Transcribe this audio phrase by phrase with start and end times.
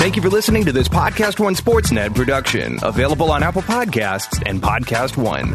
[0.00, 4.62] Thank you for listening to this Podcast One Sportsnet production, available on Apple Podcasts and
[4.62, 5.54] Podcast One.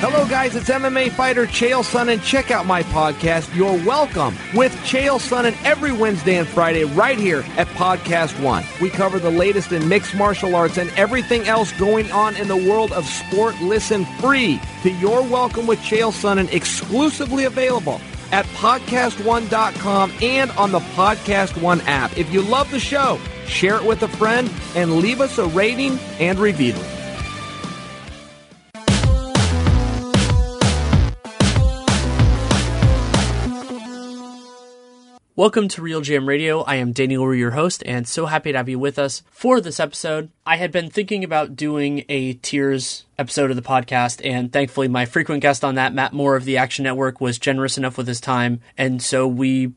[0.00, 0.56] Hello, guys.
[0.56, 2.20] It's MMA fighter Chael Sonnen.
[2.20, 7.44] Check out my podcast, You're Welcome, with Chael Sonnen every Wednesday and Friday right here
[7.56, 8.64] at Podcast One.
[8.80, 12.56] We cover the latest in mixed martial arts and everything else going on in the
[12.56, 13.54] world of sport.
[13.60, 18.00] Listen free to You're Welcome with Chael Sonnen, exclusively available
[18.32, 22.16] at podcastone.com and on the Podcast One app.
[22.16, 25.98] If you love the show, share it with a friend and leave us a rating
[26.18, 26.74] and review.
[35.38, 36.62] Welcome to RealGM Radio.
[36.62, 39.78] I am Daniel your host, and so happy to have you with us for this
[39.78, 40.30] episode.
[40.46, 45.04] I had been thinking about doing a Tiers episode of the podcast, and thankfully, my
[45.04, 48.18] frequent guest on that, Matt Moore of the Action Network, was generous enough with his
[48.18, 49.74] time, and so we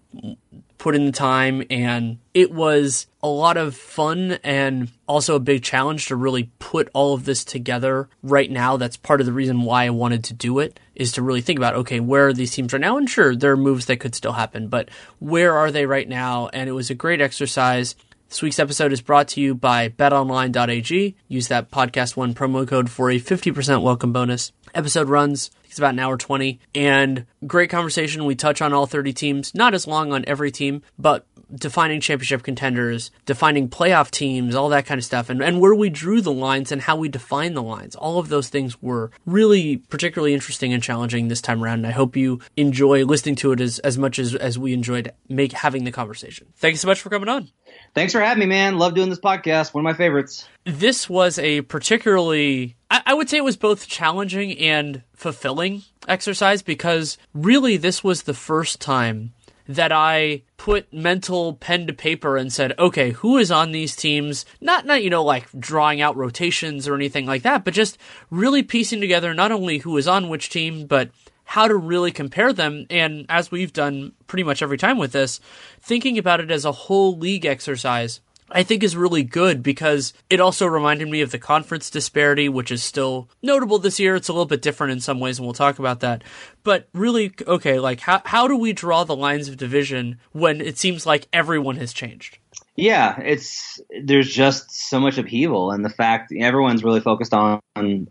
[0.79, 5.61] put in the time, and it was a lot of fun and also a big
[5.61, 8.77] challenge to really put all of this together right now.
[8.77, 11.59] That's part of the reason why I wanted to do it is to really think
[11.59, 12.97] about, okay, where are these teams right now?
[12.97, 14.89] And sure, there are moves that could still happen, but
[15.19, 16.47] where are they right now?
[16.47, 17.95] And it was a great exercise.
[18.29, 21.15] This week's episode is brought to you by betonline.ag.
[21.27, 24.51] Use that podcast one promo code for a 50% welcome bonus.
[24.73, 28.25] Episode runs it's about an hour 20 and great conversation.
[28.25, 32.43] We touch on all 30 teams, not as long on every team, but defining championship
[32.43, 36.31] contenders, defining playoff teams, all that kind of stuff, and, and where we drew the
[36.31, 37.95] lines and how we define the lines.
[37.95, 41.79] All of those things were really particularly interesting and challenging this time around.
[41.79, 45.11] And I hope you enjoy listening to it as, as much as, as we enjoyed
[45.27, 46.47] make having the conversation.
[46.57, 47.49] Thank you so much for coming on.
[47.93, 48.77] Thanks for having me, man.
[48.77, 49.73] Love doing this podcast.
[49.73, 50.47] One of my favorites.
[50.65, 56.61] This was a particularly, I, I would say it was both challenging and fulfilling exercise
[56.61, 59.33] because really this was the first time
[59.69, 64.43] that I put mental pen to paper and said, okay, who is on these teams?
[64.59, 67.99] Not, not, you know, like drawing out rotations or anything like that, but just
[68.31, 71.11] really piecing together not only who is on which team, but
[71.43, 72.87] how to really compare them.
[72.89, 75.39] And as we've done pretty much every time with this,
[75.81, 80.39] thinking about it as a whole league exercise I think is really good because it
[80.39, 84.15] also reminded me of the conference disparity, which is still notable this year.
[84.15, 86.23] It's a little bit different in some ways, and we'll talk about that.
[86.63, 90.77] But really, okay, like how how do we draw the lines of division when it
[90.77, 92.37] seems like everyone has changed?
[92.75, 97.59] Yeah, it's there's just so much upheaval, and the fact everyone's really focused on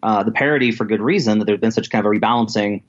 [0.02, 2.82] uh, the parity for good reason that there's been such kind of a rebalancing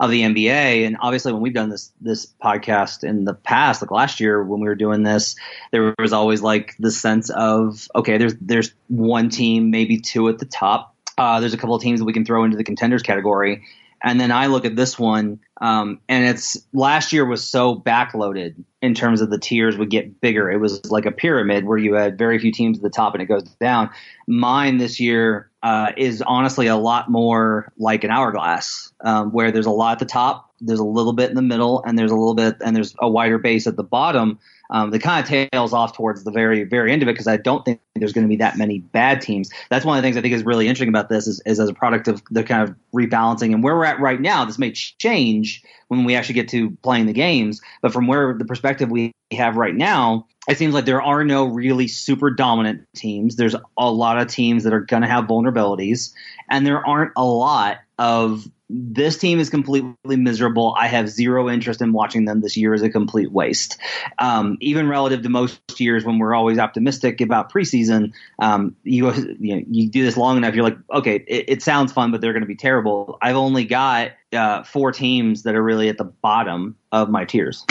[0.00, 0.86] of the NBA.
[0.86, 4.60] And obviously, when we've done this this podcast in the past, like last year when
[4.60, 5.36] we were doing this,
[5.72, 10.38] there was always like the sense of okay, there's there's one team, maybe two at
[10.38, 10.94] the top.
[11.18, 13.64] Uh, there's a couple of teams that we can throw into the contenders category.
[14.02, 18.54] And then I look at this one, um, and it's last year was so backloaded
[18.82, 20.50] in terms of the tiers would get bigger.
[20.50, 23.22] It was like a pyramid where you had very few teams at the top and
[23.22, 23.90] it goes down.
[24.28, 29.66] Mine this year uh, is honestly a lot more like an hourglass, um, where there's
[29.66, 32.14] a lot at the top, there's a little bit in the middle, and there's a
[32.14, 34.38] little bit, and there's a wider base at the bottom.
[34.70, 37.36] Um, that kind of tails off towards the very, very end of it because I
[37.36, 39.50] don't think there's going to be that many bad teams.
[39.70, 41.68] That's one of the things I think is really interesting about this is, is as
[41.68, 44.44] a product of the kind of rebalancing and where we're at right now.
[44.44, 48.44] This may change when we actually get to playing the games, but from where the
[48.44, 53.36] perspective we have right now, it seems like there are no really super dominant teams.
[53.36, 56.12] There's a lot of teams that are going to have vulnerabilities,
[56.50, 60.74] and there aren't a lot of this team is completely miserable.
[60.76, 63.78] I have zero interest in watching them this year is a complete waste.
[64.18, 69.56] Um, even relative to most years when we're always optimistic about preseason, um, you, you,
[69.56, 72.32] know, you do this long enough, you're like, okay, it, it sounds fun, but they're
[72.32, 73.18] going to be terrible.
[73.22, 77.64] I've only got uh, four teams that are really at the bottom of my tiers.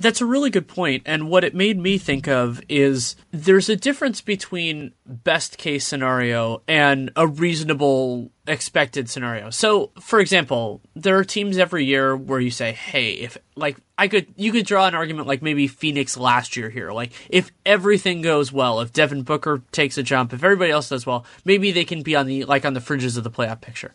[0.00, 1.02] That's a really good point.
[1.04, 6.62] And what it made me think of is there's a difference between best case scenario
[6.66, 9.50] and a reasonable expected scenario.
[9.50, 14.08] So, for example, there are teams every year where you say, "Hey, if like I
[14.08, 16.92] could you could draw an argument like maybe Phoenix last year here.
[16.92, 21.04] Like if everything goes well, if Devin Booker takes a jump, if everybody else does
[21.04, 23.94] well, maybe they can be on the like on the fringes of the playoff picture."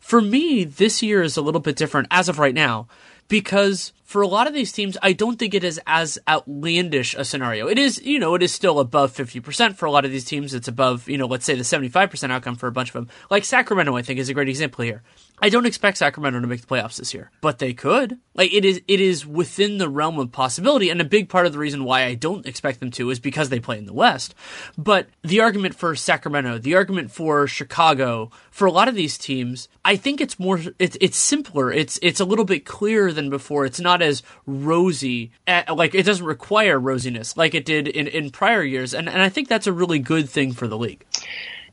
[0.00, 2.86] For me, this year is a little bit different as of right now
[3.28, 7.24] because for a lot of these teams, I don't think it is as outlandish a
[7.24, 7.66] scenario.
[7.66, 10.54] It is, you know, it is still above 50% for a lot of these teams.
[10.54, 13.08] It's above, you know, let's say the 75% outcome for a bunch of them.
[13.30, 15.02] Like Sacramento, I think, is a great example here.
[15.40, 18.18] I don't expect Sacramento to make the playoffs this year, but they could.
[18.34, 21.52] Like it is, it is within the realm of possibility, and a big part of
[21.52, 24.34] the reason why I don't expect them to is because they play in the West.
[24.78, 29.68] But the argument for Sacramento, the argument for Chicago, for a lot of these teams,
[29.84, 31.70] I think it's more, it's it's simpler.
[31.70, 33.66] It's it's a little bit clearer than before.
[33.66, 38.30] It's not as rosy, eh, like it doesn't require rosiness like it did in in
[38.30, 41.04] prior years, and and I think that's a really good thing for the league.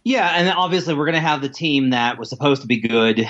[0.03, 3.25] Yeah, and obviously we're going to have the team that was supposed to be good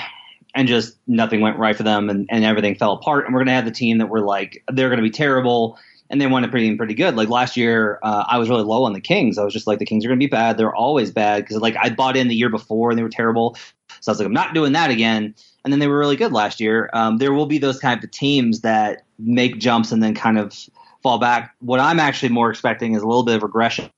[0.55, 3.25] and just nothing went right for them and, and everything fell apart.
[3.25, 5.79] And we're going to have the team that were like, they're going to be terrible
[6.09, 7.15] and they won it pretty, pretty good.
[7.15, 9.38] Like last year, uh, I was really low on the Kings.
[9.38, 10.57] I was just like, the Kings are going to be bad.
[10.57, 13.57] They're always bad because like I bought in the year before and they were terrible.
[14.00, 15.33] So I was like, I'm not doing that again.
[15.63, 16.89] And then they were really good last year.
[16.94, 20.53] Um, there will be those kind of teams that make jumps and then kind of
[21.01, 21.56] fall back.
[21.59, 23.89] What I'm actually more expecting is a little bit of regression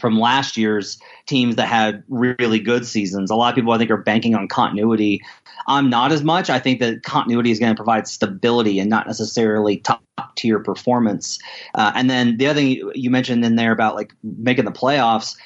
[0.00, 3.30] from last year's teams that had really good seasons.
[3.30, 5.22] A lot of people I think are banking on continuity.
[5.66, 6.50] I'm not as much.
[6.50, 10.02] I think that continuity is going to provide stability and not necessarily top
[10.36, 11.38] tier performance.
[11.74, 15.36] Uh, and then the other thing you mentioned in there about like making the playoffs,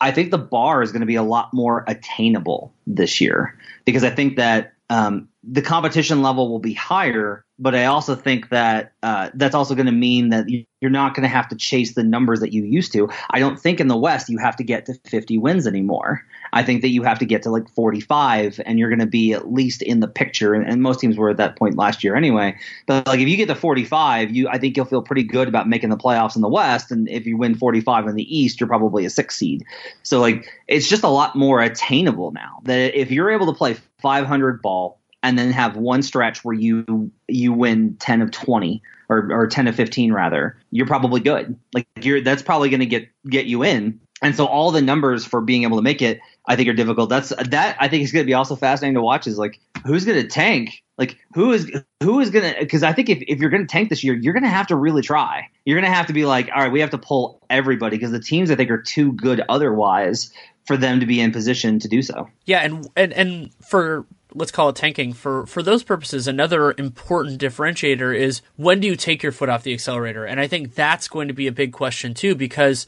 [0.00, 4.04] I think the bar is going to be a lot more attainable this year because
[4.04, 8.92] I think that um, the competition level will be higher but I also think that
[9.02, 10.46] uh, that's also going to mean that
[10.80, 13.08] you're not going to have to chase the numbers that you used to.
[13.30, 16.22] I don't think in the West you have to get to 50 wins anymore.
[16.56, 19.34] I think that you have to get to like 45, and you're going to be
[19.34, 20.54] at least in the picture.
[20.54, 22.56] And, and, most teams were at that point last year anyway.
[22.86, 25.68] But like if you get to 45, you I think you'll feel pretty good about
[25.68, 26.90] making the playoffs in the West.
[26.90, 29.64] And if you win 45 in the East, you're probably a six seed.
[30.02, 32.60] So like it's just a lot more attainable now.
[32.62, 37.10] That if you're able to play 500 ball and then have one stretch where you
[37.28, 41.86] you win 10 of 20 or, or 10 of 15 rather you're probably good like
[42.00, 45.40] you're that's probably going to get get you in and so all the numbers for
[45.40, 47.08] being able to make it i think are difficult.
[47.08, 50.04] That's that i think is going to be also fascinating to watch is like who's
[50.04, 50.82] going to tank?
[50.98, 51.70] Like who is
[52.02, 54.14] who is going to because i think if, if you're going to tank this year
[54.14, 55.48] you're going to have to really try.
[55.64, 58.12] You're going to have to be like all right we have to pull everybody because
[58.12, 60.32] the teams i think are too good otherwise
[60.64, 62.28] for them to be in position to do so.
[62.44, 67.40] Yeah and and, and for let's call it tanking for for those purposes another important
[67.40, 70.24] differentiator is when do you take your foot off the accelerator?
[70.24, 72.86] And i think that's going to be a big question too because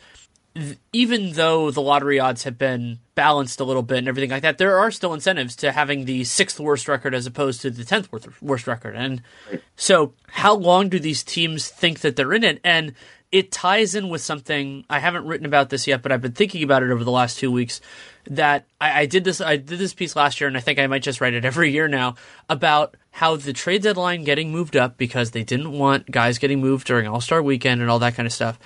[0.59, 4.43] th- even though the lottery odds have been balanced a little bit and everything like
[4.43, 7.85] that there are still incentives to having the sixth worst record as opposed to the
[7.85, 9.23] 10th worst record and
[9.77, 12.95] so how long do these teams think that they're in it and
[13.31, 16.63] it ties in with something I haven't written about this yet, but I've been thinking
[16.63, 17.81] about it over the last two weeks.
[18.31, 20.87] That I, I, did this I did this piece last year, and I think I
[20.87, 22.17] might just write it every year now
[22.49, 26.87] about how the trade deadline getting moved up because they didn't want guys getting moved
[26.87, 28.59] during All Star Weekend and all that kind of stuff.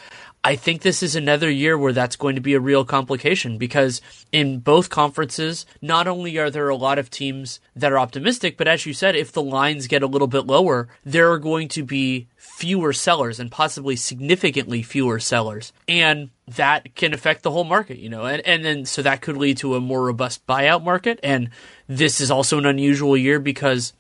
[0.45, 4.01] I think this is another year where that's going to be a real complication because
[4.33, 8.67] in both conferences, not only are there a lot of teams that are optimistic, but
[8.67, 11.85] as you said, if the lines get a little bit lower, there are going to
[11.85, 15.73] be fewer sellers and possibly significantly fewer sellers.
[15.87, 19.37] And that can affect the whole market, you know, and, and then so that could
[19.37, 21.21] lead to a more robust buyout market.
[21.23, 21.51] And
[21.87, 23.93] this is also an unusual year because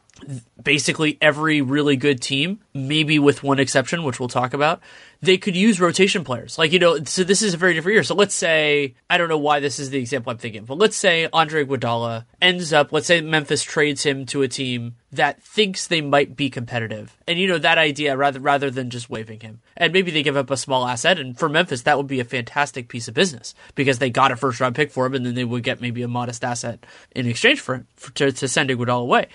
[0.62, 4.80] basically every really good team, maybe with one exception, which we'll talk about,
[5.20, 6.58] they could use rotation players.
[6.58, 8.02] Like, you know, so this is a very different year.
[8.02, 10.96] So let's say, I don't know why this is the example I'm thinking, but let's
[10.96, 15.86] say Andre Iguodala ends up, let's say Memphis trades him to a team that thinks
[15.86, 17.16] they might be competitive.
[17.28, 19.60] And, you know, that idea rather, rather than just waiving him.
[19.76, 21.18] And maybe they give up a small asset.
[21.18, 24.36] And for Memphis, that would be a fantastic piece of business because they got a
[24.36, 27.26] first round pick for him and then they would get maybe a modest asset in
[27.26, 29.26] exchange for him for, to, to send Iguodala away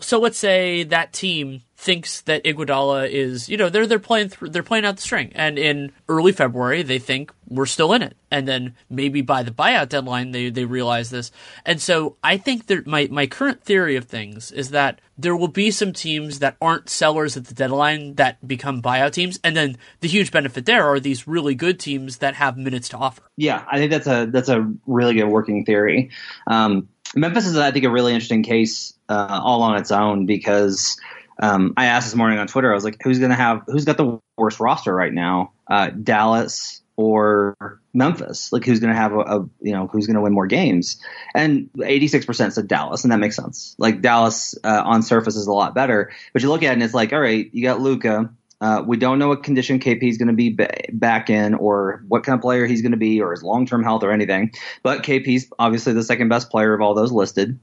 [0.00, 4.50] so let's say that team thinks that Iguodala is, you know, they're they're playing th-
[4.50, 8.16] they're playing out the string, and in early February they think we're still in it,
[8.30, 11.30] and then maybe by the buyout deadline they they realize this,
[11.64, 15.48] and so I think that my my current theory of things is that there will
[15.48, 19.76] be some teams that aren't sellers at the deadline that become buyout teams, and then
[20.00, 23.22] the huge benefit there are these really good teams that have minutes to offer.
[23.36, 26.10] Yeah, I think that's a that's a really good working theory.
[26.48, 30.96] Um, Memphis is, I think, a really interesting case uh, all on its own because
[31.38, 32.70] Um, I asked this morning on Twitter.
[32.72, 33.60] I was like, "Who's going to have?
[33.66, 35.52] Who's got the worst roster right now?
[35.68, 38.50] Uh, Dallas or Memphis?
[38.54, 40.96] Like, who's going to have a, a, you know who's going to win more games?"
[41.34, 43.74] And 86% said Dallas, and that makes sense.
[43.78, 46.82] Like Dallas uh, on surface is a lot better, but you look at it and
[46.82, 48.30] it's like, all right, you got Luka.
[48.62, 52.02] Uh, we don't know what condition KP is going to be ba- back in, or
[52.08, 54.52] what kind of player he's going to be, or his long term health, or anything.
[54.82, 57.58] But KP's obviously the second best player of all those listed.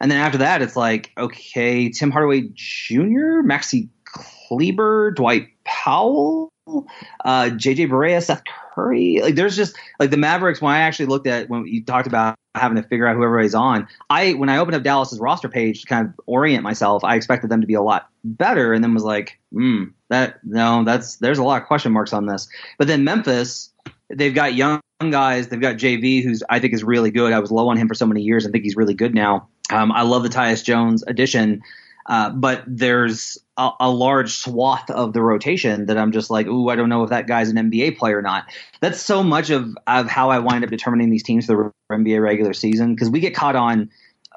[0.00, 7.50] And then after that, it's like, okay, Tim Hardaway Jr., Maxi Kleber, Dwight Powell, uh,
[7.50, 8.42] JJ Barea, Seth
[8.74, 9.20] Curry.
[9.22, 10.60] Like, there's just like the Mavericks.
[10.60, 13.54] When I actually looked at when you talked about having to figure out who everybody's
[13.54, 17.16] on, I when I opened up Dallas's roster page to kind of orient myself, I
[17.16, 21.16] expected them to be a lot better, and then was like, hmm, that no, that's
[21.16, 22.48] there's a lot of question marks on this.
[22.78, 23.72] But then Memphis,
[24.08, 25.48] they've got young guys.
[25.48, 27.32] They've got JV, who's I think is really good.
[27.32, 28.46] I was low on him for so many years.
[28.46, 29.48] I think he's really good now.
[29.72, 31.62] Um, I love the Tyus Jones addition,
[32.06, 36.68] uh, but there's a, a, large swath of the rotation that I'm just like, ooh,
[36.68, 38.46] I don't know if that guy's an NBA player or not.
[38.80, 42.22] That's so much of, of how I wind up determining these teams for the NBA
[42.22, 43.90] regular season because we get caught on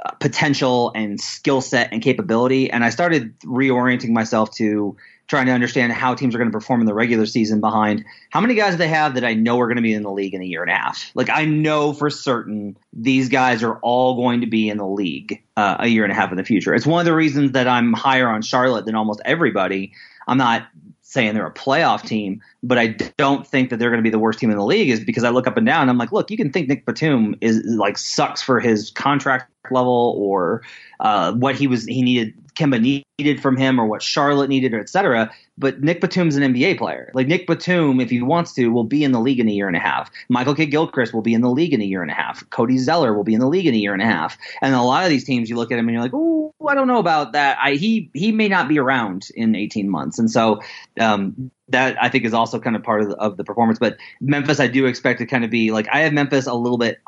[0.04, 5.52] uh, potential and skill set and capability, and I started reorienting myself to trying to
[5.52, 8.78] understand how teams are going to perform in the regular season behind how many guys
[8.78, 10.62] they have that I know are going to be in the league in a year
[10.62, 11.12] and a half.
[11.16, 15.42] Like I know for certain these guys are all going to be in the league
[15.56, 16.74] uh, a year and a half in the future.
[16.74, 19.94] It's one of the reasons that I'm higher on Charlotte than almost everybody.
[20.28, 20.68] I'm not
[21.02, 22.88] saying they're a playoff team, but I
[23.18, 25.24] don't think that they're going to be the worst team in the league is because
[25.24, 25.84] I look up and down.
[25.84, 29.53] And I'm like, look, you can think Nick Batum is like sucks for his contract
[29.72, 30.62] level or
[31.00, 34.80] uh, what he was he needed Kemba needed from him or what Charlotte needed, or
[34.80, 35.32] etc.
[35.58, 37.12] But Nick Batum's an NBA player.
[37.14, 39.68] Like Nick Batum, if he wants to, will be in the league in a year
[39.68, 40.10] and a half.
[40.30, 42.48] Michael Kidd Gilchrist will be in the league in a year and a half.
[42.50, 44.38] Cody Zeller will be in the league in a year and a half.
[44.62, 46.76] And a lot of these teams, you look at him and you're like, oh, I
[46.76, 47.58] don't know about that.
[47.62, 50.20] I, he he may not be around in 18 months.
[50.20, 50.62] And so
[51.00, 53.80] um, that I think is also kind of part of the, of the, performance.
[53.80, 56.78] But Memphis, I do expect to kind of be like I have Memphis a little
[56.78, 57.00] bit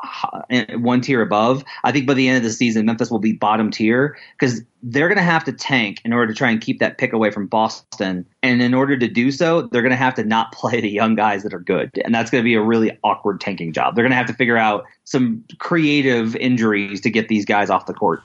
[0.74, 1.62] one tier above.
[1.84, 5.08] I think by the end of the season, Memphis will be bottom tier because they're
[5.08, 7.46] going to have to tank in order to try and keep that pick away from
[7.46, 8.26] Boston.
[8.42, 11.16] And in order to do so, they're going to have to not play the young
[11.16, 13.94] guys that are good, and that's going to be a really awkward tanking job.
[13.94, 17.86] They're going to have to figure out some creative injuries to get these guys off
[17.86, 18.22] the court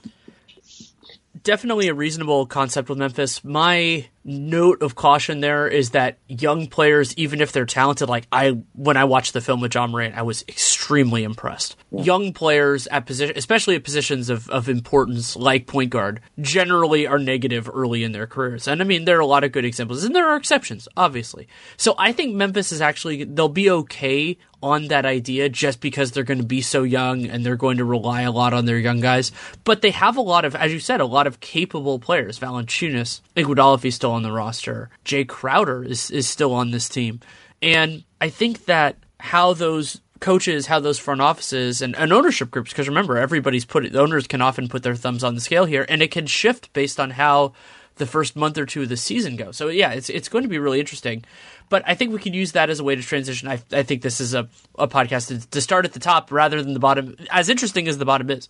[1.43, 3.43] definitely a reasonable concept with Memphis.
[3.43, 8.61] My note of caution there is that young players, even if they're talented, like I
[8.73, 11.75] when I watched the film with Ja Morant, I was extremely impressed.
[11.91, 12.03] Yeah.
[12.03, 17.19] Young players at position, especially at positions of, of importance like point guard, generally are
[17.19, 18.67] negative early in their careers.
[18.67, 21.47] And I mean, there are a lot of good examples, and there are exceptions, obviously.
[21.77, 26.23] So I think Memphis is actually they'll be okay on that idea just because they're
[26.23, 28.99] going to be so young and they're going to rely a lot on their young
[28.99, 29.31] guys.
[29.63, 32.39] But they have a lot of, as you said, a lot of capable players.
[32.39, 34.89] Valanciunas, Iguodala is still still on the roster.
[35.05, 37.21] Jae Crowder is, is still on this team.
[37.61, 42.71] And I think that how those coaches, how those front offices and, and ownership groups,
[42.71, 45.85] because remember, everybody's put it, owners can often put their thumbs on the scale here,
[45.87, 47.53] and it can shift based on how
[47.95, 49.51] the first month or two of the season go.
[49.51, 51.23] So yeah, it's it's going to be really interesting.
[51.69, 53.47] But I think we could use that as a way to transition.
[53.47, 56.61] I, I think this is a, a podcast to, to start at the top rather
[56.61, 58.49] than the bottom, as interesting as the bottom is.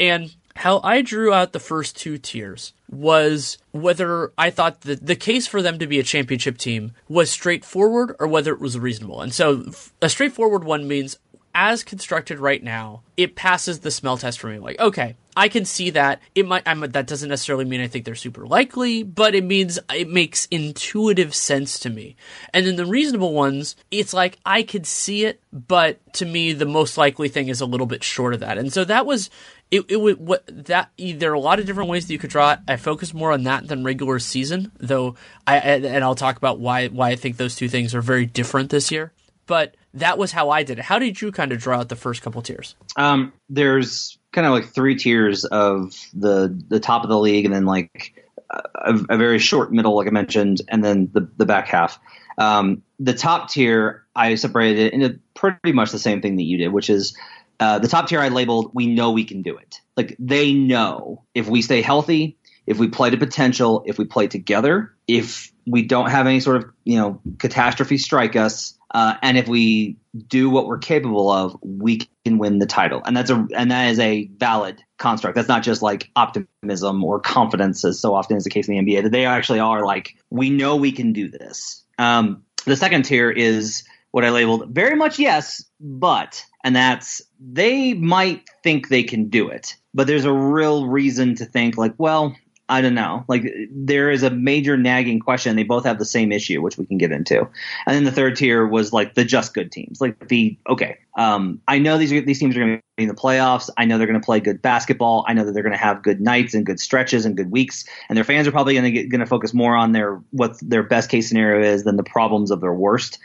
[0.00, 5.16] And how I drew out the first two tiers was whether I thought that the
[5.16, 9.20] case for them to be a championship team was straightforward or whether it was reasonable.
[9.20, 9.64] And so
[10.00, 11.18] a straightforward one means
[11.54, 14.58] as constructed right now, it passes the smell test for me.
[14.58, 16.20] Like, okay, I can see that.
[16.34, 16.64] It might.
[16.66, 20.46] I'm, that doesn't necessarily mean I think they're super likely, but it means it makes
[20.46, 22.16] intuitive sense to me.
[22.52, 26.66] And then the reasonable ones, it's like I could see it, but to me, the
[26.66, 28.58] most likely thing is a little bit short of that.
[28.58, 29.30] And so that was
[29.74, 32.30] it, it would what that there are a lot of different ways that you could
[32.30, 32.60] draw it.
[32.68, 35.16] I focus more on that than regular season, though.
[35.46, 38.70] I and I'll talk about why why I think those two things are very different
[38.70, 39.12] this year.
[39.46, 40.84] But that was how I did it.
[40.84, 42.76] How did you kind of draw out the first couple tiers?
[42.96, 47.52] Um, there's kind of like three tiers of the the top of the league, and
[47.52, 51.66] then like a, a very short middle, like I mentioned, and then the the back
[51.66, 51.98] half.
[52.38, 56.58] Um, the top tier, I separated it into pretty much the same thing that you
[56.58, 57.16] did, which is
[57.60, 59.80] uh, the top tier I labeled, we know we can do it.
[59.96, 64.26] Like they know if we stay healthy, if we play to potential, if we play
[64.26, 69.36] together, if we don't have any sort of you know catastrophe strike us, uh, and
[69.36, 69.96] if we
[70.28, 73.02] do what we're capable of, we can win the title.
[73.04, 75.36] And that's a and that is a valid construct.
[75.36, 78.94] That's not just like optimism or confidence, as so often is the case in the
[78.94, 79.02] NBA.
[79.02, 81.84] That they actually are like we know we can do this.
[81.98, 87.94] Um, the second tier is what I labeled very much yes, but and that's they
[87.94, 92.34] might think they can do it, but there's a real reason to think like, well,
[92.68, 93.24] I don't know.
[93.28, 95.54] Like there is a major nagging question.
[95.54, 97.40] They both have the same issue, which we can get into.
[97.40, 100.96] And then the third tier was like the just good teams, like the okay.
[101.18, 103.68] Um, I know these these teams are going to be in the playoffs.
[103.76, 105.26] I know they're going to play good basketball.
[105.28, 107.84] I know that they're going to have good nights and good stretches and good weeks.
[108.08, 110.82] And their fans are probably going to going to focus more on their what their
[110.82, 113.18] best case scenario is than the problems of their worst.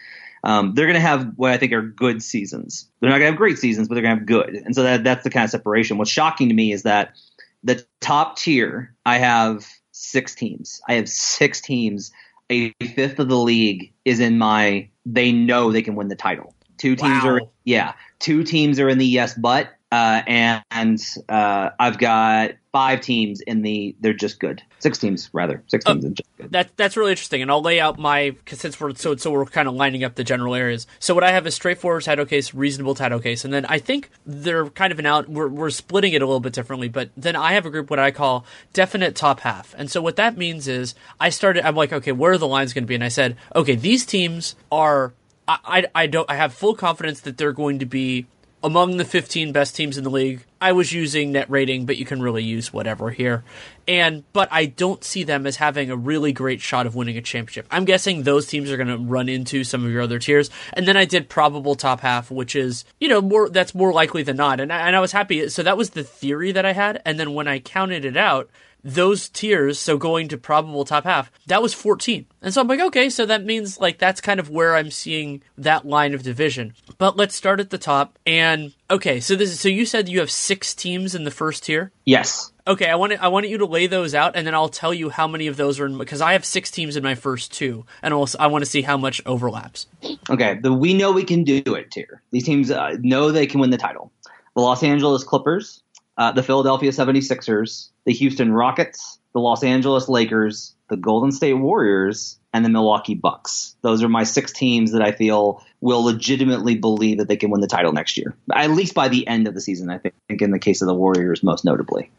[0.43, 2.87] Um, they're going to have what I think are good seasons.
[2.99, 4.55] They're not going to have great seasons, but they're going to have good.
[4.55, 5.97] And so that that's the kind of separation.
[5.97, 7.15] What's shocking to me is that
[7.63, 10.81] the top tier, I have six teams.
[10.87, 12.11] I have six teams.
[12.49, 14.89] A fifth of the league is in my.
[15.05, 16.55] They know they can win the title.
[16.77, 17.29] Two teams Wow.
[17.29, 17.93] are yeah.
[18.19, 23.41] Two teams are in the yes but, uh, and, and uh, I've got five teams
[23.41, 23.95] in the.
[23.99, 24.61] They're just good.
[24.77, 25.63] Six teams rather.
[25.67, 26.51] Six teams and just good.
[26.51, 29.45] That that's really interesting, and I'll lay out my cause since we're so so we're
[29.45, 30.85] kind of lining up the general areas.
[30.99, 34.11] So what I have is straightforward title case, reasonable title case, and then I think
[34.27, 35.27] they're kind of an out.
[35.27, 37.99] We're we're splitting it a little bit differently, but then I have a group what
[37.99, 41.65] I call definite top half, and so what that means is I started.
[41.65, 42.95] I'm like, okay, where are the lines going to be?
[42.95, 45.13] And I said, okay, these teams are.
[45.47, 46.29] I, I I don't.
[46.29, 48.27] I have full confidence that they're going to be
[48.63, 50.45] among the 15 best teams in the league.
[50.61, 53.43] I was using net rating, but you can really use whatever here.
[53.87, 57.21] And but I don't see them as having a really great shot of winning a
[57.21, 57.65] championship.
[57.71, 60.49] I'm guessing those teams are going to run into some of your other tiers.
[60.73, 64.23] And then I did probable top half, which is, you know, more that's more likely
[64.23, 64.59] than not.
[64.59, 65.47] And I, and I was happy.
[65.47, 67.01] So that was the theory that I had.
[67.05, 68.49] And then when I counted it out,
[68.83, 72.25] those tiers, so going to probable top half, that was 14.
[72.41, 75.41] And so I'm like, okay, so that means like that's kind of where I'm seeing
[75.57, 76.73] that line of division.
[76.97, 78.17] But let's start at the top.
[78.25, 81.63] And okay, so this is, so you said you have six teams in the first
[81.63, 81.91] tier.
[82.05, 82.51] Yes.
[82.69, 84.93] Okay, I want it I wanted you to lay those out, and then I'll tell
[84.93, 87.51] you how many of those are in because I have six teams in my first
[87.51, 89.87] two, and also I want to see how much overlaps.
[90.29, 92.21] Okay, the we know we can do it tier.
[92.29, 94.11] These teams uh, know they can win the title.
[94.55, 95.81] The Los Angeles Clippers,
[96.19, 102.37] uh, the Philadelphia 76ers, the Houston Rockets, the Los Angeles Lakers, the Golden State Warriors,
[102.53, 103.75] and the Milwaukee Bucks.
[103.83, 107.61] Those are my six teams that I feel will legitimately believe that they can win
[107.61, 109.89] the title next year, at least by the end of the season.
[109.89, 112.11] I think, in the case of the Warriors, most notably.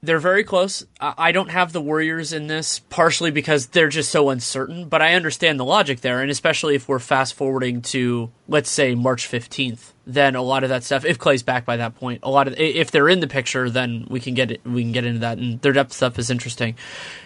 [0.00, 0.86] They're very close.
[1.00, 5.14] I don't have the Warriors in this, partially because they're just so uncertain, but I
[5.14, 9.92] understand the logic there, and especially if we're fast forwarding to, let's say, March 15th,
[10.06, 12.54] then a lot of that stuff, if Clay's back by that point, a lot of,
[12.58, 15.38] if they're in the picture, then we can get it, we can get into that,
[15.38, 16.76] and their depth stuff is interesting.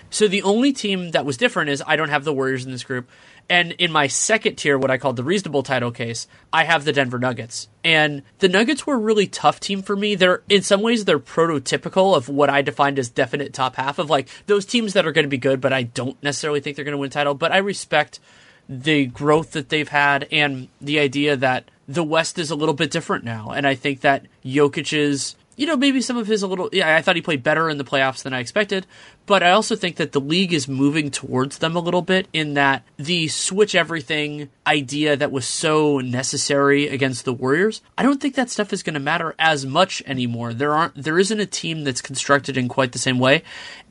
[0.08, 2.84] So the only team that was different is I don't have the Warriors in this
[2.84, 3.10] group.
[3.48, 6.92] And in my second tier, what I called the reasonable title case, I have the
[6.92, 7.68] Denver Nuggets.
[7.84, 10.14] And the Nuggets were a really tough team for me.
[10.14, 14.08] They're in some ways they're prototypical of what I defined as definite top half of
[14.08, 16.84] like those teams that are going to be good, but I don't necessarily think they're
[16.84, 17.34] going to win title.
[17.34, 18.20] But I respect
[18.68, 22.90] the growth that they've had and the idea that the West is a little bit
[22.90, 23.50] different now.
[23.50, 27.02] And I think that Jokic's, you know, maybe some of his a little, yeah, I
[27.02, 28.86] thought he played better in the playoffs than I expected.
[29.26, 32.54] But I also think that the league is moving towards them a little bit in
[32.54, 38.34] that the switch everything idea that was so necessary against the Warriors, I don't think
[38.34, 40.52] that stuff is going to matter as much anymore.
[40.52, 43.42] There aren't, there isn't a team that's constructed in quite the same way.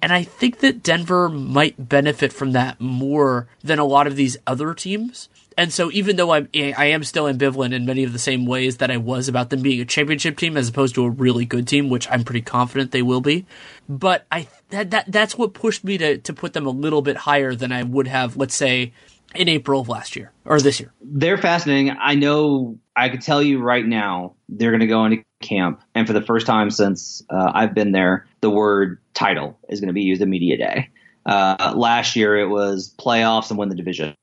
[0.02, 4.38] And I think that Denver might benefit from that more than a lot of these
[4.47, 5.30] other teams.
[5.62, 8.78] And so, even though I'm, I am still ambivalent in many of the same ways
[8.78, 11.67] that I was about them being a championship team as opposed to a really good
[11.67, 13.45] team, which I'm pretty confident they will be,
[13.88, 17.15] but I that, that that's what pushed me to to put them a little bit
[17.15, 18.93] higher than I would have, let's say,
[19.36, 20.93] in April of last year or this year.
[21.00, 21.95] They're fascinating.
[22.02, 22.80] I know.
[22.95, 26.24] I could tell you right now, they're going to go into camp, and for the
[26.24, 30.24] first time since uh, I've been there, the word title is going to be used
[30.24, 30.89] in media day.
[31.25, 34.15] Uh, last year, it was playoffs and win the division.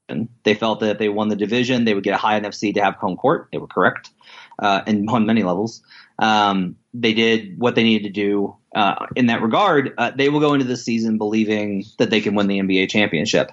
[0.45, 2.75] They felt that if they won the division, they would get a high enough seed
[2.75, 3.49] to have home court.
[3.53, 4.11] They were correct,
[4.59, 5.83] uh, and on many levels.
[6.19, 9.95] Um, they did what they needed to do uh, in that regard.
[9.97, 13.53] Uh, they will go into this season believing that they can win the NBA championship.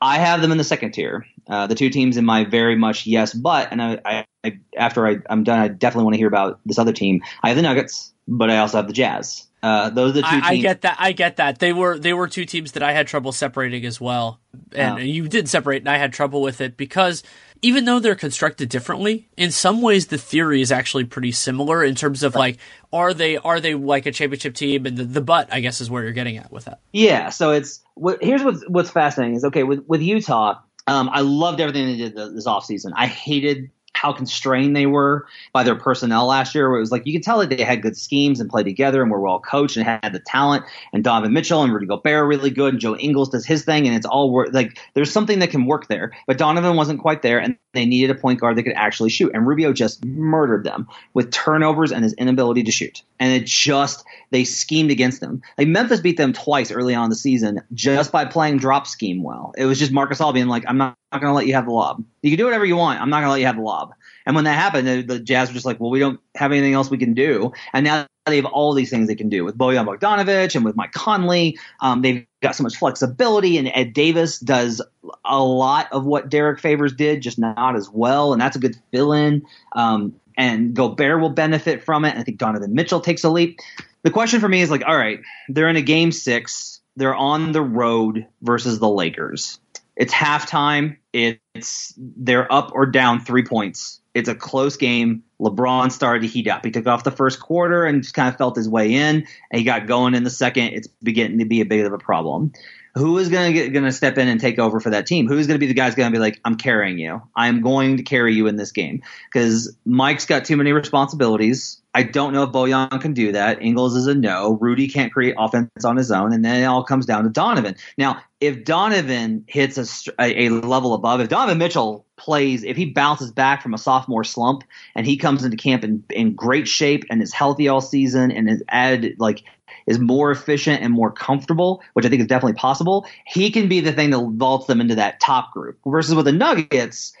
[0.00, 1.26] I have them in the second tier.
[1.48, 5.18] Uh, the two teams in my very much yes, but and I, I, after I,
[5.28, 7.22] I'm done, I definitely want to hear about this other team.
[7.42, 9.46] I have the Nuggets, but I also have the Jazz.
[9.62, 10.96] Uh, those are the two I, I get that.
[10.98, 11.58] I get that.
[11.58, 14.40] They were they were two teams that I had trouble separating as well,
[14.72, 17.22] and you did separate, and I had trouble with it because
[17.62, 21.94] even though they're constructed differently, in some ways the theory is actually pretty similar in
[21.94, 22.58] terms of like
[22.92, 25.90] are they are they like a championship team, and the the but I guess is
[25.90, 26.80] where you're getting at with that.
[26.92, 30.60] Yeah, so it's what here's what's what's fascinating is okay with with Utah.
[30.86, 32.92] Um, I loved everything they did th- this offseason.
[32.96, 36.74] I hated how constrained they were by their personnel last year.
[36.74, 39.10] It was like you could tell that they had good schemes and played together and
[39.10, 40.64] were well coached and had the talent.
[40.92, 43.86] And Donovan Mitchell and Rudy Gobert are really good, and Joe Ingles does his thing,
[43.86, 44.50] and it's all work.
[44.52, 48.10] Like there's something that can work there, but Donovan wasn't quite there, and they needed
[48.10, 49.32] a point guard that could actually shoot.
[49.34, 53.02] And Rubio just murdered them with turnovers and his inability to shoot.
[53.18, 55.42] And it just they schemed against them.
[55.58, 59.52] Like Memphis beat them twice early on the season just by playing drop scheme well.
[59.56, 61.66] It was just Marcus Gasol being like, I'm not, not going to let you have
[61.66, 62.04] the lob.
[62.22, 63.00] You can do whatever you want.
[63.00, 63.94] I'm not going to let you have the lob.
[64.26, 66.74] And when that happened, the, the, Jazz were just like, well, we don't have anything
[66.74, 67.52] else we can do.
[67.72, 70.76] And now they have all these things they can do with Bojan Bogdanovic and with
[70.76, 71.58] Mike Conley.
[71.80, 74.80] Um, they've got so much flexibility, and Ed Davis does
[75.24, 78.32] a lot of what Derek Favors did, just not as well.
[78.32, 79.42] And that's a good fill in.
[79.72, 82.10] Um, and Gobert will benefit from it.
[82.10, 83.58] And I think Donovan Mitchell takes a leap.
[84.02, 86.80] The question for me is like, all right, they're in a game six.
[86.96, 89.58] They're on the road versus the Lakers.
[90.00, 90.96] It's halftime.
[91.12, 94.00] It's they're up or down three points.
[94.14, 95.22] It's a close game.
[95.40, 96.64] LeBron started to heat up.
[96.64, 99.58] He took off the first quarter and just kind of felt his way in, and
[99.58, 100.68] he got going in the second.
[100.68, 102.52] It's beginning to be a bit of a problem
[102.94, 105.28] who is going to going to step in and take over for that team?
[105.28, 107.22] Who's going to be the guy's going to be like, I'm carrying you.
[107.36, 111.80] I'm going to carry you in this game because Mike's got too many responsibilities.
[111.92, 113.60] I don't know if Bojan can do that.
[113.60, 114.58] Ingles is a no.
[114.60, 117.74] Rudy can't create offense on his own, and then it all comes down to Donovan.
[117.98, 123.32] Now, if Donovan hits a, a, level above, if Donovan Mitchell plays, if he bounces
[123.32, 124.62] back from a sophomore slump
[124.94, 128.48] and he comes into camp in, in great shape and is healthy all season and
[128.48, 129.42] is added like
[129.90, 133.80] is more efficient and more comfortable, which I think is definitely possible, he can be
[133.80, 135.78] the thing that vaults them into that top group.
[135.84, 137.12] Versus with the Nuggets,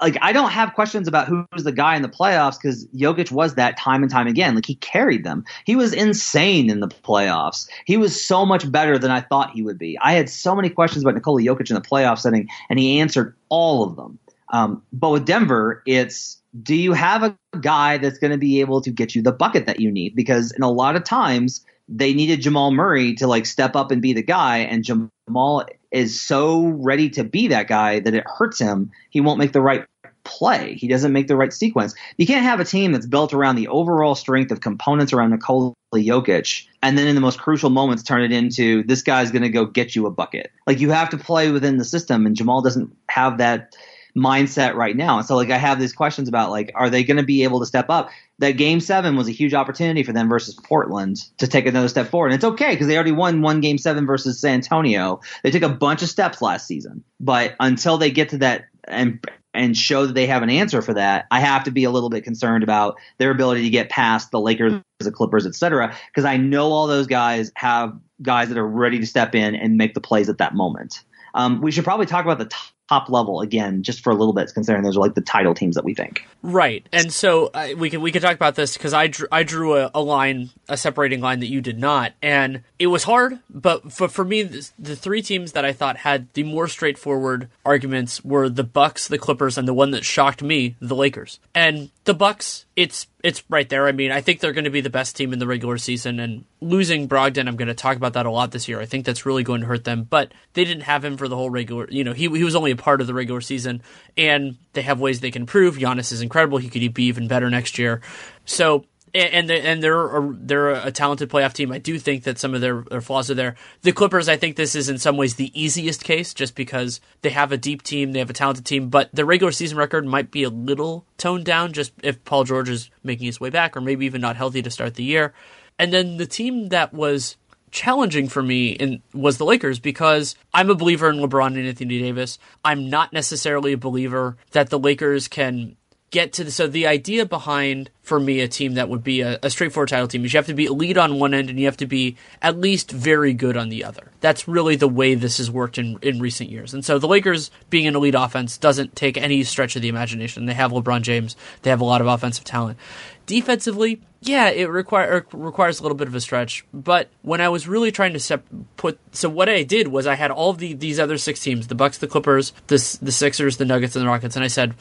[0.00, 3.56] like I don't have questions about who's the guy in the playoffs because Jokic was
[3.56, 4.54] that time and time again.
[4.54, 5.44] Like he carried them.
[5.66, 7.68] He was insane in the playoffs.
[7.84, 9.98] He was so much better than I thought he would be.
[9.98, 13.34] I had so many questions about Nikola Jokic in the playoff setting, and he answered
[13.50, 14.18] all of them.
[14.48, 18.80] Um, but with Denver, it's do you have a guy that's going to be able
[18.80, 20.14] to get you the bucket that you need?
[20.14, 24.00] Because in a lot of times they needed Jamal Murray to like step up and
[24.00, 28.58] be the guy, and Jamal is so ready to be that guy that it hurts
[28.58, 28.90] him.
[29.10, 29.84] He won't make the right
[30.24, 30.74] play.
[30.74, 31.94] He doesn't make the right sequence.
[32.16, 35.74] You can't have a team that's built around the overall strength of components around Nikola
[35.94, 39.50] Jokic, and then in the most crucial moments turn it into this guy's going to
[39.50, 40.50] go get you a bucket.
[40.66, 43.76] Like you have to play within the system, and Jamal doesn't have that
[44.16, 45.18] mindset right now.
[45.18, 47.60] And so like I have these questions about like are they going to be able
[47.60, 48.10] to step up?
[48.38, 52.08] That game 7 was a huge opportunity for them versus Portland to take another step
[52.08, 52.28] forward.
[52.28, 55.20] And it's okay because they already won one game 7 versus San Antonio.
[55.42, 57.02] They took a bunch of steps last season.
[57.20, 59.24] But until they get to that and
[59.54, 62.10] and show that they have an answer for that, I have to be a little
[62.10, 66.24] bit concerned about their ability to get past the Lakers, the Clippers, et cetera, because
[66.24, 69.94] I know all those guys have guys that are ready to step in and make
[69.94, 71.04] the plays at that moment.
[71.34, 72.52] Um, we should probably talk about the
[72.88, 75.74] top level again, just for a little bit, considering those are like the title teams
[75.74, 76.26] that we think.
[76.42, 79.42] Right, and so uh, we can we can talk about this because I drew I
[79.42, 83.38] drew a, a, line, a separating line that you did not, and it was hard.
[83.48, 87.48] But for for me, the, the three teams that I thought had the more straightforward
[87.64, 91.40] arguments were the Bucks, the Clippers, and the one that shocked me, the Lakers.
[91.54, 93.86] And the Bucks, it's it's right there.
[93.86, 96.20] I mean, I think they're going to be the best team in the regular season,
[96.20, 98.82] and losing Brogdon, I'm going to talk about that a lot this year.
[98.82, 100.04] I think that's really going to hurt them.
[100.04, 101.88] But they didn't have him for the whole regular.
[101.90, 103.80] You know, he he was only a part of the regular season,
[104.18, 105.76] and they have ways they can improve.
[105.76, 106.58] Giannis is incredible.
[106.58, 108.02] He could be even better next year.
[108.44, 108.84] So
[109.14, 111.70] and and they're a, they're a talented playoff team.
[111.70, 113.54] I do think that some of their, their flaws are there.
[113.82, 117.30] The Clippers, I think this is in some ways the easiest case, just because they
[117.30, 120.30] have a deep team, they have a talented team, but the regular season record might
[120.30, 123.80] be a little toned down, just if Paul George is making his way back, or
[123.80, 125.32] maybe even not healthy to start the year.
[125.78, 127.36] And then the team that was
[127.70, 131.98] challenging for me in, was the Lakers because I'm a believer in LeBron and Anthony
[131.98, 132.38] Davis.
[132.64, 135.76] I'm not necessarily a believer that the Lakers can
[136.14, 139.36] get to the so the idea behind for me a team that would be a,
[139.42, 141.64] a, straightforward title team is you have to be elite on one end and you
[141.64, 144.12] have to be at least very good on the other.
[144.20, 146.72] That's really the way this has worked in in recent years.
[146.72, 150.46] And so the Lakers being an elite offense doesn't take any stretch of the imagination.
[150.46, 151.34] They have LeBron James.
[151.62, 152.78] They have a lot of offensive talent.
[153.26, 156.64] Defensively, yeah, it require requires a little bit of a stretch.
[156.72, 158.46] But when I was really trying to sep-
[158.76, 161.74] put, so what I did was I had all the these other six teams: the
[161.74, 164.74] Bucks, the Clippers, the the Sixers, the Nuggets, and the Rockets, and I said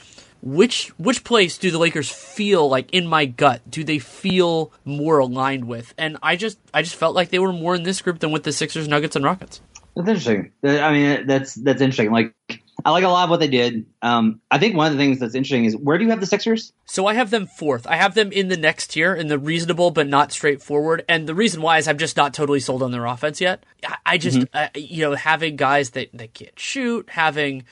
[0.44, 5.20] which which place do the Lakers feel like in my gut do they feel more
[5.20, 5.94] aligned with?
[5.98, 8.44] And I just I just felt like they were more in this group than with
[8.44, 9.62] the Sixers, Nuggets, and Rockets.
[9.96, 10.52] That's interesting.
[10.64, 12.12] I mean, that's that's interesting.
[12.12, 12.36] Like
[12.84, 13.86] I like a lot of what they did.
[14.02, 16.26] Um, I think one of the things that's interesting is where do you have the
[16.26, 16.74] Sixers?
[16.86, 17.88] So I have them fourth.
[17.88, 21.06] I have them in the next tier, in the reasonable but not straightforward.
[21.08, 23.64] And the reason why is I'm just not totally sold on their offense yet.
[23.86, 24.58] I, I just, mm-hmm.
[24.58, 27.64] uh, you know, having guys that that can't shoot, having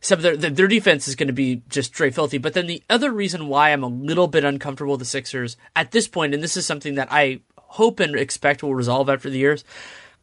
[0.00, 2.38] some their their defense is going to be just straight filthy.
[2.38, 5.90] But then the other reason why I'm a little bit uncomfortable with the Sixers at
[5.90, 9.38] this point, and this is something that I hope and expect will resolve after the
[9.38, 9.64] years.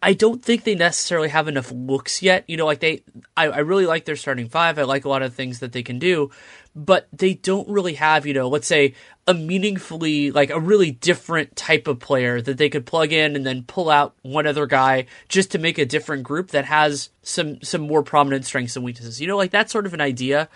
[0.02, 2.44] I don't think they necessarily have enough looks yet.
[2.48, 3.04] You know, like they,
[3.36, 4.78] I, I really like their starting five.
[4.78, 6.30] I like a lot of things that they can do,
[6.76, 8.94] but they don't really have, you know, let's say
[9.26, 13.46] a meaningfully, like a really different type of player that they could plug in and
[13.46, 17.62] then pull out one other guy just to make a different group that has some,
[17.64, 19.20] some more prominent strengths and weaknesses.
[19.20, 20.48] You know, like that's sort of an idea.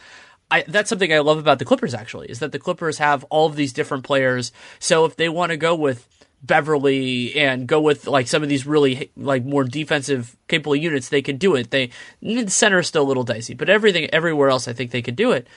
[0.52, 3.48] I, that's something I love about the Clippers actually is that the Clippers have all
[3.48, 4.52] of these different players.
[4.80, 6.08] So if they want to go with
[6.44, 11.22] Beverley and go with like some of these really like more defensive capable units, they
[11.22, 11.72] could do it.
[11.72, 15.02] They the center is still a little dicey, but everything everywhere else, I think they
[15.02, 15.48] could do it,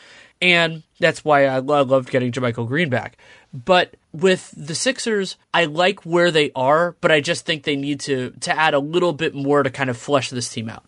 [0.43, 3.17] and that's why I, loved getting JaMychal Green back.
[3.53, 8.01] But with the Sixers, I like where they are, but I just think they need
[8.01, 10.85] to to add a little bit more to kind of flesh this team out.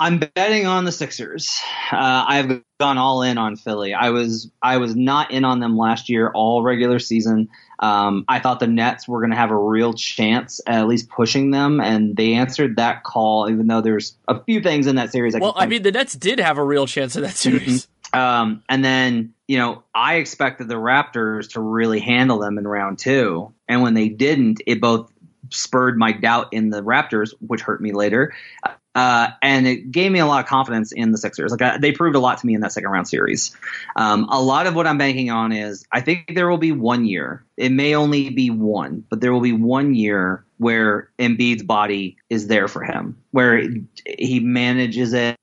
[0.00, 1.60] I'm betting on the Sixers.
[1.92, 3.92] Uh, I've gone all in on Philly.
[3.92, 7.50] I was I was not in on them last year all regular season.
[7.80, 11.50] Um, I thought the Nets were going to have a real chance at, least pushing
[11.50, 13.48] them, and they answered that call.
[13.50, 15.34] Even though there's a few things in that series.
[15.34, 17.86] I well, I mean, the Nets did have a real chance in that series.
[17.86, 18.18] Mm-hmm.
[18.18, 22.98] Um, and then you know, I expected the Raptors to really handle them in round
[22.98, 25.10] two, and when they didn't, it both
[25.50, 28.34] spurred my doubt in the Raptors, which hurt me later.
[28.94, 31.52] Uh, and it gave me a lot of confidence in the Sixers.
[31.52, 33.56] Like I, they proved a lot to me in that second round series.
[33.94, 37.04] Um, a lot of what I'm banking on is I think there will be one
[37.04, 37.44] year.
[37.56, 42.48] It may only be one, but there will be one year where Embiid's body is
[42.48, 43.62] there for him, where
[44.18, 45.36] he manages it.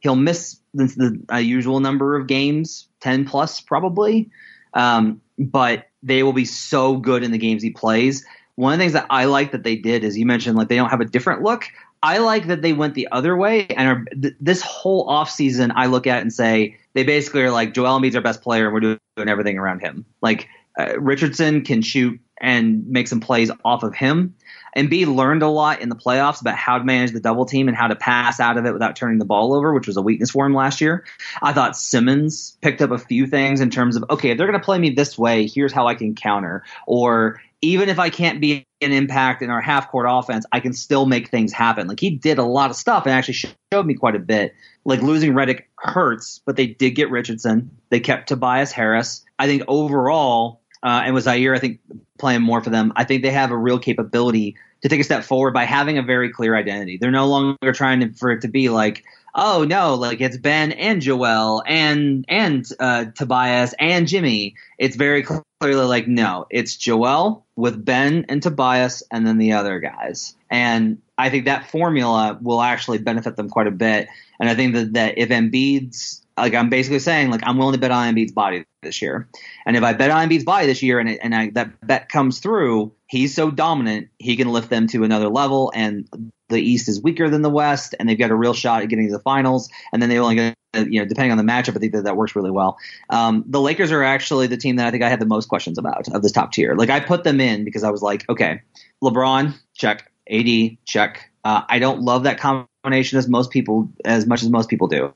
[0.00, 4.30] He'll miss the, the uh, usual number of games, ten plus probably,
[4.74, 8.24] um, but they will be so good in the games he plays
[8.56, 10.76] one of the things that I like that they did is you mentioned like they
[10.76, 11.66] don't have a different look.
[12.06, 15.86] I like that they went the other way and are, th- this whole offseason I
[15.86, 18.80] look at and say they basically are like Joel Embiid's our best player and we're
[19.16, 20.04] doing everything around him.
[20.22, 24.36] Like uh, Richardson can shoot and make some plays off of him.
[24.74, 27.66] And B learned a lot in the playoffs about how to manage the double team
[27.66, 30.02] and how to pass out of it without turning the ball over, which was a
[30.02, 31.04] weakness for him last year.
[31.42, 34.60] I thought Simmons picked up a few things in terms of, okay, if they're going
[34.60, 36.62] to play me this way, here's how I can counter.
[36.86, 40.72] Or even if I can't be an impact in our half court offense, I can
[40.72, 41.86] still make things happen.
[41.86, 43.34] Like he did a lot of stuff and actually
[43.72, 44.54] showed me quite a bit.
[44.84, 47.70] Like losing Redick hurts, but they did get Richardson.
[47.90, 49.24] They kept Tobias Harris.
[49.38, 51.80] I think overall, uh, and was Zhaire, I think,
[52.18, 52.92] playing more for them.
[52.96, 56.02] I think they have a real capability to take a step forward by having a
[56.02, 56.98] very clear identity.
[56.98, 59.04] They're no longer trying to, for it to be like,
[59.36, 64.56] oh no, like it's Ben and Joel and and uh, Tobias and Jimmy.
[64.78, 69.78] It's very clearly like no, it's Joel with Ben and Tobias and then the other
[69.78, 70.34] guys.
[70.50, 74.08] And I think that formula will actually benefit them quite a bit.
[74.40, 77.80] And I think that, that if Embiid's like I'm basically saying like I'm willing to
[77.80, 79.28] bet on Embiid's body this year.
[79.66, 82.08] And if I bet on Embiid's body this year and it, and I, that bet
[82.08, 85.72] comes through, he's so dominant, he can lift them to another level.
[85.74, 86.08] And
[86.48, 89.06] the East is weaker than the West, and they've got a real shot at getting
[89.08, 89.68] to the finals.
[89.92, 92.16] And then they only get, you know, depending on the matchup, I think that that
[92.16, 92.78] works really well.
[93.10, 95.78] Um, the Lakers are actually the team that I think I had the most questions
[95.78, 96.74] about of this top tier.
[96.74, 98.62] Like I put them in because I was like, okay,
[99.02, 100.10] LeBron, check.
[100.30, 101.30] AD, check.
[101.44, 105.14] Uh, I don't love that combination as most people, as much as most people do.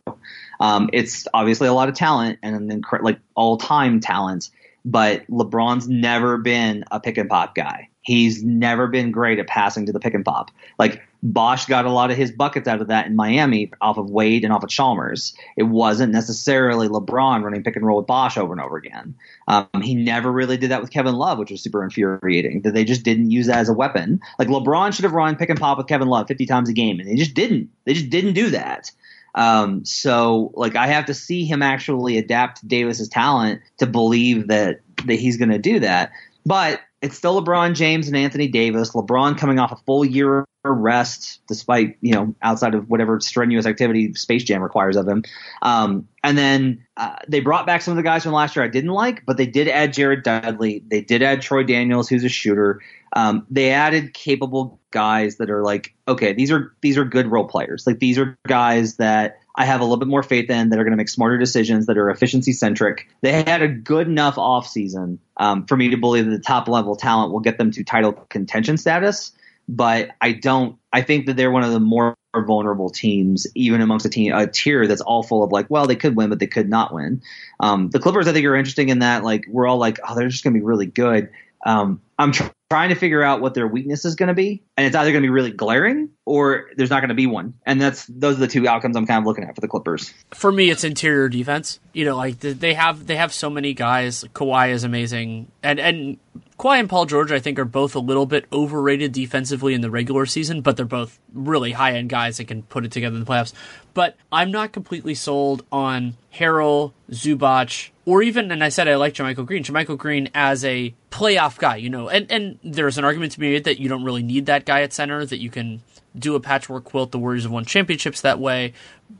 [0.61, 4.51] Um, it's obviously a lot of talent and then like all time talent,
[4.85, 7.89] but LeBron's never been a pick and pop guy.
[8.03, 10.51] He's never been great at passing to the pick and pop.
[10.79, 14.11] Like Bosh got a lot of his buckets out of that in Miami off of
[14.11, 15.35] Wade and off of Chalmers.
[15.57, 19.15] It wasn't necessarily LeBron running pick and roll with Bosh over and over again.
[19.47, 22.63] Um, he never really did that with Kevin Love, which was super infuriating.
[22.63, 24.21] That they just didn't use that as a weapon.
[24.39, 27.01] Like LeBron should have run pick and pop with Kevin Love 50 times a game,
[27.01, 27.71] and they just didn't.
[27.85, 28.91] They just didn't do that.
[29.35, 34.81] Um, so like I have to see him actually adapt Davis's talent to believe that
[35.07, 36.13] that he's going to do that.
[36.45, 38.91] But it's still LeBron James and Anthony Davis.
[38.91, 44.13] LeBron coming off a full year rest, despite you know outside of whatever strenuous activity
[44.15, 45.25] Space Jam requires of him.
[45.63, 48.69] Um, and then uh, they brought back some of the guys from last year I
[48.69, 50.85] didn't like, but they did add Jared Dudley.
[50.91, 52.81] They did add Troy Daniels, who's a shooter.
[53.15, 57.49] Um, they added capable guys that are like, okay, these are these are good role
[57.49, 57.87] players.
[57.87, 60.85] Like these are guys that I have a little bit more faith in that are
[60.85, 63.09] going to make smarter decisions that are efficiency centric.
[63.21, 66.97] They had a good enough offseason um, for me to believe that the top level
[66.97, 69.33] talent will get them to title contention status.
[69.69, 70.77] But I don't.
[70.93, 74.47] I think that they're one of the more vulnerable teams, even amongst a team a
[74.47, 77.23] tier that's all full of like, well, they could win, but they could not win.
[77.61, 80.29] Um, the Clippers, I think, are interesting in that like we're all like, oh, they're
[80.29, 81.31] just going to be really good
[81.65, 84.87] Um, I'm tr- trying to figure out what their weakness is going to be, and
[84.87, 87.55] it's either going to be really glaring or there's not going to be one.
[87.67, 90.15] And that's those are the two outcomes I'm kind of looking at for the Clippers.
[90.33, 91.81] For me, it's interior defense.
[91.93, 94.25] You know, like they have they have so many guys.
[94.35, 96.19] Kawhi is amazing, and and
[96.61, 99.91] Kawhi and Paul George, I think, are both a little bit overrated defensively in the
[99.91, 103.25] regular season, but they're both really high end guys that can put it together in
[103.25, 103.55] the playoffs.
[103.95, 109.15] But I'm not completely sold on Harrell, Zubac, or even, and I said I like
[109.15, 113.33] JaMychal Green, JaMychal Green as a playoff guy, you know, and, and there's an argument
[113.33, 115.83] to be made that you don't really need that guy at center, that you can
[116.19, 117.13] do a patchwork quilt.
[117.13, 118.73] The Warriors have won championships that way,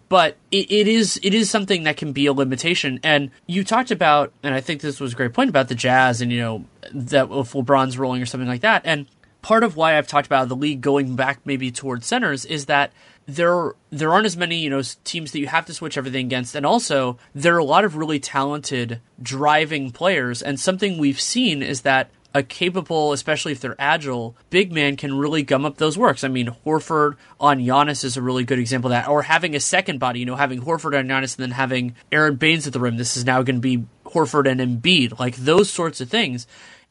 [0.09, 3.01] but it, it is it is something that can be a limitation.
[3.03, 6.21] And you talked about, and I think this was a great point about the Jazz,
[6.21, 9.07] and you know that if LeBron's rolling or something like that, and
[9.43, 12.93] part of why I've talked about the league going back maybe towards centers is that
[13.27, 16.55] there there aren't as many you know teams that you have to switch everything against,
[16.55, 20.43] and also there are a lot of really talented driving players.
[20.43, 25.17] And something we've seen is that a capable, especially if they're agile, big man can
[25.17, 26.23] really gum up those works.
[26.23, 29.09] I mean, Horford on Giannis is a really good example of that.
[29.09, 32.37] Or having a second body, you know, having Horford on Giannis and then having Aron
[32.37, 32.97] Baynes at the rim.
[32.97, 36.47] This is now going to be Horford and Embiid, like those sorts of things.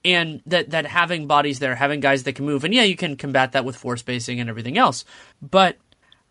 [0.06, 3.18] And that, that having bodies there, having guys that can move, and yeah, you can
[3.18, 5.04] combat that with floor spacing and everything else.
[5.42, 5.78] But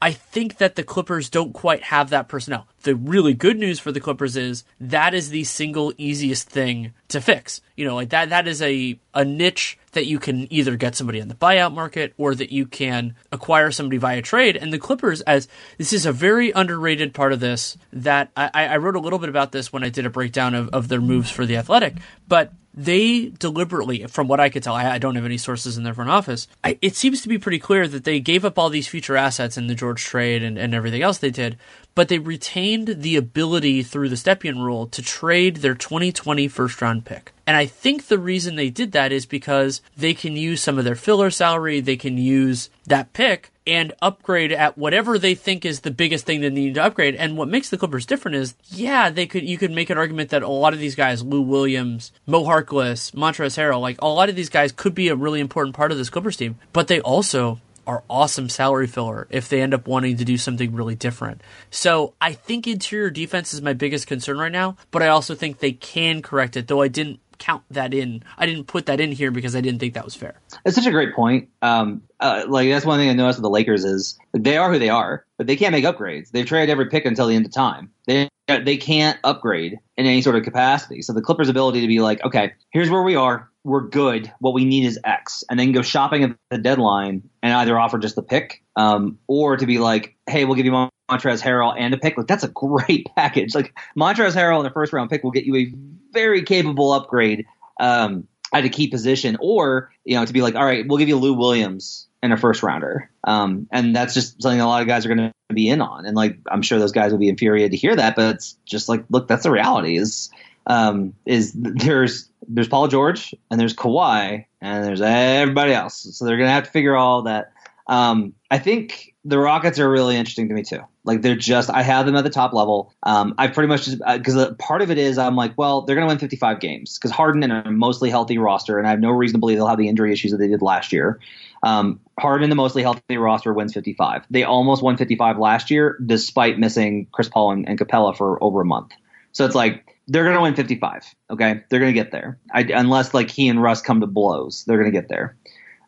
[0.00, 2.68] I think that the Clippers don't quite have that personnel.
[2.82, 7.20] The really good news for the Clippers is that is the single easiest thing to
[7.20, 7.60] fix.
[7.76, 11.20] You know, like that that is a a niche that you can either get somebody
[11.20, 14.56] on the buyout market or that you can acquire somebody via trade.
[14.56, 18.76] And the Clippers, as this is a very underrated part of this, that I, I
[18.76, 21.30] wrote a little bit about this when I did a breakdown of, of their moves
[21.30, 21.94] for the athletic,
[22.28, 25.82] but they deliberately, from what I could tell, I, I, don't have any sources in
[25.82, 26.46] their front office.
[26.62, 29.58] I, it seems to be pretty clear that they gave up all these future assets
[29.58, 31.58] in the George trade and, and everything else they did,
[31.96, 37.04] but they retained the ability through the Stepien rule to trade their 2020 first round
[37.04, 37.32] pick.
[37.48, 40.84] And I think the reason they did that is because they can use some of
[40.84, 45.80] their filler salary, they can use that pick and upgrade at whatever they think is
[45.80, 47.14] the biggest thing they need to upgrade.
[47.14, 50.28] And what makes the Clippers different is, yeah, they could you could make an argument
[50.28, 54.28] that a lot of these guys, Lou Williams, Mo Harkless, Montrezl Harrell, like a lot
[54.28, 57.00] of these guys could be a really important part of this Clippers team, but they
[57.00, 61.40] also are awesome salary filler if they end up wanting to do something really different.
[61.70, 65.60] So I think interior defense is my biggest concern right now, but I also think
[65.60, 68.22] they can correct it, though I didn't count that in.
[68.36, 70.40] I didn't put that in here because I didn't think that was fair.
[70.64, 71.48] That's such a great point.
[71.62, 74.78] Um, uh, like that's one thing I noticed with the Lakers is they are who
[74.78, 76.30] they are, but they can't make upgrades.
[76.30, 77.90] They've traded every pick until the end of time.
[78.06, 81.02] They they can't upgrade in any sort of capacity.
[81.02, 84.32] So the Clippers' ability to be like, okay, here's where we are we're good.
[84.40, 87.98] What we need is X, and then go shopping at the deadline and either offer
[87.98, 91.94] just the pick, um, or to be like, hey, we'll give you Montrezl Harrell and
[91.94, 92.16] a pick.
[92.16, 93.54] Like that's a great package.
[93.54, 95.72] Like Montrezl Harrell and a first round pick will get you a
[96.12, 97.46] very capable upgrade
[97.78, 101.08] um, at a key position, or you know to be like, all right, we'll give
[101.08, 104.88] you Lou Williams and a first rounder, um, and that's just something a lot of
[104.88, 106.06] guys are going to be in on.
[106.06, 108.88] And like I'm sure those guys will be infuriated to hear that, but it's just
[108.88, 109.96] like, look, that's the reality.
[109.98, 110.30] Is
[110.68, 116.06] um, is there's there's Paul George and there's Kawhi and there's everybody else.
[116.16, 117.52] So they're gonna have to figure all that.
[117.88, 120.80] Um, I think the Rockets are really interesting to me too.
[121.04, 122.92] Like they're just, I have them at the top level.
[123.02, 125.96] Um, I pretty much just because uh, part of it is I'm like, well, they're
[125.98, 129.10] to win 55 games because Harden and a mostly healthy roster, and I have no
[129.10, 131.18] reason to believe they'll have the injury issues that they did last year.
[131.62, 134.26] Um, Harden, the mostly healthy roster, wins 55.
[134.30, 138.60] They almost won 55 last year despite missing Chris Paul and, and Capela for over
[138.60, 138.92] a month.
[139.32, 141.14] So it's like they're going to win 55.
[141.30, 142.38] Okay, they're going to get there.
[142.52, 145.36] I, unless like he and Russ come to blows, they're going to get there.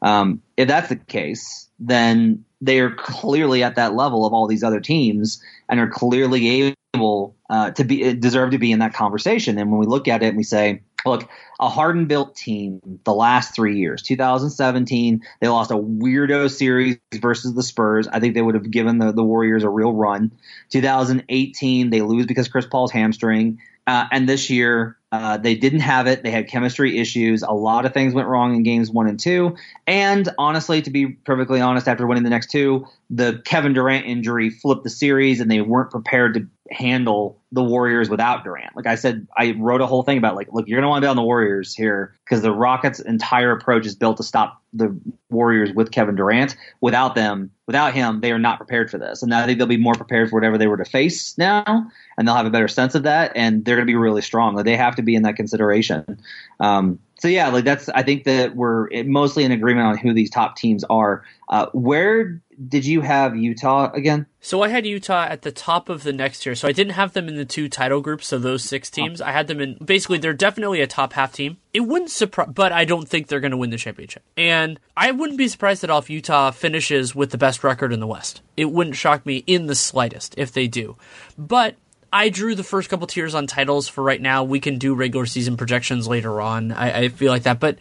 [0.02, 4.62] Um, if that's the case, then they are clearly at that level of all these
[4.62, 9.58] other teams and are clearly able uh, to be deserve to be in that conversation.
[9.58, 11.28] And when we look at it and we say, look,
[11.58, 17.54] a Harden built team the last three years, 2017, they lost a weirdo series versus
[17.54, 18.08] the Spurs.
[18.08, 20.32] I think they would have given the, the Warriors a real run.
[20.70, 23.58] 2018, they lose because Chris Paul's hamstring.
[23.86, 26.22] Uh, and this year, uh, they didn't have it.
[26.22, 27.42] They had chemistry issues.
[27.42, 29.56] A lot of things went wrong in games one and two.
[29.86, 34.50] And honestly, to be perfectly honest, after winning the next two, the Kevin Durant injury
[34.50, 38.76] flipped the series, and they weren't prepared to handle the Warriors without Durant.
[38.76, 41.06] Like I said, I wrote a whole thing about like, look, you're to want to
[41.06, 44.96] bet on the Warriors here because the Rockets' entire approach is built to stop the
[45.30, 46.56] Warriors with Kevin Durant.
[46.80, 49.22] Without them, without him, they are not prepared for this.
[49.22, 52.28] And I think they'll be more prepared for whatever they were to face now, and
[52.28, 54.54] they'll have a better sense of that, and they're to be really strong.
[54.54, 56.20] Like, they have to be in that consideration.
[56.60, 60.30] Um, so yeah, like that's I think that we're mostly in agreement on who these
[60.30, 61.22] top teams are.
[61.50, 64.26] Uh, where did you have Utah again?
[64.40, 66.54] So I had Utah at the top of the next tier.
[66.54, 68.26] So I didn't have them in the two title groups.
[68.26, 68.96] So those six oh.
[68.96, 69.78] teams, I had them in.
[69.84, 71.56] Basically, they're definitely a top half team.
[71.72, 74.22] It wouldn't surprise, but I don't think they're going to win the championship.
[74.36, 78.00] And I wouldn't be surprised at all if Utah finishes with the best record in
[78.00, 78.42] the West.
[78.56, 80.96] It wouldn't shock me in the slightest if they do.
[81.38, 81.76] But
[82.12, 84.42] I drew the first couple tiers on titles for right now.
[84.44, 86.72] We can do regular season projections later on.
[86.72, 87.78] I, I feel like that, but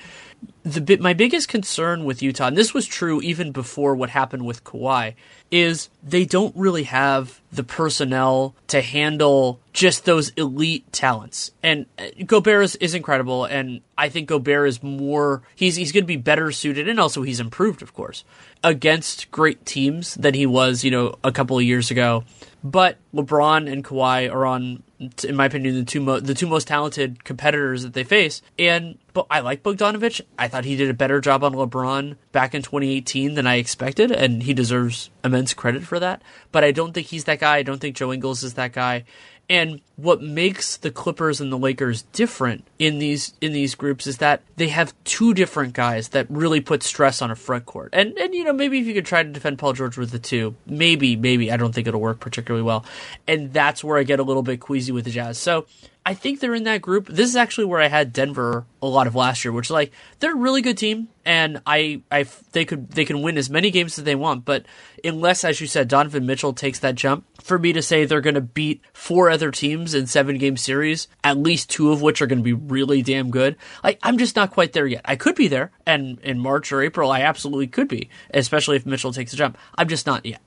[0.64, 4.64] the my biggest concern with Utah, and this was true even before what happened with
[4.64, 5.16] Kawhi,
[5.52, 11.52] is they don't really have the personnel to handle just those elite talents.
[11.64, 16.04] And uh, Gobert is, is incredible, and I think Gobert is more he's he's going
[16.04, 18.24] to be better suited, and also he's improved, of course,
[18.64, 22.24] against great teams than he was, you know, a couple of years ago.
[22.64, 24.84] But LeBron and Kawhi are on,
[25.24, 28.42] in my opinion, the two mo- the two most talented competitors that they face.
[28.58, 30.22] And but I like Bogdanovich.
[30.38, 34.12] I thought he did a better job on LeBron back in 2018 than I expected,
[34.12, 36.22] and he deserves immense credit for that.
[36.52, 37.58] But I don't think he's that guy.
[37.58, 39.06] I don't think Joe Ingles is that guy.
[39.50, 44.20] And what makes the Clippers and the Lakers different in these in these groups is
[44.20, 47.90] that they have two different guys that really put stress on a front court.
[47.94, 50.20] And and you know maybe if you could try to defend Paul George with the
[50.20, 52.86] two, maybe maybe I don't think it'll work particularly well.
[53.28, 55.40] And that's where I get a little bit queasy with the Jazz.
[55.40, 55.66] So
[56.06, 57.08] I think they're in that group.
[57.08, 59.92] This is actually where I had Denver a lot of last year, which is like
[60.20, 63.70] they're a really good team, and I, I, they could they can win as many
[63.70, 64.46] games as they want.
[64.46, 64.66] But
[65.04, 68.36] unless, as you said, Donovan Mitchell takes that jump, for me to say they're going
[68.36, 72.28] to beat four other teams in seven game series, at least two of which are
[72.28, 75.02] going to be really damn good, like I'm just not quite there yet.
[75.06, 78.86] I could be there, and in March or April, I absolutely could be, especially if
[78.86, 79.58] Mitchell takes a jump.
[79.78, 80.42] I'm just not yet.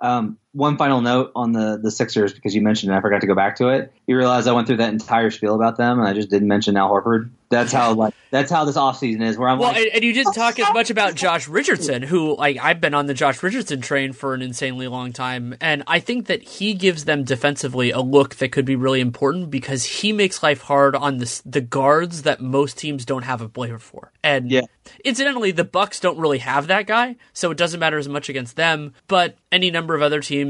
[0.00, 3.26] Um, one final note on the the Sixers because you mentioned it, I forgot to
[3.26, 3.92] go back to it.
[4.06, 6.76] You realize I went through that entire spiel about them and I just didn't mention
[6.76, 7.30] Al Horford.
[7.48, 9.38] That's how like that's how this offseason is.
[9.38, 12.02] Where I'm well, like, and, and you didn't talk as much about oh, Josh Richardson,
[12.02, 15.84] who like I've been on the Josh Richardson train for an insanely long time, and
[15.86, 19.84] I think that he gives them defensively a look that could be really important because
[19.84, 23.78] he makes life hard on the the guards that most teams don't have a flavor
[23.78, 24.10] for.
[24.24, 24.62] And yeah.
[25.04, 28.56] incidentally, the Bucks don't really have that guy, so it doesn't matter as much against
[28.56, 28.92] them.
[29.06, 30.45] But any number of other teams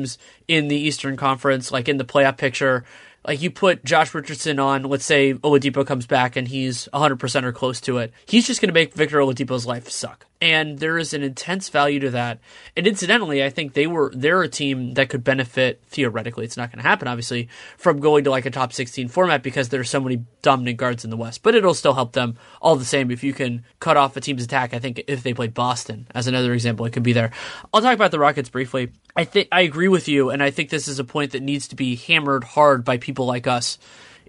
[0.48, 2.84] in the Eastern Conference, like in the playoff picture,
[3.26, 7.52] like you put Josh Richardson on, let's say Oladipo comes back and he's 100% or
[7.52, 11.14] close to it, he's just going to make Victor Oladipo's life suck and there is
[11.14, 12.40] an intense value to that.
[12.76, 16.44] And incidentally, I think they were they're a team that could benefit theoretically.
[16.44, 19.68] It's not going to happen, obviously, from going to like a top sixteen format because
[19.68, 21.42] there's so many dominant guards in the West.
[21.42, 24.44] But it'll still help them all the same if you can cut off a team's
[24.44, 24.74] attack.
[24.74, 27.30] I think if they played Boston as another example, it could be there.
[27.72, 28.92] I'll talk about the Rockets briefly.
[29.14, 31.68] I think I agree with you, and I think this is a point that needs
[31.68, 33.78] to be hammered hard by people like us.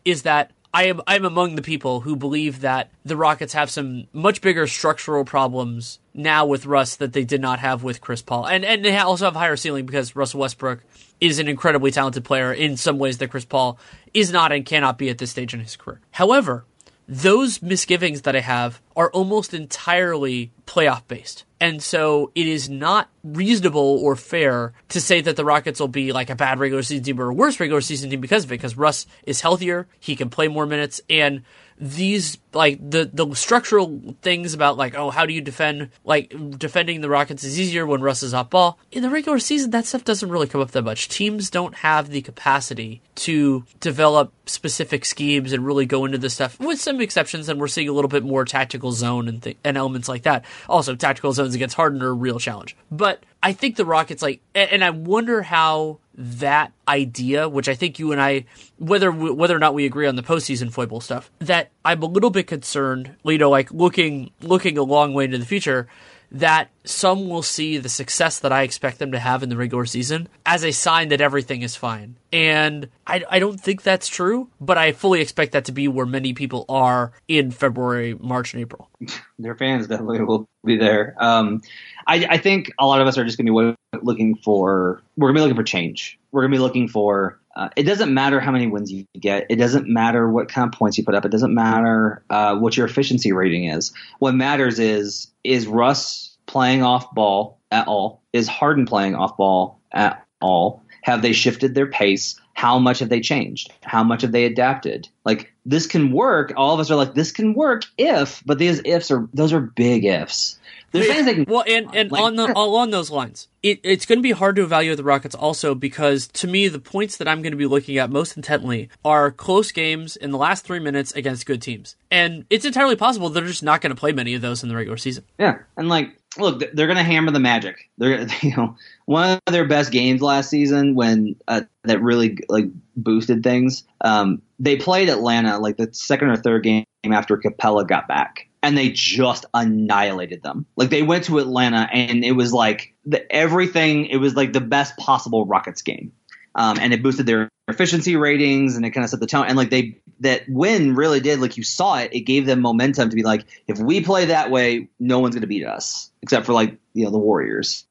[0.06, 4.08] Is that I am I'm among the people who believe that the Rockets have some
[4.14, 8.46] much bigger structural problems now with Russ that they did not have with Chris Paul,
[8.46, 10.84] and and they also have higher ceiling because Russell Westbrook
[11.20, 13.80] is an incredibly talented player in some ways that Chris Paul
[14.14, 16.00] is not and cannot be at this stage in his career.
[16.12, 16.66] However,
[17.08, 21.46] those misgivings that I have are almost entirely playoff based.
[21.60, 26.12] And so it is not reasonable or fair to say that the Rockets will be
[26.12, 28.56] like a bad regular season team or a worse regular season team because of it,
[28.56, 31.44] because Russ is healthier, he can play more minutes, and
[31.80, 37.02] these like the the structural things about like oh how do you defend like defending
[37.02, 38.80] the Rockets is easier when Russ is off ball.
[38.92, 41.08] In the regular season that stuff doesn't really come up that much.
[41.08, 46.60] Teams don't have the capacity to develop specific schemes and really go into this stuff
[46.60, 49.78] with some exceptions and we're seeing a little bit more tactical zone and th- and
[49.78, 50.46] elements like that.
[50.68, 52.76] Also tactical zones against Harden are a real challenge.
[52.90, 58.00] But I think the Rockets like and I wonder how that idea, which I think
[58.00, 58.46] you and I,
[58.78, 62.32] whether whether or not we agree on the postseason foible stuff, that I'm a little
[62.32, 63.16] bit concerned.
[63.24, 65.88] You know, like looking looking a long way into the future,
[66.32, 69.86] that some will see the success that I expect them to have in the regular
[69.86, 72.18] season as a sign that everything is fine.
[72.34, 76.06] And I, I don't think that's true, but I fully expect that to be where
[76.06, 78.90] many people are in February, March, and April.
[79.40, 81.16] Their fans definitely will be there.
[81.20, 81.62] Um,
[82.06, 85.30] I, I think a lot of us are just going to be looking for, we're
[85.30, 86.20] going to be looking for change.
[86.32, 89.48] We're going to be looking for uh, it doesn't matter how many wins you get.
[89.50, 91.26] It doesn't matter what kind of points you put up.
[91.26, 93.92] It doesn't matter uh, what your efficiency rating is.
[94.20, 98.22] What matters is is Russ playing off ball at all?
[98.32, 100.84] Is Harden playing off ball at all?
[101.02, 102.40] Have they shifted their pace?
[102.58, 103.72] how much have they changed?
[103.84, 105.08] How much have they adapted?
[105.24, 106.54] Like this can work.
[106.58, 109.62] All of us are like, this can work if, but these ifs are those are
[109.62, 110.58] big ifs.
[110.92, 114.06] There's things they can well, and and like, on the along those lines, it, it's
[114.06, 117.28] going to be hard to evaluate the Rockets also because to me the points that
[117.28, 120.80] I'm going to be looking at most intently are close games in the last three
[120.80, 124.34] minutes against good teams, and it's entirely possible they're just not going to play many
[124.34, 125.26] of those in the regular season.
[125.38, 127.90] Yeah, and like look, they're going to hammer the Magic.
[127.98, 128.76] They're you know
[129.06, 132.66] one of their best games last season when uh, that really like
[132.96, 133.84] boosted things.
[134.02, 138.78] Um, they played Atlanta like the second or third game after Capela got back and
[138.78, 140.66] they just annihilated them.
[140.76, 144.08] Like they went to Atlanta and it was like the, everything.
[144.08, 146.12] It was like the best possible Rockets game,
[146.54, 149.46] um, and it boosted their efficiency ratings and it kind of set the tone.
[149.48, 152.14] And like they that win really did like you saw it.
[152.14, 155.42] It gave them momentum to be like, if we play that way, no one's going
[155.42, 157.86] to beat us except for like you know the Warriors.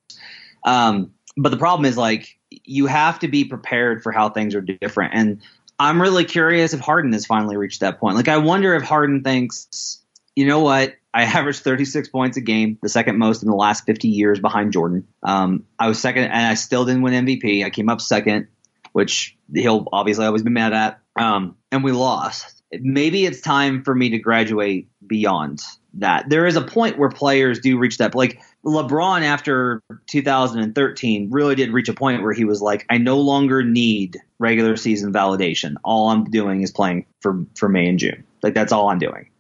[0.63, 4.61] Um, but the problem is like you have to be prepared for how things are
[4.61, 5.43] different and.
[5.79, 8.17] I'm really curious if Harden has finally reached that point.
[8.17, 10.01] Like, I wonder if Harden thinks
[10.37, 10.95] you know what?
[11.13, 14.73] I averaged 36 points a game, the second most in the last 50 years behind
[14.73, 15.09] Jordan.
[15.23, 17.65] Um, I was second, and I still didn't win MVP.
[17.65, 18.47] I came up second,
[18.93, 21.01] which he'll obviously always be mad at.
[21.19, 22.63] Um, and we lost.
[22.73, 25.63] Maybe it's time for me to graduate beyond
[25.95, 26.29] that.
[26.29, 28.15] There is a point where players do reach that.
[28.15, 33.21] Like LeBron after 2013 really did reach a point where he was like, I no
[33.21, 35.77] longer need regular season validation.
[35.85, 38.25] All I'm doing is playing for, for May and June.
[38.43, 39.31] Like that's all I'm doing.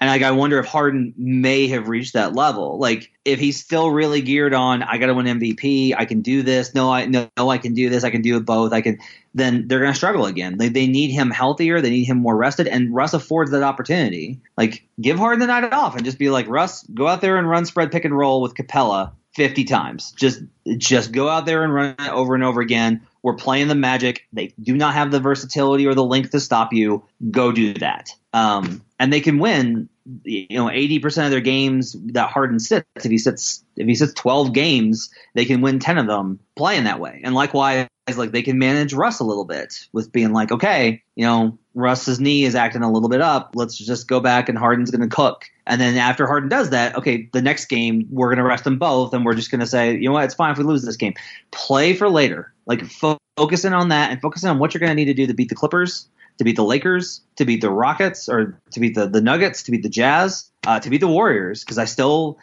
[0.00, 2.78] And like I wonder if Harden may have reached that level.
[2.78, 6.42] Like if he's still really geared on I got to win MVP, I can do
[6.42, 6.74] this.
[6.74, 8.04] No, I no, no, I can do this.
[8.04, 8.72] I can do it both.
[8.72, 8.98] I can.
[9.34, 10.56] Then they're going to struggle again.
[10.58, 11.80] They they need him healthier.
[11.80, 12.68] They need him more rested.
[12.68, 14.40] And Russ affords that opportunity.
[14.56, 17.48] Like give Harden the night off and just be like Russ, go out there and
[17.48, 20.12] run spread pick and roll with Capela 50 times.
[20.12, 20.42] Just
[20.76, 23.02] just go out there and run it over and over again.
[23.22, 24.26] We're playing the Magic.
[24.32, 27.04] They do not have the versatility or the length to stop you.
[27.30, 28.10] Go do that.
[28.32, 29.88] Um, and they can win
[30.24, 32.86] you know 80% of their games that Harden sits.
[32.96, 36.84] If he sits if he sits 12 games they can win 10 of them playing
[36.84, 37.20] that way.
[37.24, 41.26] And likewise like they can manage Russ a little bit with being like okay you
[41.26, 43.52] know Russ's knee is acting a little bit up.
[43.54, 45.44] Let's just go back and Harden's going to cook.
[45.66, 48.78] And then after Harden does that okay the next game we're going to rest them
[48.78, 50.24] both and we're just going to say you know what?
[50.24, 51.14] It's fine if we lose this game.
[51.50, 52.52] Play for later.
[52.66, 55.26] Like fo- focusing on that and focusing on what you're going to need to do
[55.26, 56.08] to beat the Clippers
[56.38, 59.70] to beat the Lakers, to beat the Rockets, or to beat the, the Nuggets, to
[59.70, 61.64] beat the Jazz, uh, to beat the Warriors.
[61.64, 62.38] Because I still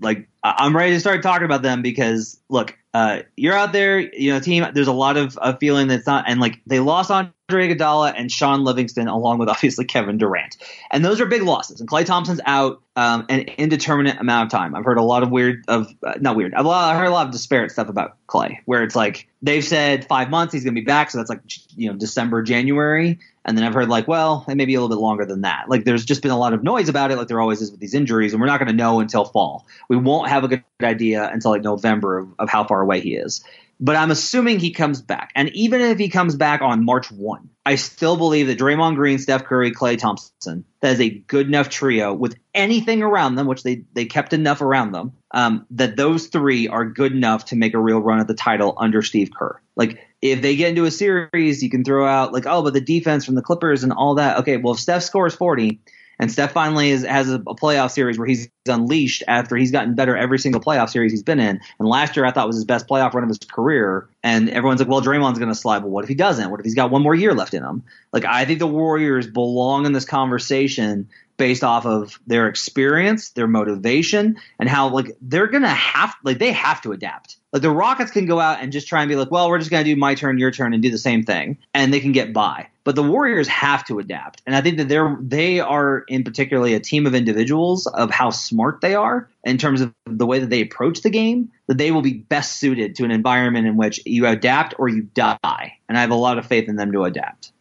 [0.00, 4.32] like I'm ready to start talking about them because look, uh, you're out there, you
[4.32, 4.64] know, team.
[4.72, 8.30] There's a lot of, of feeling that's not, and like they lost Andre Iguodala and
[8.30, 10.56] Shaun Livingston, along with obviously Kevin Durant,
[10.90, 11.80] and those are big losses.
[11.80, 14.74] And Klay Thompson's out um, an indeterminate amount of time.
[14.74, 16.54] I've heard a lot of weird of uh, not weird.
[16.54, 20.06] I've, I've heard a lot of disparate stuff about Klay, where it's like they've said
[20.06, 21.42] five months he's going to be back, so that's like
[21.76, 24.94] you know December, January, and then I've heard like, well, it may be a little
[24.94, 25.68] bit longer than that.
[25.68, 27.78] Like there's just been a lot of noise about it, like there always is with
[27.80, 29.64] these injuries, and we're not going to know until fall.
[29.88, 33.14] We won't have a good idea until like November of, of how far away he
[33.14, 33.42] is.
[33.78, 35.30] But I'm assuming he comes back.
[35.36, 39.18] And even if he comes back on March 1, I still believe that Draymond Green,
[39.18, 43.64] Steph Curry, Klay Thompson, that is a good enough trio with anything around them, which
[43.64, 47.74] they, they kept enough around them, um, that those three are good enough to make
[47.74, 49.60] a real run at the title under Steve Kerr.
[49.74, 52.80] Like, if they get into a series, you can throw out, like, oh, but the
[52.80, 54.38] defense from the Clippers and all that.
[54.38, 55.80] Okay, well, if Steph scores 40,
[56.18, 59.94] and Steph finally is, has a, a, playoff series where he's unleashed after he's gotten
[59.94, 61.60] better every single playoff series he's been in.
[61.78, 64.08] And last year I thought was his best playoff run of his career.
[64.22, 65.80] And everyone's like, well, Draymond's going to slide.
[65.80, 66.50] But what if he doesn't?
[66.50, 67.84] What if he's got one more year left in him?
[68.12, 73.46] Like, I think the Warriors belong in this conversation based off of their experience, their
[73.46, 77.36] motivation, and how like they're gonna have like they have to adapt.
[77.52, 79.70] Like the Rockets can go out and just try and be like, well, we're just
[79.70, 82.32] gonna do my turn, your turn, and do the same thing, and they can get
[82.32, 82.68] by.
[82.84, 86.74] But the Warriors have to adapt, and I think that they're they are in particularly
[86.74, 90.50] a team of individuals of how smart they are in terms of the way that
[90.50, 91.50] they approach the game.
[91.66, 95.02] That they will be best suited to an environment in which you adapt or you
[95.02, 97.52] die, and I have a lot of faith in them to adapt.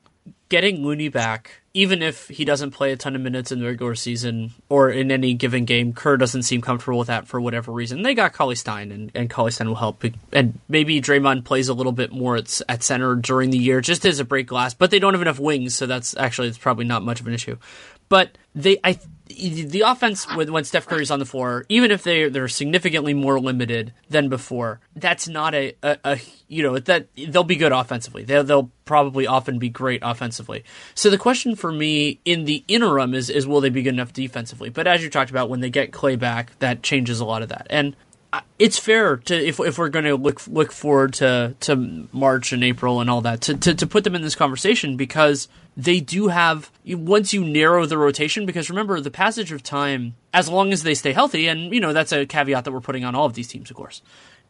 [0.48, 3.96] Getting Looney back even if he doesn't play a ton of minutes in the regular
[3.96, 8.02] season or in any given game, Kerr doesn't seem comfortable with that for whatever reason.
[8.02, 10.02] They got Cauley-Stein, and, and Cauley-Stein will help.
[10.32, 14.06] And maybe Draymond plays a little bit more at, at center during the year, just
[14.06, 16.86] as a break glass, but they don't have enough wings, so that's actually it's probably
[16.86, 17.58] not much of an issue.
[18.08, 18.98] But they, I,
[19.36, 23.94] the offense when, Steph Curry's on the floor, even if they they're significantly more limited
[24.10, 28.24] than before, that's not a, a, a you know that they'll be good offensively.
[28.24, 30.64] They'll, they'll probably often be great offensively.
[30.94, 34.14] So the question for me in the interim is is will they be good enough
[34.14, 34.70] defensively?
[34.70, 37.50] But as you talked about, when they get Klay back, that changes a lot of
[37.50, 37.68] that.
[37.70, 37.96] And
[38.58, 42.64] it's fair to if if we're going to look look forward to to March and
[42.64, 46.30] April and all that to, to to put them in this conversation because they do
[46.30, 50.84] have once you narrow the rotation because remember the passage of time as long as
[50.84, 53.34] they stay healthy and you know that's a caveat that we're putting on all of
[53.34, 54.02] these teams of course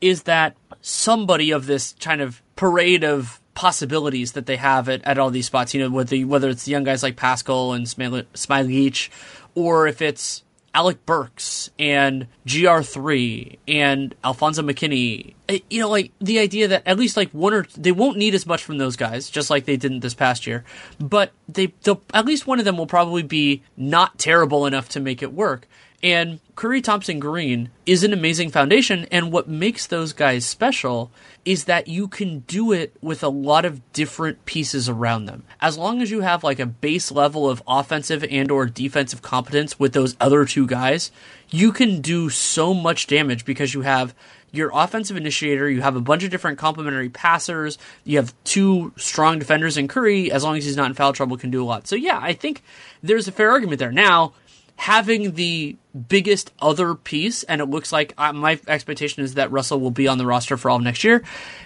[0.01, 5.17] is that somebody of this kind of parade of possibilities that they have at, at
[5.17, 9.09] all these spots you know whether whether it's the young guys like Paschall and Smailagic
[9.55, 10.43] or if it's
[10.75, 15.33] Alec Burks and GR3 and Alfonso McKinnie.
[15.47, 18.35] Eh, you know, like the idea that at least like one or they won't need
[18.35, 20.65] as much from those guys, just like they didn't this past year.
[20.99, 21.73] But they,
[22.13, 25.65] at least one of them will probably be not terrible enough to make it work.
[26.03, 29.07] And Curry Thompson Green is an amazing foundation.
[29.11, 31.11] And what makes those guys special
[31.45, 35.43] is that you can do it with a lot of different pieces around them.
[35.61, 39.79] As long as you have like a base level of offensive and or defensive competence
[39.79, 41.11] with those other two guys,
[41.49, 44.13] you can do so much damage because you have
[44.51, 49.37] your offensive initiator, you have a bunch of different complementary passers, you have two strong
[49.37, 51.87] defenders in Curry, as long as he's not in foul trouble, can do a lot.
[51.87, 52.63] So yeah, I think
[53.03, 53.91] there's a fair argument there.
[53.91, 54.33] Now,
[54.77, 55.75] having the
[56.09, 60.07] biggest other piece, and it looks like uh, my expectation is that Russell will be
[60.07, 61.23] on the roster for all of next year,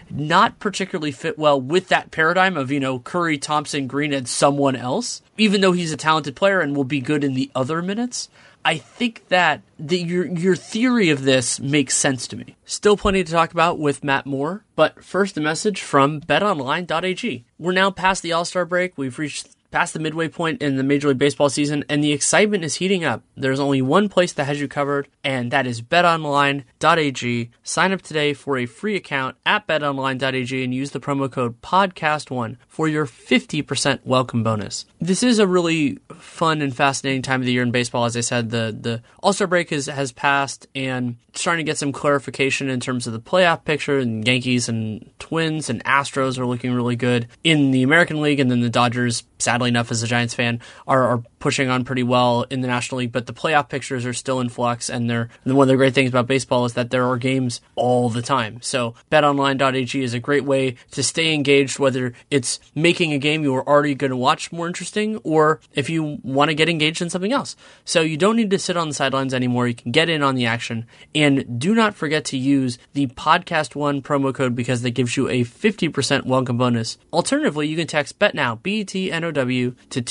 [0.10, 4.76] not particularly fit well with that paradigm of, you know, Curry, Thompson, Green, and someone
[4.76, 8.30] else, even though he's a talented player and will be good in the other minutes.
[8.64, 12.58] I think that the, your your theory of this makes sense to me.
[12.66, 17.46] Still plenty to talk about with Matt Moore, but first a message from betonline.ag.
[17.58, 18.98] We're now past the All-Star break.
[18.98, 22.64] We've reached past the midway point in the Major League Baseball season, and the excitement
[22.64, 23.24] is heating up.
[23.36, 27.52] There's only one place that has you covered, and that is betonline.ag.
[27.64, 32.58] Sign up today for a free account at betonline.ag and use the promo code PODCAST1
[32.68, 34.86] for your 50% welcome bonus.
[35.00, 38.06] This is a really fun and fascinating time of the year in baseball.
[38.06, 41.78] As I said, the, the All Star break has, has passed, and starting to get
[41.78, 46.46] some clarification in terms of the playoff picture, and Yankees and Twins and Astros are
[46.46, 50.08] looking really good in the American League, and then the Dodgers sadly enough, as a
[50.08, 53.70] Giants fan, are, are pushing on pretty well in the National League, but the playoff
[53.70, 54.90] pictures are still in flux.
[54.90, 57.62] And they're and one of the great things about baseball is that there are games
[57.76, 58.62] all the time.
[58.62, 63.54] So betonline.ag is a great way to stay engaged, whether it's making a game you
[63.54, 67.10] were already going to watch more interesting, or if you want to get engaged in
[67.10, 67.56] something else.
[67.86, 69.68] So you don't need to sit on the sidelines anymore.
[69.68, 70.86] You can get in on the action.
[71.16, 75.30] And do not forget to use the podcast one promo code because that gives you
[75.30, 76.98] a 50% welcome bonus.
[77.14, 80.02] Alternatively, you can text bet now, B E T N O W, to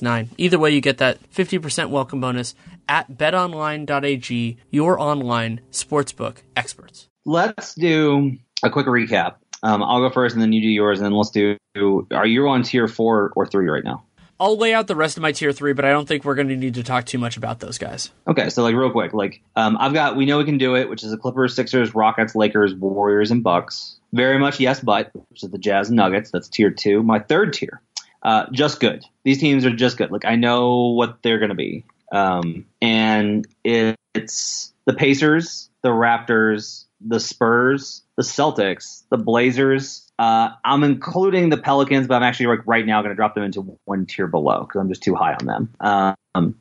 [0.00, 2.54] 238 Either way, you get that 50% welcome bonus
[2.88, 7.08] at betonline.ag, your online sportsbook experts.
[7.24, 9.36] Let's do a quick recap.
[9.62, 11.56] Um, I'll go first and then you do yours, and then let's do.
[12.12, 14.04] Are you on tier four or three right now?
[14.40, 16.48] I'll lay out the rest of my tier three, but I don't think we're going
[16.48, 18.10] to need to talk too much about those guys.
[18.26, 20.88] Okay, so like real quick, like um, I've got we know we can do it,
[20.88, 23.98] which is the Clippers, Sixers, Rockets, Lakers, Warriors, and Bucks.
[24.14, 26.30] Very much yes, but which is the Jazz, Nuggets.
[26.30, 27.02] That's tier two.
[27.02, 27.82] My third tier
[28.22, 29.04] uh, just good.
[29.24, 30.10] These teams are just good.
[30.10, 33.46] Like I know what they're going to be, um, and
[34.14, 40.10] it's the Pacers, the Raptors, the Spurs, the Celtics, the Blazers.
[40.18, 43.44] Uh, I'm including the Pelicans, but I'm actually like right now going to drop them
[43.44, 45.74] into one tier below because I'm just too high on them.
[45.80, 46.56] Um,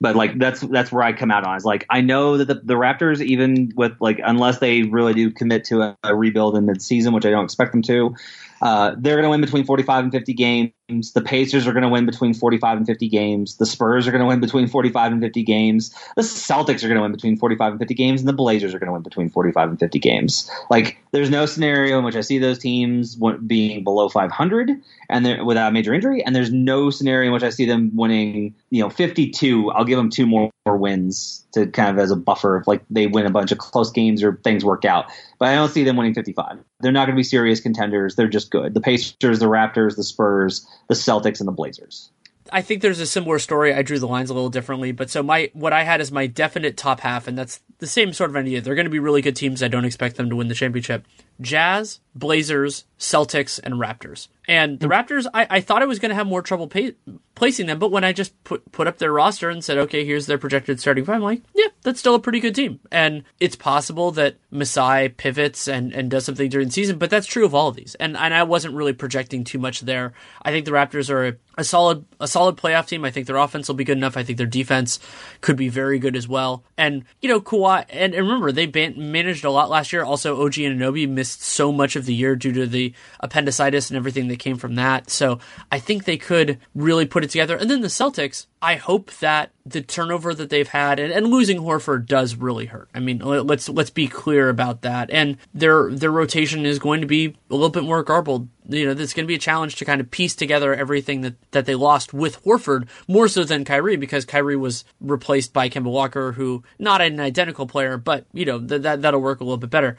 [0.00, 1.56] but like that's that's where I come out on.
[1.56, 5.30] Is like I know that the, the Raptors, even with like unless they really do
[5.30, 8.14] commit to a, a rebuild in mid-season, which I don't expect them to,
[8.62, 10.72] uh, they're going to win between 45 and 50 games.
[10.88, 13.56] The Pacers are going to win between 45 and 50 games.
[13.56, 15.94] The Spurs are going to win between 45 and 50 games.
[16.16, 18.78] The Celtics are going to win between 45 and 50 games, and the Blazers are
[18.78, 20.50] going to win between 45 and 50 games.
[20.70, 24.70] Like, there's no scenario in which I see those teams being below 500
[25.10, 28.54] and without a major injury, and there's no scenario in which I see them winning,
[28.70, 29.70] you know, 52.
[29.70, 33.06] I'll give them two more wins to kind of as a buffer if like they
[33.06, 35.06] win a bunch of close games or things work out.
[35.38, 36.58] But I don't see them winning 55.
[36.80, 38.16] They're not going to be serious contenders.
[38.16, 38.74] They're just good.
[38.74, 42.10] The Pacers, the Raptors, the Spurs, the Celtics, and the Blazers.
[42.50, 43.74] I think there's a similar story.
[43.74, 46.26] I drew the lines a little differently, but so my what I had is my
[46.26, 48.60] definite top half, and that's the same sort of idea.
[48.60, 49.62] They're going to be really good teams.
[49.62, 51.04] I don't expect them to win the championship.
[51.40, 54.28] Jazz, Blazers, Celtics, and Raptors.
[54.48, 54.92] And the hmm.
[54.92, 56.94] Raptors, I, I thought I was going to have more trouble pay,
[57.34, 60.26] placing them, but when I just put put up their roster and said, okay, here's
[60.26, 62.80] their projected starting five, I'm like, yeah, that's still a pretty good team.
[62.90, 67.26] And it's possible that Masai pivots and, and does something during the season, but that's
[67.26, 67.94] true of all of these.
[67.96, 70.14] And and I wasn't really projecting too much there.
[70.42, 73.04] I think the Raptors are a, a solid a solid playoff team.
[73.04, 74.16] I think their offense will be good enough.
[74.16, 74.98] I think their defense
[75.42, 76.64] could be very good as well.
[76.78, 80.04] And you know, Kawhi, and, and remember they ban- managed a lot last year.
[80.04, 83.96] Also, OG Anunoby missed missed so much of the year due to the appendicitis and
[83.96, 85.10] everything that came from that.
[85.10, 85.38] So
[85.70, 87.56] I think they could really put it together.
[87.56, 91.58] And then the Celtics, I hope that the turnover that they've had and, and, losing
[91.58, 92.88] Horford does really hurt.
[92.94, 95.10] I mean, let's let's be clear about that.
[95.10, 98.48] And their their rotation is going to be a little bit more garbled.
[98.66, 101.34] You know, it's going to be a challenge to kind of piece together everything that,
[101.52, 105.90] that they lost with Horford more so than Kyrie because Kyrie was replaced by Kemba
[105.90, 109.58] Walker, who not an identical player, but you know th- that that'll work a little
[109.58, 109.98] bit better.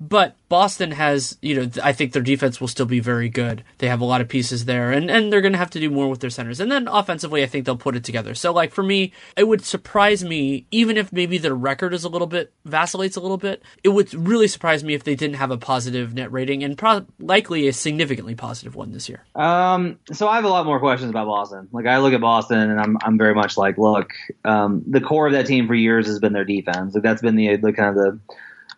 [0.00, 3.64] But Boston has, you know, I think their defense will still be very good.
[3.78, 5.90] They have a lot of pieces there, and, and they're going to have to do
[5.90, 6.60] more with their centers.
[6.60, 8.34] And then offensively, I think they'll put it together.
[8.34, 12.08] So, like, for me, it would surprise me, even if maybe their record is a
[12.08, 15.50] little bit, vacillates a little bit, it would really surprise me if they didn't have
[15.50, 19.24] a positive net rating and pro- likely a significantly positive one this year.
[19.34, 21.68] Um, so I have a lot more questions about Boston.
[21.72, 24.12] Like, I look at Boston and I'm, I'm very much like, look,
[24.44, 26.94] um, the core of that team for years has been their defense.
[26.94, 28.20] Like, that's been the, the kind of the,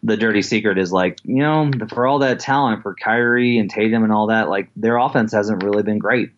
[0.02, 4.02] the dirty secret is like, you know, for all that talent for Kyrie and Tatum
[4.02, 6.30] and all that, like their offense hasn't really been great.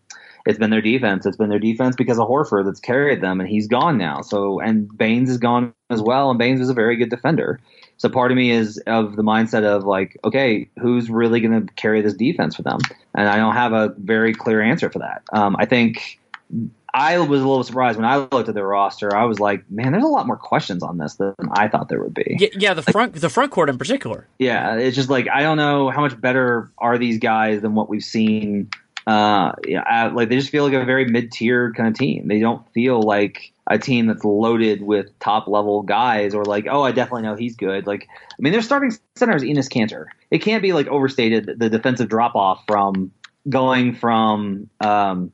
[0.45, 1.25] It's been their defense.
[1.25, 4.23] It's been their defense because of Horford that's carried them, and he's gone now.
[4.23, 7.61] So, and Baynes is gone as well, and Baynes is a very good defender.
[7.97, 11.73] So, part of me is of the mindset of like, okay, who's really going to
[11.75, 12.81] carry this defense for them?
[13.15, 15.23] And I don't have a very clear answer for that.
[15.33, 16.19] Um, I think
[16.95, 19.15] I was a little surprised when I looked at the roster.
[19.15, 22.03] I was like, man, there's a lot more questions on this than I thought there
[22.03, 22.37] would be.
[22.39, 24.27] Yeah, yeah the front the front court in particular.
[24.39, 27.89] Yeah, it's just like I don't know how much better are these guys than what
[27.89, 28.69] we've seen.
[29.07, 32.29] Uh, yeah, like they just feel like a very mid tier kind of team.
[32.29, 36.83] They don't feel like a team that's loaded with top level guys or like, oh,
[36.83, 37.87] I definitely know he's good.
[37.87, 40.07] Like, I mean, their starting center is Enes Kanter.
[40.31, 43.13] It can't be like overstated the defensive drop off from
[43.49, 45.33] going from um,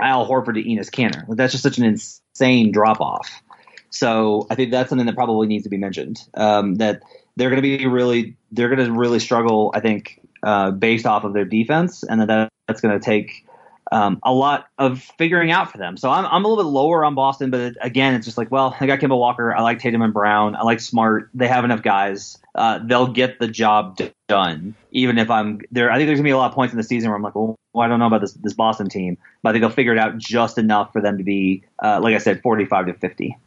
[0.00, 1.24] Al Horford to Enes Kanter.
[1.28, 3.42] That's just such an insane drop off.
[3.90, 6.20] So I think that's something that probably needs to be mentioned.
[6.34, 7.02] Um, that
[7.36, 9.72] they're going to be really, they're going to really struggle.
[9.74, 13.46] I think uh, based off of their defense, and that that's going to take
[13.92, 15.96] um, a lot of figuring out for them.
[15.96, 18.76] So I'm, I'm a little bit lower on Boston, but again, it's just like, well,
[18.78, 19.54] I got Kemba Walker.
[19.54, 20.54] I like Tatum and Brown.
[20.54, 21.30] I like Smart.
[21.34, 22.38] They have enough guys.
[22.54, 25.90] Uh, they'll get the job done, even if I'm there.
[25.90, 27.34] I think there's gonna be a lot of points in the season where I'm like,
[27.34, 29.98] well, I don't know about this this Boston team, but I think they'll figure it
[29.98, 33.38] out just enough for them to be, uh, like I said, 45 to 50.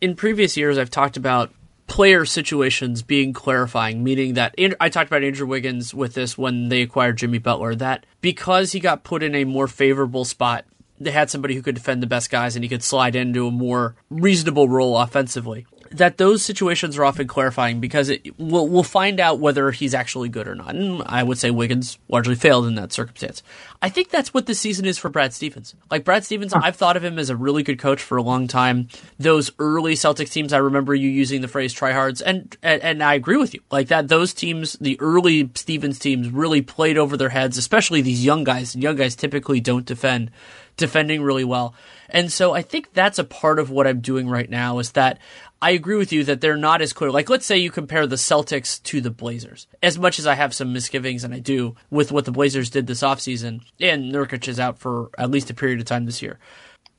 [0.00, 1.52] In previous years, I've talked about
[1.90, 6.82] player situations being clarifying, meaning that I talked about Andrew Wiggins with this when they
[6.82, 10.64] acquired Jimmy Butler, that because he got put in a more favorable spot,
[11.00, 13.50] they had somebody who could defend the best guys and he could slide into a
[13.50, 19.18] more reasonable role offensively that those situations are often clarifying because it, we'll, we'll find
[19.18, 20.74] out whether he's actually good or not.
[20.74, 23.42] And I would say Wiggins largely failed in that circumstance.
[23.82, 25.74] I think that's what this season is for Brad Stevens.
[25.90, 28.46] Like Brad Stevens, I've thought of him as a really good coach for a long
[28.46, 28.88] time.
[29.18, 33.14] Those early Celtics teams, I remember you using the phrase tryhards, and, and and I
[33.14, 33.60] agree with you.
[33.70, 38.24] Like that, those teams, the early Stevens teams, really played over their heads, especially these
[38.24, 38.76] young guys.
[38.76, 40.30] Young guys typically don't defend
[40.76, 41.74] defending really well.
[42.08, 45.18] And so I think that's a part of what I'm doing right now is that
[45.62, 47.10] I agree with you that they're not as clear.
[47.10, 49.66] Like, let's say you compare the Celtics to the Blazers.
[49.82, 52.86] As much as I have some misgivings, and I do, with what the Blazers did
[52.86, 56.38] this offseason, and Nurkic is out for at least a period of time this year.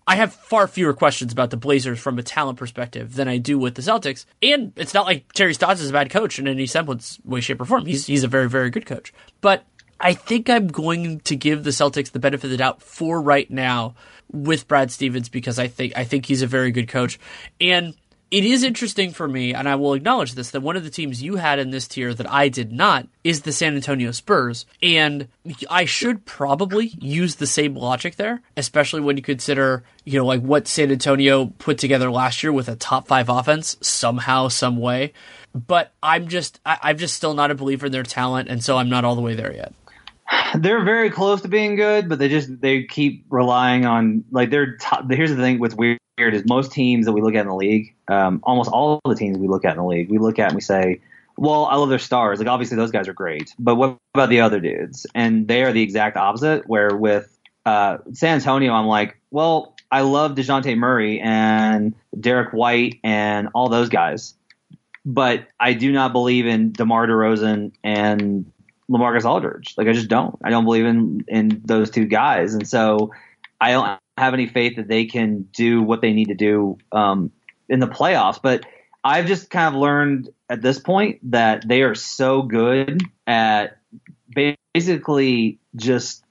[0.05, 3.57] I have far fewer questions about the Blazers from a talent perspective than I do
[3.57, 4.25] with the Celtics.
[4.41, 7.61] And it's not like Terry Stotts is a bad coach in any semblance, way, shape,
[7.61, 7.85] or form.
[7.85, 9.13] He's he's a very, very good coach.
[9.41, 9.63] But
[9.99, 13.49] I think I'm going to give the Celtics the benefit of the doubt for right
[13.49, 13.95] now
[14.31, 17.19] with Brad Stevens because I think I think he's a very good coach.
[17.59, 17.93] And
[18.31, 21.21] it is interesting for me, and I will acknowledge this, that one of the teams
[21.21, 24.65] you had in this tier that I did not is the San Antonio Spurs.
[24.81, 25.27] And
[25.69, 30.39] I should probably use the same logic there, especially when you consider, you know, like
[30.39, 35.11] what San Antonio put together last year with a top five offense somehow, some way.
[35.53, 38.77] But I'm just, I, I'm just still not a believer in their talent, and so
[38.77, 39.73] I'm not all the way there yet
[40.55, 44.77] they're very close to being good, but they just they keep relying on like they're.
[44.77, 45.99] Top, here's the thing with weird
[46.29, 49.37] is most teams that we look at in the league, um, almost all the teams
[49.37, 51.01] we look at in the league, we look at and we say,
[51.37, 52.39] well, I love their stars.
[52.39, 55.05] Like obviously those guys are great, but what about the other dudes?
[55.15, 56.67] And they are the exact opposite.
[56.67, 62.99] Where with uh, San Antonio, I'm like, well, I love Dejounte Murray and Derrick White
[63.03, 64.35] and all those guys,
[65.05, 68.51] but I do not believe in DeMar DeRozan and
[68.89, 69.73] LaMarcus Aldridge.
[69.77, 70.37] Like I just don't.
[70.43, 73.11] I don't believe in in those two guys, and so
[73.59, 77.31] I don't have any faith that they can do what they need to do um,
[77.67, 78.39] in the playoffs.
[78.41, 78.65] But
[79.03, 83.77] I've just kind of learned at this point that they are so good at
[84.73, 86.23] basically just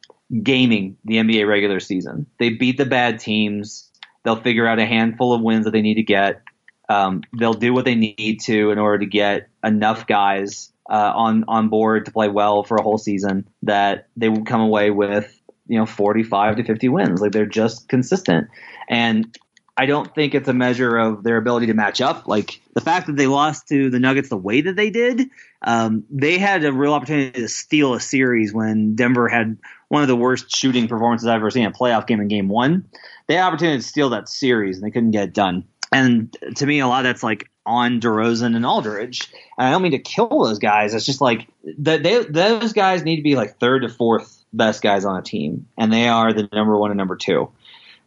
[0.42, 2.26] gaming the NBA regular season.
[2.38, 3.90] They beat the bad teams.
[4.22, 6.42] They'll figure out a handful of wins that they need to get.
[6.88, 11.44] Um, they'll do what they need to in order to get enough guys uh, on
[11.46, 15.39] on board to play well for a whole season, that they will come away with
[15.70, 17.20] you know 45 to 50 wins.
[17.20, 18.48] Like they're just consistent,
[18.88, 19.36] and
[19.76, 22.26] I don't think it's a measure of their ability to match up.
[22.26, 25.30] Like the fact that they lost to the Nuggets the way that they did,
[25.62, 29.56] um, they had a real opportunity to steal a series when Denver had
[29.88, 32.48] one of the worst shooting performances I've ever seen in a playoff game in game
[32.48, 32.88] one.
[33.28, 35.64] They had opportunity to steal that series and they couldn't get it done.
[35.92, 39.32] And to me, a lot of that's like on DeRozan and Aldridge.
[39.56, 40.94] And I don't mean to kill those guys.
[40.94, 41.48] It's just like
[41.78, 45.22] that they those guys need to be like third to fourth best guys on a
[45.22, 47.50] team, and they are the number one and number two.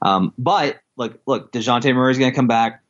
[0.02, 2.82] Um, but look, look, Dejounte Murray is going to come back.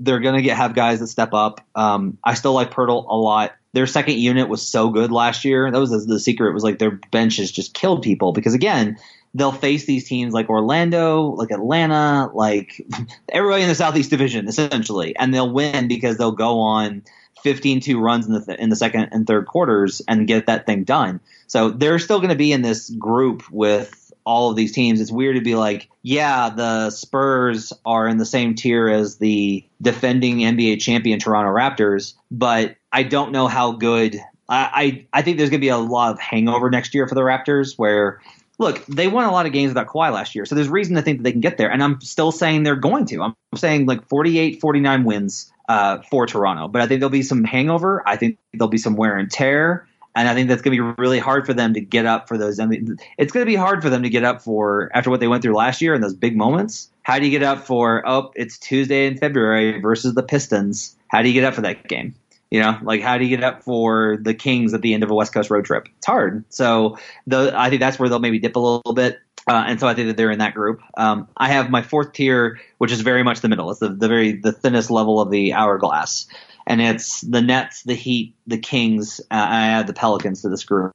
[0.00, 1.60] They're going to get have guys that step up.
[1.74, 3.54] Um, I still like Poeltl a lot.
[3.72, 5.70] Their second unit was so good last year.
[5.70, 6.50] That was the, the secret.
[6.50, 8.98] It was like their benches just killed people because again,
[9.34, 12.86] they'll face these teams like Orlando, like Atlanta, like
[13.28, 17.02] everybody in the Southeast Division essentially, and they'll win because they'll go on
[17.44, 20.84] 15-2 runs in the th- in the second and third quarters and get that thing
[20.84, 21.20] done.
[21.46, 25.00] So they're still going to be in this group with all of these teams.
[25.00, 29.64] It's weird to be like, yeah, the Spurs are in the same tier as the
[29.82, 34.16] defending NBA champion Toronto Raptors, but I don't know how good.
[34.48, 37.14] I, I, I think there's going to be a lot of hangover next year for
[37.14, 38.20] the Raptors where
[38.58, 41.02] look, they won a lot of games without Kawhi last year, so there's reason to
[41.02, 41.70] think that they can get there.
[41.70, 43.22] And I'm still saying they're going to.
[43.22, 47.44] I'm saying like 48, 49 wins uh, for Toronto, but I think there'll be some
[47.44, 48.02] hangover.
[48.06, 49.86] I think there'll be some wear and tear.
[50.16, 52.38] And I think that's going to be really hard for them to get up for
[52.38, 52.60] those.
[52.60, 55.18] I mean, it's going to be hard for them to get up for after what
[55.18, 56.88] they went through last year and those big moments.
[57.02, 60.96] How do you get up for, oh, it's Tuesday in February versus the Pistons?
[61.08, 62.14] How do you get up for that game?
[62.54, 65.10] You know, like how do you get up for the Kings at the end of
[65.10, 65.88] a West Coast road trip?
[65.98, 66.44] It's hard.
[66.50, 69.18] So the, I think that's where they'll maybe dip a little bit.
[69.48, 70.80] Uh, and so I think that they're in that group.
[70.96, 73.72] Um, I have my fourth tier, which is very much the middle.
[73.72, 76.28] It's the, the very the thinnest level of the hourglass,
[76.64, 79.20] and it's the Nets, the Heat, the Kings.
[79.32, 80.92] Uh, I add the Pelicans to this group,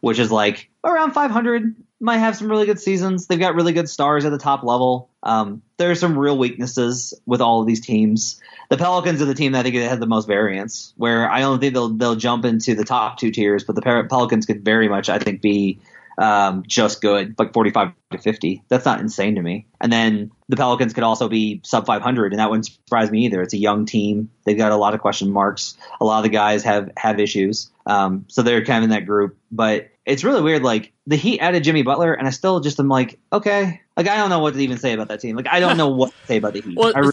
[0.00, 1.76] which is like around 500.
[2.04, 3.26] Might have some really good seasons.
[3.26, 5.08] They've got really good stars at the top level.
[5.22, 8.42] Um, there are some real weaknesses with all of these teams.
[8.68, 10.92] The Pelicans are the team that I think that has the most variance.
[10.98, 14.44] Where I don't think they'll they'll jump into the top two tiers, but the Pelicans
[14.44, 15.80] could very much I think be
[16.18, 18.62] um, just good, like 45 to 50.
[18.68, 19.66] That's not insane to me.
[19.80, 23.40] And then the Pelicans could also be sub 500, and that wouldn't surprise me either.
[23.42, 24.30] It's a young team.
[24.44, 25.76] They've got a lot of question marks.
[26.00, 29.06] A lot of the guys have have issues, um, so they're kind of in that
[29.06, 29.38] group.
[29.50, 30.62] But it's really weird.
[30.62, 34.16] Like the Heat added Jimmy Butler, and I still just am like, okay, like I
[34.16, 35.36] don't know what to even say about that team.
[35.36, 36.76] Like I don't know what to say about the Heat.
[36.76, 37.12] well, I really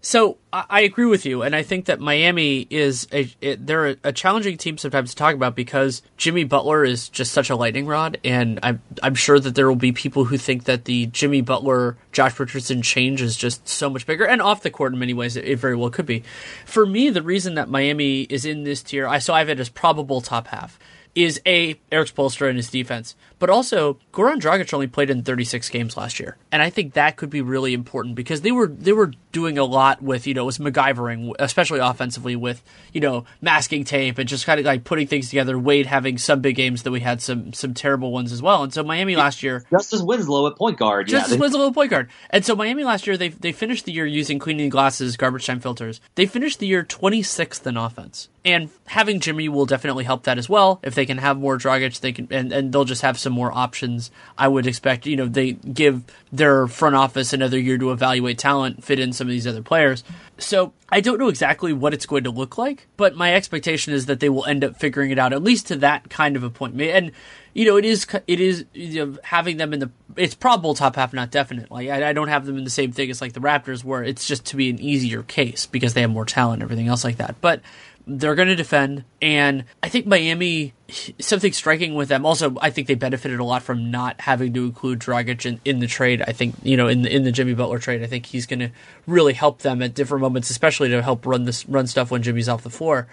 [0.00, 4.12] So I agree with you, and I think that Miami is a it, they're a,
[4.12, 8.18] challenging team sometimes to talk about because Jimmy Butler is just such a lightning rod,
[8.24, 11.96] and I'm I'm sure that there will be people who think that the Jimmy Butler
[12.12, 15.36] Josh Richardson change is just so much bigger, and off the court in many ways
[15.36, 16.22] it, it very well could be.
[16.66, 19.60] For me, the reason that Miami is in this tier, I so I have it
[19.60, 20.78] as probable top half
[21.18, 25.68] is a Erik Spoelstra and his defense, but also Goran Dragic only played in 36
[25.68, 28.92] games last year, and I think that could be really important because they were they
[28.92, 32.62] were doing a lot with you know it was MacGyvering, especially offensively with
[32.92, 35.58] you know masking tape and just kind of like putting things together.
[35.58, 38.72] Wade having some big games that we had some some terrible ones as well, and
[38.72, 42.08] so Miami last year Justice Winslow at point guard, Justice yeah, Winslow at point guard,
[42.30, 45.60] and so Miami last year they they finished the year using cleaning glasses, garbage time
[45.60, 46.00] filters.
[46.14, 48.28] They finished the year 26th in offense.
[48.44, 50.80] And having Jimmy will definitely help that as well.
[50.82, 53.52] If they can have more Dragic, they can, and, and they'll just have some more
[53.52, 54.10] options.
[54.38, 58.84] I would expect, you know, they give their front office another year to evaluate talent,
[58.84, 60.02] fit in some of these other players.
[60.38, 64.06] So I don't know exactly what it's going to look like, but my expectation is
[64.06, 66.50] that they will end up figuring it out at least to that kind of a
[66.50, 66.80] point.
[66.80, 67.12] And
[67.52, 70.96] you know, it is it is you know, having them in the it's probable top
[70.96, 71.70] half, not definite.
[71.70, 74.02] Like I, I, don't have them in the same thing as like the Raptors, where
[74.02, 77.04] it's just to be an easier case because they have more talent and everything else
[77.04, 77.36] like that.
[77.40, 77.60] But
[78.08, 80.72] they're going to defend, and I think Miami
[81.20, 82.24] something striking with them.
[82.24, 85.80] Also, I think they benefited a lot from not having to include Dragic in, in
[85.80, 86.22] the trade.
[86.26, 88.60] I think you know in the in the Jimmy Butler trade, I think he's going
[88.60, 88.70] to
[89.06, 92.48] really help them at different moments, especially to help run this run stuff when Jimmy's
[92.48, 93.06] off the floor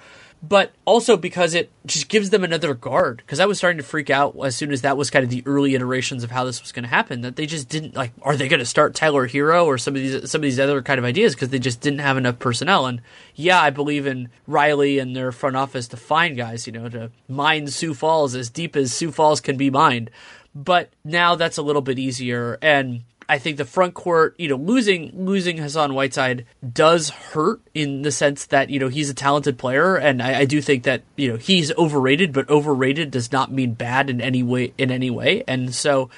[0.44, 3.18] but also because it just gives them another guard.
[3.18, 5.44] Because I was starting to freak out as soon as that was kind of the
[5.46, 7.22] early iterations of how this was going to happen.
[7.22, 8.12] That they just didn't like.
[8.22, 10.82] Are they going to start Tyler Herro or some of these some of these other
[10.82, 11.34] kind of ideas?
[11.34, 12.86] Because they just didn't have enough personnel.
[12.86, 13.02] And
[13.34, 16.68] yeah, I believe in Riley and their front office to find guys.
[16.68, 20.12] You know, to mine Sioux Falls as deep as Sioux Falls can be mined.
[20.54, 24.56] But now that's a little bit easier and I think the front court, you know,
[24.56, 29.58] losing losing Hassan Whiteside does hurt in the sense that you know he's a talented
[29.58, 33.52] player, and I, I, do think that you know he's overrated, but overrated does not
[33.52, 36.10] mean bad in any way in any way, and so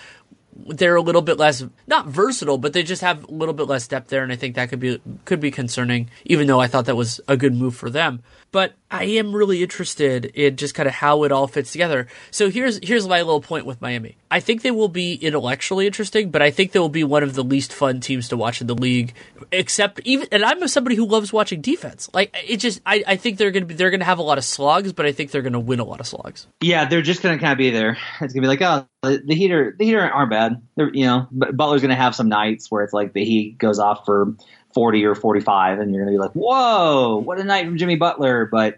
[0.66, 3.88] they're a little bit less not versatile, but they just have a little bit less
[3.88, 6.10] depth there, and I think that could be could be concerning.
[6.26, 9.62] Even though I thought that was a good move for them, but I am really
[9.62, 12.08] interested in just kind of how it all fits together.
[12.32, 14.16] So here's here's my little point with Miami.
[14.32, 17.34] I think they will be intellectually interesting, but I think they will be one of
[17.34, 19.14] the least fun teams to watch in the league.
[19.52, 22.10] Except even, and I'm somebody who loves watching defense.
[22.14, 24.46] Like it just, I, I think they're gonna be they're gonna have a lot of
[24.46, 26.48] slugs, but I think they're gonna win a lot of slugs.
[26.62, 27.98] Yeah, they're just gonna kind of be there.
[28.22, 30.62] It's gonna be like, oh, the, Heater, the Heater aren't bad.
[30.76, 34.06] They're, you know, Butler's gonna have some nights where it's like the Heat goes off
[34.06, 34.36] for
[34.78, 38.46] 40 or 45, and you're gonna be like, whoa, what a night from Jimmy Butler,
[38.46, 38.78] but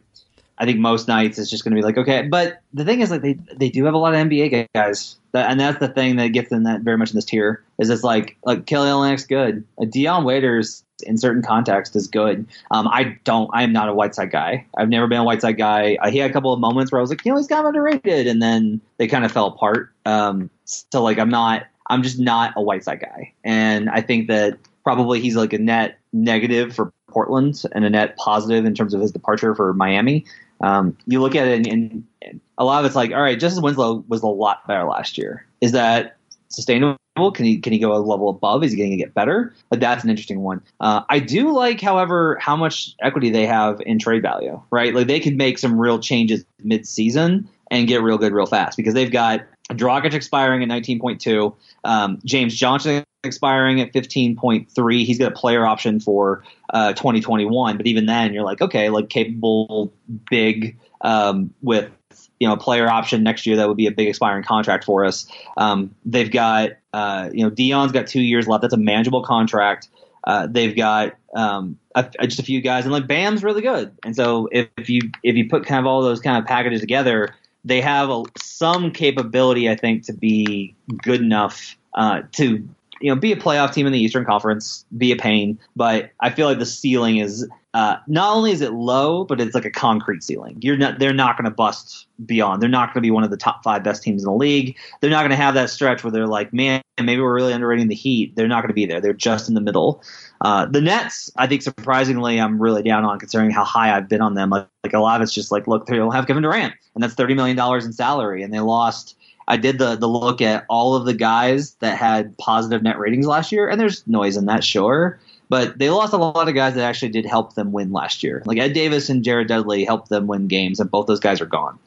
[0.57, 2.21] I think most nights it's just going to be like okay.
[2.21, 5.59] But the thing is, like they they do have a lot of NBA guys, and
[5.59, 8.37] that's the thing that gets them that very much in this tier is it's like
[8.45, 12.45] like Kelly Olynyk's good, a Dion Waiters in certain context is good.
[12.71, 14.65] Um, I don't, I am not a Whiteside guy.
[14.77, 15.97] I've never been a Whiteside guy.
[16.01, 17.61] I, he had a couple of moments where I was like, you know, he's kind
[17.61, 19.91] of underrated, and then they kind of fell apart.
[20.05, 24.57] Um, so like I'm not, I'm just not a Whiteside guy, and I think that
[24.89, 29.01] probably he's like a net negative for Portland and a net positive in terms of
[29.01, 30.25] his departure for Miami.
[30.61, 33.61] Um, you look at it, and, and, a lot of it's like, all right, Justice
[33.61, 35.45] Winslow was a lot better last year.
[35.61, 36.17] Is that
[36.47, 36.97] sustainable?
[37.33, 38.63] Can he can he go a level above?
[38.63, 39.53] Is he going to get better?
[39.69, 40.61] But that's an interesting one.
[40.79, 44.59] Uh, I do like, however, how much equity they have in trade value.
[44.71, 48.47] Right, like they could make some real changes mid season and get real good real
[48.47, 55.05] fast because they've got Dragic expiring at 19.2, um, James Johnson expiring at 15.3.
[55.05, 56.43] He's got a player option for
[56.73, 59.93] uh, 2021, but even then, you're like, okay, like capable,
[60.29, 61.91] big um, with
[62.39, 65.05] you know a player option next year that would be a big expiring contract for
[65.05, 65.27] us.
[65.57, 68.61] Um, they've got uh, you know Dion's got two years left.
[68.61, 69.89] That's a manageable contract.
[70.23, 73.91] Uh, they've got um, a, just a few guys, and like Bam's really good.
[74.03, 76.81] And so if, if you if you put kind of all those kind of packages
[76.81, 77.35] together,
[77.65, 82.67] they have a, some capability, I think, to be good enough uh, to
[83.01, 86.29] you know, be a playoff team in the Eastern Conference, be a pain, but I
[86.29, 89.71] feel like the ceiling is uh, not only is it low, but it's like a
[89.71, 90.57] concrete ceiling.
[90.61, 92.61] You're not, they're not going to bust beyond.
[92.61, 94.75] They're not going to be one of the top five best teams in the league.
[94.99, 97.87] They're not going to have that stretch where they're like, man, maybe we're really underrating
[97.87, 98.35] the Heat.
[98.35, 98.99] They're not going to be there.
[98.99, 100.01] They're just in the middle.
[100.41, 104.21] Uh, the Nets, I think, surprisingly, I'm really down on considering how high I've been
[104.21, 104.49] on them.
[104.49, 107.13] Like, like a lot of it's just like, look, they'll have Kevin Durant, and that's
[107.13, 109.15] thirty million dollars in salary, and they lost
[109.49, 113.25] I did the the look at all of the guys that had positive net ratings
[113.25, 115.19] last year, and there's noise in that, sure.
[115.49, 118.43] But they lost a lot of guys that actually did help them win last year.
[118.45, 121.47] Like Ed Davis and Jared Dudley helped them win games, and both those guys are
[121.47, 121.79] gone.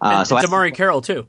[0.00, 1.26] Uh, and so DeMarre I, Carroll too,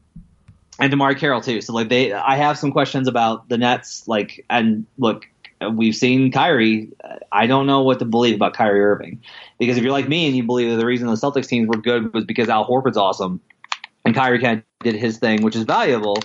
[0.79, 1.59] and DeMarre Carroll too.
[1.61, 4.07] So like they, I have some questions about the Nets.
[4.07, 5.27] Like, and look,
[5.69, 6.89] we've seen Kyrie.
[7.31, 9.21] I don't know what to believe about Kyrie Irving
[9.59, 11.81] because if you're like me and you believe that the reason the Celtics teams were
[11.81, 13.41] good was because Al Horford's awesome,
[14.05, 16.17] and Kyrie kind of did his thing, which is valuable,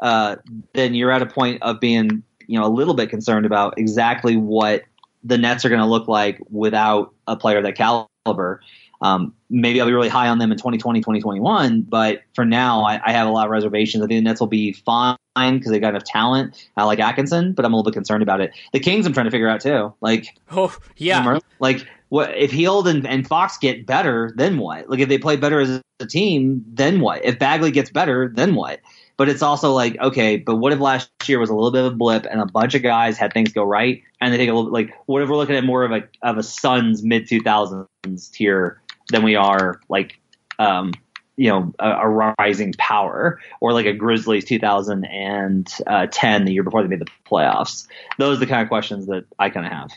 [0.00, 0.36] uh,
[0.74, 4.36] then you're at a point of being you know a little bit concerned about exactly
[4.36, 4.84] what
[5.24, 8.60] the Nets are going to look like without a player that caliber.
[9.00, 13.00] Um, maybe I'll be really high on them in 2020, 2021, but for now, I,
[13.04, 14.02] I have a lot of reservations.
[14.02, 15.16] I think the Nets will be fine
[15.58, 16.68] because they got enough talent.
[16.76, 18.52] I like Atkinson, but I'm a little bit concerned about it.
[18.72, 19.94] The Kings, I'm trying to figure out too.
[20.00, 24.32] Like, oh yeah, like what if Hield and, and Fox get better?
[24.36, 24.88] Then what?
[24.88, 27.24] Like if they play better as a team, then what?
[27.24, 28.80] If Bagley gets better, then what?
[29.16, 31.92] But it's also like, okay, but what if last year was a little bit of
[31.92, 34.54] a blip and a bunch of guys had things go right and they take a
[34.54, 37.40] little like what if we're looking at more of a of a Suns mid two
[37.40, 38.80] thousands tier
[39.10, 40.18] than we are like
[40.58, 40.92] um
[41.38, 46.88] you know a, a, rising power or like a Grizzlies 2010 the year before they
[46.88, 47.86] made the playoffs.
[48.18, 49.90] Those are the kind of questions that I kind of have.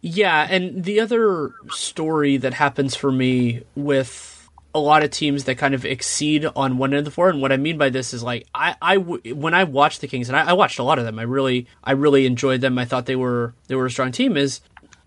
[0.00, 4.30] Yeah, and the other story that happens for me with
[4.74, 7.40] a lot of teams that kind of exceed on one end of the floor, and
[7.40, 10.36] what I mean by this is like I, I when I watched the Kings, and
[10.36, 12.78] I, I watched a lot of them, I really, I really enjoyed them.
[12.78, 14.36] I thought they were they were a strong team.
[14.36, 14.60] Is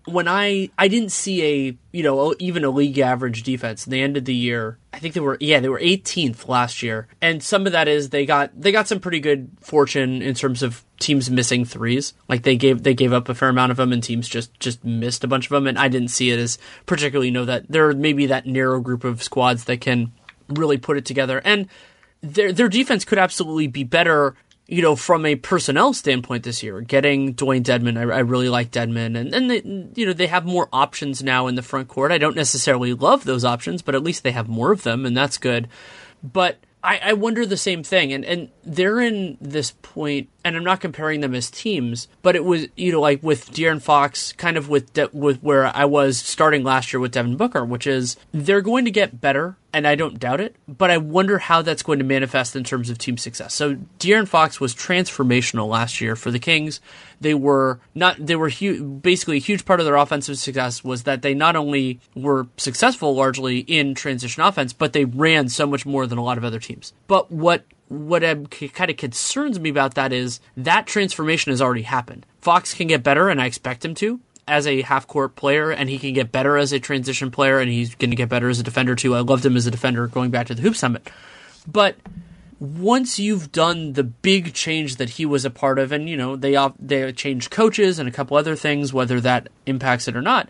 [0.06, 3.84] when I I didn't see a you know even a league average defense.
[3.84, 4.78] They ended the year.
[4.92, 8.10] I think they were yeah they were 18th last year, and some of that is
[8.10, 12.14] they got they got some pretty good fortune in terms of teams missing threes.
[12.28, 14.84] Like they gave they gave up a fair amount of them, and teams just just
[14.84, 15.66] missed a bunch of them.
[15.66, 18.80] And I didn't see it as particularly you know that there may be that narrow
[18.80, 20.12] group of squads that can
[20.48, 21.68] really put it together and.
[22.22, 24.34] Their, their defense could absolutely be better
[24.68, 28.72] you know, from a personnel standpoint this year, getting Dewayne Dedmon, I, I really like
[28.72, 29.62] Dedmon, and and they,
[30.00, 32.12] you know they have more options now in the front court.
[32.12, 35.16] I don't necessarily love those options, but at least they have more of them, and
[35.16, 35.68] that's good.
[36.22, 40.64] But I, I wonder the same thing, and and they're in this point, and I'm
[40.64, 44.56] not comparing them as teams, but it was you know like with De'Aaron Fox, kind
[44.56, 48.16] of with De- with where I was starting last year with Devin Booker, which is
[48.32, 51.82] they're going to get better and I don't doubt it, but I wonder how that's
[51.82, 53.52] going to manifest in terms of team success.
[53.52, 56.80] So De'Aaron Fox was transformational last year for the Kings.
[57.20, 61.02] They were not they were hu- basically a huge part of their offensive success was
[61.02, 65.84] that they not only were successful largely in transition offense, but they ran so much
[65.84, 66.94] more than a lot of other teams.
[67.06, 72.24] But what what kind of concerns me about that is that transformation has already happened.
[72.40, 75.88] Fox can get better, and I expect him to as a half court player, and
[75.88, 78.60] he can get better as a transition player, and he's going to get better as
[78.60, 79.14] a defender too.
[79.14, 81.10] I loved him as a defender going back to the Hoop Summit,
[81.66, 81.96] but
[82.58, 86.36] once you've done the big change that he was a part of, and you know
[86.36, 90.48] they they changed coaches and a couple other things, whether that impacts it or not.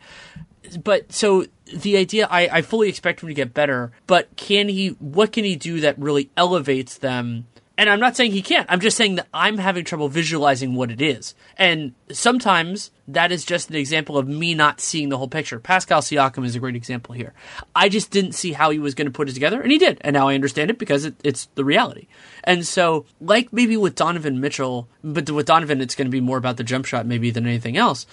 [0.82, 4.88] But so the idea, I, I fully expect him to get better, but can he?
[4.88, 7.46] What can he do that really elevates them?
[7.78, 8.66] And I'm not saying he can't.
[8.70, 11.34] I'm just saying that I'm having trouble visualizing what it is.
[11.58, 15.60] And sometimes that is just an example of me not seeing the whole picture.
[15.60, 17.34] Pascal Siakam is a great example here.
[17.74, 19.98] I just didn't see how he was going to put it together, and he did.
[20.00, 22.08] And now I understand it because it, it's the reality.
[22.44, 26.38] And so, like maybe with Donovan Mitchell, but with Donovan, it's going to be more
[26.38, 28.06] about the jump shot maybe than anything else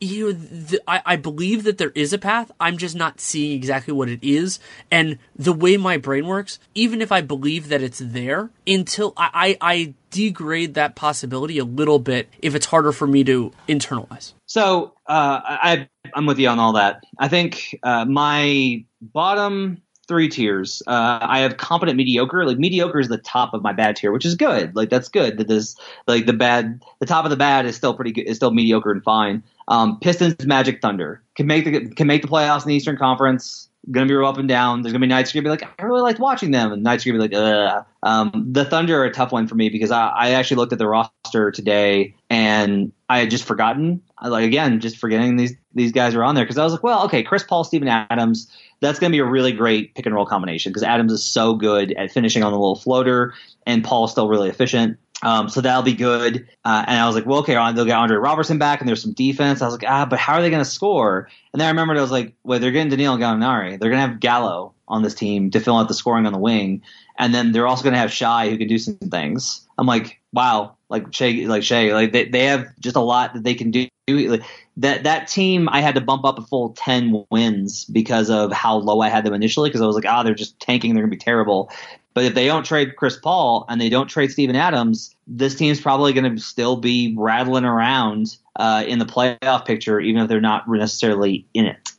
[0.00, 2.50] you know, I, I believe that there is a path.
[2.60, 4.58] I'm just not seeing exactly what it is.
[4.90, 9.56] And the way my brain works, even if I believe that it's there, until I,
[9.60, 14.32] I, I degrade that possibility a little bit if it's harder for me to internalize.
[14.46, 17.04] So uh, I, I'm with you on all that.
[17.18, 20.82] I think uh, my bottom three tiers.
[20.86, 22.46] Uh, I have competent mediocre.
[22.46, 24.74] Like mediocre is the top of my bad tier, which is good.
[24.74, 25.36] Like that's good.
[25.36, 25.76] That this
[26.06, 28.22] like the bad, the top of the bad is still pretty good.
[28.22, 29.44] Is still mediocre and fine.
[29.68, 33.68] Um, Pistons, Magic, Thunder can make the can make the playoffs in the Eastern Conference.
[33.90, 34.82] Going to be real up and down.
[34.82, 36.82] There's going to be nights you're to be like, I really liked watching them, and
[36.82, 37.86] nights you're to be like, Ugh.
[38.02, 40.78] Um, the Thunder are a tough one for me because I, I actually looked at
[40.78, 44.02] the roster today and I had just forgotten.
[44.22, 47.04] Like again, just forgetting these these guys are on there because I was like, well,
[47.04, 48.50] okay, Chris Paul, Steven Adams
[48.80, 51.54] that's going to be a really great pick and roll combination because Adams is so
[51.54, 53.34] good at finishing on the little floater,
[53.66, 54.98] and Paul's still really efficient.
[55.22, 56.48] Um, so that'll be good.
[56.64, 59.14] Uh, and I was like, well, okay, they'll get Andre Roberson back, and there's some
[59.14, 59.62] defense.
[59.62, 61.28] I was like, ah, but how are they going to score?
[61.52, 63.78] And then I remembered I was like, well, they're getting Danilo Gallinari.
[63.78, 66.38] They're going to have Gallo on this team to fill out the scoring on the
[66.38, 66.82] wing,
[67.18, 69.66] and then they're also going to have Shai who can do some things.
[69.76, 73.42] I'm like, wow, like Shai, like Shai, like they, they have just a lot that
[73.42, 73.88] they can do.
[74.08, 74.42] Like,
[74.78, 78.76] that that team, I had to bump up a full ten wins because of how
[78.76, 79.68] low I had them initially.
[79.68, 81.70] Because I was like, ah, oh, they're just tanking, they're gonna be terrible.
[82.18, 85.80] But if they don't trade Chris Paul and they don't trade Steven Adams, this team's
[85.80, 90.40] probably going to still be rattling around uh, in the playoff picture, even if they're
[90.40, 91.92] not necessarily in it.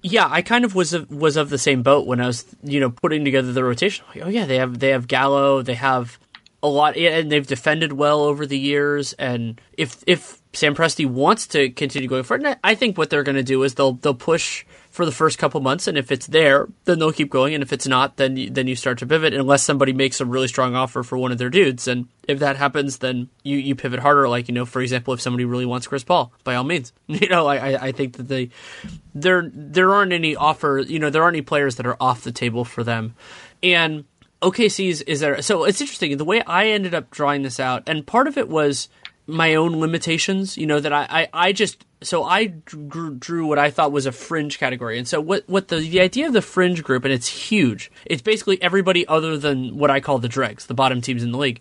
[0.00, 2.80] Yeah, I kind of was of, was of the same boat when I was, you
[2.80, 4.06] know, putting together the rotation.
[4.08, 6.18] Like, oh yeah, they have they have Gallo, they have
[6.62, 9.12] a lot, and they've defended well over the years.
[9.14, 13.36] And if if Sam Presti wants to continue going forward, I think what they're going
[13.36, 16.66] to do is they'll they'll push for the first couple months, and if it's there,
[16.84, 19.34] then they'll keep going, and if it's not, then you, then you start to pivot
[19.34, 22.56] unless somebody makes a really strong offer for one of their dudes, and if that
[22.56, 24.28] happens, then you, you pivot harder.
[24.28, 27.28] Like you know, for example, if somebody really wants Chris Paul, by all means, you
[27.28, 28.50] know, I I think that they
[29.14, 32.32] there there aren't any offer, you know, there aren't any players that are off the
[32.32, 33.14] table for them,
[33.62, 34.04] and
[34.42, 35.42] OKC's is there.
[35.42, 38.48] So it's interesting the way I ended up drawing this out, and part of it
[38.48, 38.88] was
[39.26, 40.56] my own limitations.
[40.56, 44.06] You know that I I, I just so I drew, drew, what I thought was
[44.06, 47.12] a fringe category, and so what what the the idea of the fringe group, and
[47.12, 47.90] it's huge.
[48.06, 51.38] It's basically everybody other than what I call the dregs, the bottom teams in the
[51.38, 51.60] league.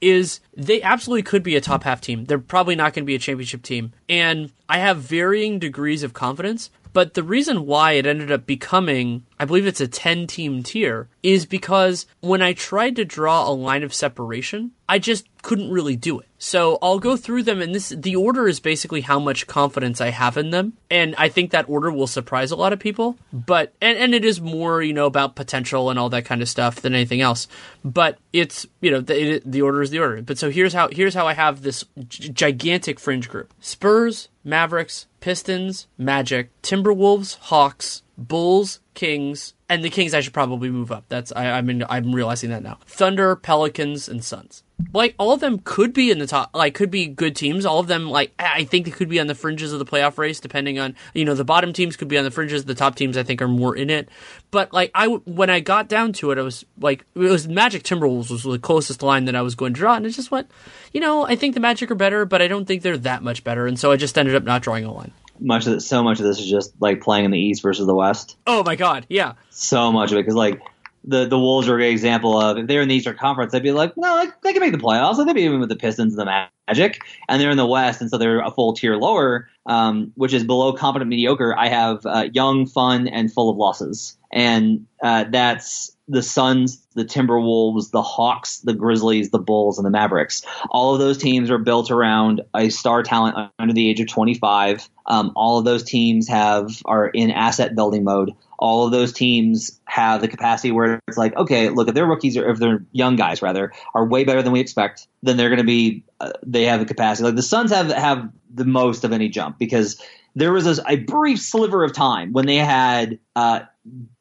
[0.00, 2.26] Is they absolutely could be a top half team.
[2.26, 3.92] They're probably not going to be a championship team.
[4.08, 9.24] And I have varying degrees of confidence, but the reason why it ended up becoming,
[9.40, 13.52] I believe it's a 10 team tier, is because when I tried to draw a
[13.52, 16.26] line of separation, I just couldn't really do it.
[16.38, 20.10] So I'll go through them and this the order is basically how much confidence I
[20.10, 20.74] have in them.
[20.90, 23.18] And I think that order will surprise a lot of people.
[23.32, 26.48] But and, and it is more, you know, about potential and all that kind of
[26.48, 27.48] stuff than anything else.
[27.84, 30.22] But it's, you know, the, it, the order is the order.
[30.22, 33.52] But so here's how here's how I have this g- gigantic fringe group.
[33.60, 40.90] Spurs, Mavericks, Pistons, Magic, Timberwolves, Hawks, Bulls, Kings, and the Kings I should probably move
[40.90, 41.04] up.
[41.08, 42.78] That's I, I'm in, I'm realizing that now.
[42.84, 44.64] Thunder, Pelicans, and Suns.
[44.92, 47.66] Like all of them could be in the top like could be good teams.
[47.66, 50.18] All of them like i think they could be on the fringes of the playoff
[50.18, 52.64] race depending on you know the bottom teams could be on the fringes.
[52.64, 54.08] The top teams i think are more in it.
[54.52, 57.82] But like i when i got down to it i was like it was magic
[57.82, 60.48] timberwolves was the closest line that i was going to draw and it just went
[60.92, 63.42] you know i think the magic are better but i don't think they're that much
[63.42, 63.66] better.
[63.66, 66.18] And so i just ended up not drawing a line much of it, so much
[66.18, 69.06] of this is just like playing in the east versus the west oh my god
[69.08, 70.60] yeah so much of it because like
[71.08, 73.62] the the Wolves are a good example of if they're in the Eastern Conference, they'd
[73.62, 75.16] be like, no, like, they can make the playoffs.
[75.16, 78.00] Like, they'd be even with the Pistons and the Magic, and they're in the West,
[78.00, 81.56] and so they're a full tier lower, um, which is below competent mediocre.
[81.56, 87.04] I have uh, young, fun, and full of losses, and uh, that's the Suns, the
[87.04, 90.42] Timberwolves, the Hawks, the Grizzlies, the Bulls, and the Mavericks.
[90.70, 94.88] All of those teams are built around a star talent under the age of 25.
[95.06, 98.34] Um, all of those teams have are in asset building mode.
[98.58, 102.36] All of those teams have the capacity where it's like, okay, look, if their rookies
[102.36, 105.58] or if they're young guys rather are way better than we expect, then they're going
[105.58, 106.02] to be.
[106.20, 107.26] Uh, they have the capacity.
[107.26, 110.02] Like the Suns have have the most of any jump because
[110.34, 113.60] there was a, a brief sliver of time when they had uh,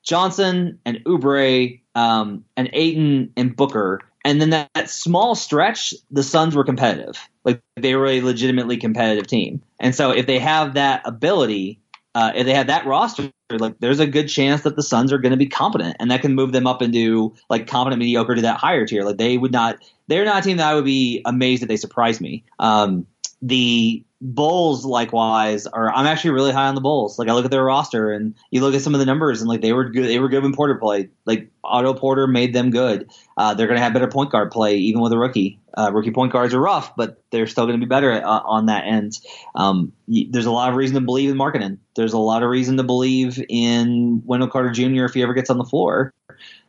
[0.03, 4.01] Johnson and Oubre um, and Ayton and Booker.
[4.23, 7.17] And then that, that, small stretch, the Suns were competitive.
[7.43, 9.63] Like they were a legitimately competitive team.
[9.79, 11.79] And so if they have that ability,
[12.13, 15.17] uh, if they have that roster, like there's a good chance that the Suns are
[15.17, 18.41] going to be competent, and that can move them up into like competent mediocre to
[18.41, 19.03] that higher tier.
[19.03, 21.77] Like they would not, they're not a team that I would be amazed if they
[21.77, 22.43] surprise me.
[22.59, 23.07] Um,
[23.41, 27.19] the Bulls, likewise, are I'm actually really high on the Bulls.
[27.19, 29.47] Like I look at their roster and you look at some of the numbers and
[29.47, 30.07] like they were good.
[30.07, 31.11] They were good when Porter played.
[31.25, 33.11] Like Otto Porter made them good.
[33.37, 35.59] Uh, they're going to have better point guard play even with a rookie.
[35.77, 38.65] Uh, rookie point guards are rough, but they're still going to be better uh, on
[38.65, 39.19] that end.
[39.53, 41.77] Um, there's a lot of reason to believe in Markkanen.
[41.95, 45.05] There's a lot of reason to believe in Wendell Carter Jr.
[45.05, 46.11] if he ever gets on the floor.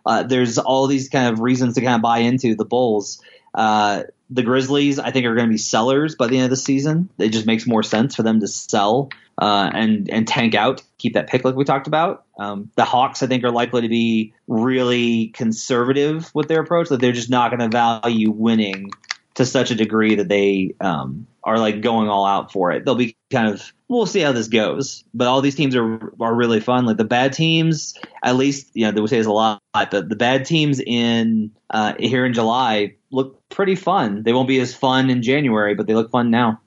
[0.05, 3.23] Uh, there's all these kind of reasons to kind of buy into the Bulls.
[3.55, 6.57] Uh, the Grizzlies, I think, are going to be sellers by the end of the
[6.57, 7.09] season.
[7.19, 9.11] It just makes more sense for them to sell
[9.41, 12.25] uh, and and tank out, keep that pick like we talked about.
[12.39, 16.89] Um, the Hawks, I think, are likely to be really conservative with their approach.
[16.89, 18.91] That they're just not going to value winning
[19.35, 22.85] to such a degree that they um, are like going all out for it.
[22.85, 25.05] They'll be kind of we'll see how this goes.
[25.15, 26.85] But all these teams are are really fun.
[26.85, 29.63] Like the bad teams, at least you know they would say there's a lot.
[29.73, 34.23] But the bad teams in uh, here in July look pretty fun.
[34.23, 36.61] They won't be as fun in January, but they look fun now.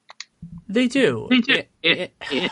[0.67, 1.27] They do.
[1.29, 1.53] They do.
[1.53, 2.51] It, it, it,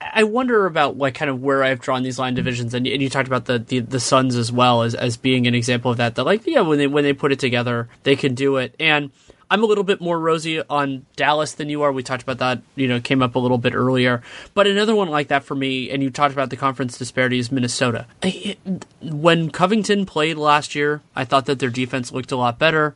[0.00, 3.08] I wonder about like kind of where I've drawn these line divisions, and, and you
[3.08, 6.14] talked about the, the the Suns as well as as being an example of that.
[6.14, 8.74] That like yeah, when they when they put it together, they can do it.
[8.78, 9.10] And
[9.50, 11.92] I'm a little bit more rosy on Dallas than you are.
[11.92, 14.22] We talked about that, you know, came up a little bit earlier.
[14.54, 17.52] But another one like that for me, and you talked about the conference disparity, is
[17.52, 18.06] Minnesota.
[19.02, 22.94] When Covington played last year, I thought that their defense looked a lot better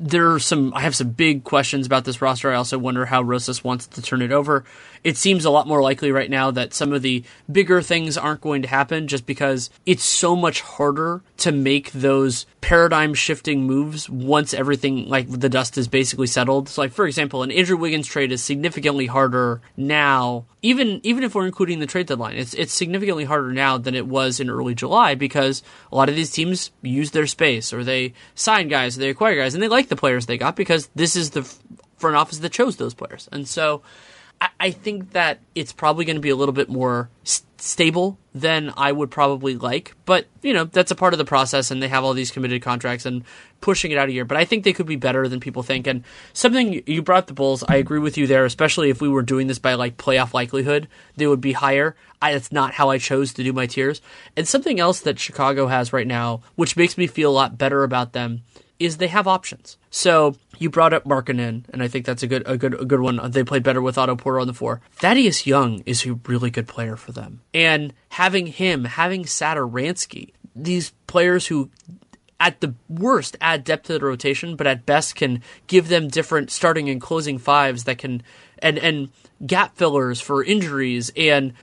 [0.00, 2.50] there are some I have some big questions about this roster.
[2.50, 4.64] I also wonder how Rosas wants to turn it over.
[5.02, 8.40] It seems a lot more likely right now that some of the bigger things aren't
[8.40, 14.08] going to happen just because it's so much harder to make those paradigm shifting moves
[14.10, 16.68] once everything like the dust is basically settled.
[16.68, 21.34] So like for example, an Andrew Wiggins trade is significantly harder now even even if
[21.34, 24.74] we're including the trade deadline, it's it's significantly harder now than it was in early
[24.74, 29.00] July because a lot of these teams use their space or they sign guys, or
[29.00, 31.42] they acquire guys, and they like the players they got because this is the
[31.96, 33.82] front office that chose those players, and so
[34.58, 37.10] I, think that it's probably going to be a little bit more
[37.58, 39.94] stable than I would probably like.
[40.06, 42.62] But, you know, that's a part of the process, and they have all these committed
[42.62, 43.24] contracts and
[43.60, 44.24] pushing it out a year.
[44.24, 45.86] But I think they could be better than people think.
[45.86, 49.22] And something you brought the Bulls, I agree with you there, especially if we were
[49.22, 51.94] doing this by like playoff likelihood, they would be higher.
[52.22, 54.00] I, that's not how I chose to do my tiers.
[54.36, 57.82] And something else that Chicago has right now, which makes me feel a lot better
[57.82, 58.42] about them,
[58.80, 59.76] is they have options.
[59.90, 63.00] So you brought up Markkanen, and I think that's a good a good a good
[63.00, 63.30] one.
[63.30, 64.80] They played better with Otto Porter on the floor.
[64.92, 70.92] Thaddeus Young is a really good player for them, and having him, having Satoransky, these
[71.06, 71.70] players who
[72.40, 76.50] at the worst add depth to the rotation, but at best can give them different
[76.50, 78.22] starting and closing fives that can
[78.62, 79.08] and and
[79.46, 81.10] gap fillers for injuries.
[81.16, 81.54] And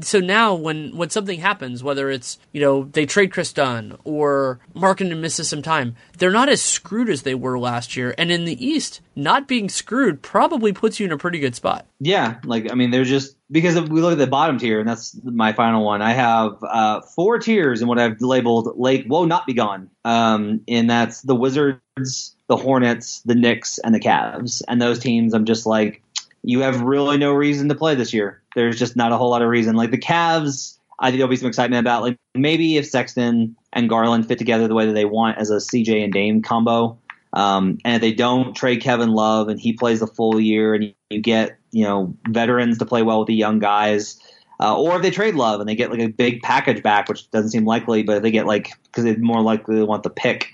[0.00, 4.60] so now when, when something happens, whether it's, you know, they trade Kris Dunn or
[4.76, 8.14] Markkanen misses some time, they're not as screwed as they were last year.
[8.16, 11.86] And in the East, not being screwed probably puts you in a pretty good spot.
[11.98, 12.36] Yeah.
[12.44, 15.18] Like, I mean, they're just, because if we look at the bottom tier, and that's
[15.24, 19.46] my final one, I have uh, four tiers in what I've labeled Lake Woe Not
[19.46, 19.90] Be Gone.
[20.04, 24.62] Um, and that's the Wizards, the Hornets, the Knicks, and the Cavs.
[24.68, 26.02] And those teams, I'm just like,
[26.46, 28.40] you have really no reason to play this year.
[28.54, 29.74] There's just not a whole lot of reason.
[29.74, 32.02] Like the Cavs, I think there'll be some excitement about.
[32.02, 35.56] Like maybe if Sexton and Garland fit together the way that they want as a
[35.56, 37.00] CJ and Dame combo,
[37.32, 40.94] um, and if they don't trade Kevin Love and he plays the full year, and
[41.10, 44.20] you get you know veterans to play well with the young guys.
[44.58, 47.28] Uh, or if they trade Love and they get like a big package back, which
[47.32, 50.52] doesn't seem likely, but if they get like because they more likely want the pick,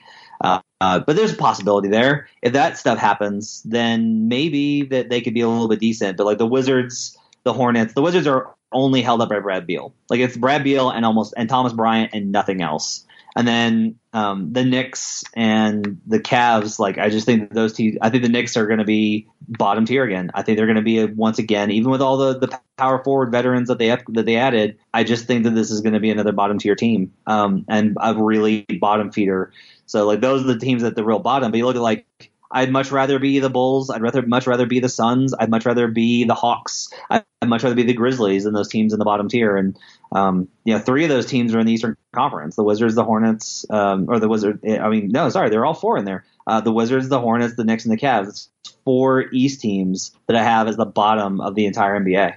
[0.82, 2.28] uh, but there's a possibility there.
[2.42, 6.16] If that stuff happens, then maybe that they could be a little bit decent.
[6.16, 9.94] But like the Wizards, the Hornets, the Wizards are only held up by Brad Beal.
[10.10, 13.06] Like it's Brad Beal and almost and Thomas Bryant and nothing else.
[13.36, 17.96] And then um, the Knicks and the Cavs, like I just think those two.
[18.02, 20.32] I think the Knicks are going to be bottom tier again.
[20.34, 23.30] I think they're going to be once again, even with all the, the power forward
[23.30, 24.78] veterans that they have, that they added.
[24.92, 27.96] I just think that this is going to be another bottom tier team um, and
[28.00, 29.52] a really bottom feeder.
[29.92, 31.50] So like those are the teams at the real bottom.
[31.50, 33.90] But you look at like I'd much rather be the Bulls.
[33.90, 35.34] I'd rather much rather be the Suns.
[35.38, 36.88] I'd much rather be the Hawks.
[37.10, 39.54] I'd much rather be the Grizzlies than those teams in the bottom tier.
[39.54, 39.78] And
[40.10, 43.04] um, you know, three of those teams are in the Eastern Conference: the Wizards, the
[43.04, 44.60] Hornets, um, or the Wizards.
[44.66, 46.24] I mean, no, sorry, they're all four in there.
[46.46, 48.28] Uh, the Wizards, the Hornets, the Knicks, and the Cavs.
[48.28, 48.48] It's
[48.86, 52.36] four East teams that I have as the bottom of the entire NBA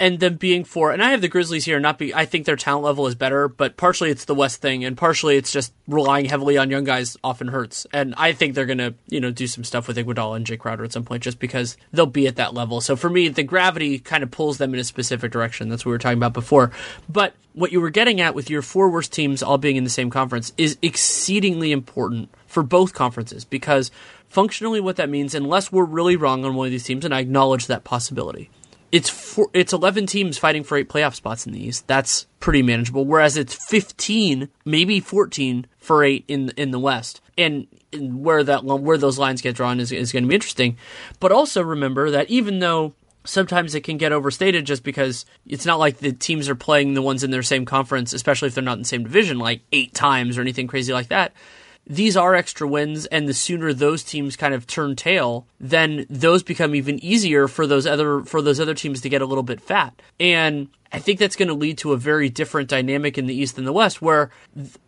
[0.00, 0.92] and them being four.
[0.92, 1.80] And I have the Grizzlies here.
[1.80, 2.14] Not be.
[2.14, 5.36] I think their talent level is better, but partially it's the West thing, and partially
[5.36, 7.86] it's just relying heavily on young guys often hurts.
[7.92, 10.84] And I think they're gonna, you know, do some stuff with Iguodala and Jae Crowder
[10.84, 12.80] at some point, just because they'll be at that level.
[12.80, 15.68] So for me, the gravity kind of pulls them in a specific direction.
[15.68, 16.70] That's what we were talking about before.
[17.08, 19.90] But what you were getting at with your four worst teams all being in the
[19.90, 23.90] same conference is exceedingly important for both conferences because
[24.28, 27.18] functionally what that means, unless we're really wrong on one of these teams, and I
[27.18, 28.48] acknowledge that possibility
[28.90, 31.86] it's four, it's 11 teams fighting for eight playoff spots in the East.
[31.86, 33.04] That's pretty manageable.
[33.04, 37.20] Whereas it's 15, maybe 14 for eight in in the West.
[37.36, 40.76] And where that where those lines get drawn is is going to be interesting.
[41.20, 42.94] But also remember that even though
[43.24, 47.02] sometimes it can get overstated just because it's not like the teams are playing the
[47.02, 49.92] ones in their same conference, especially if they're not in the same division, like eight
[49.92, 51.32] times or anything crazy like that
[51.88, 56.42] these are extra wins, and the sooner those teams kind of turn tail, then those
[56.42, 59.60] become even easier for those other for those other teams to get a little bit
[59.60, 60.00] fat.
[60.20, 63.58] And I think that's going to lead to a very different dynamic in the East
[63.58, 64.30] and the West, where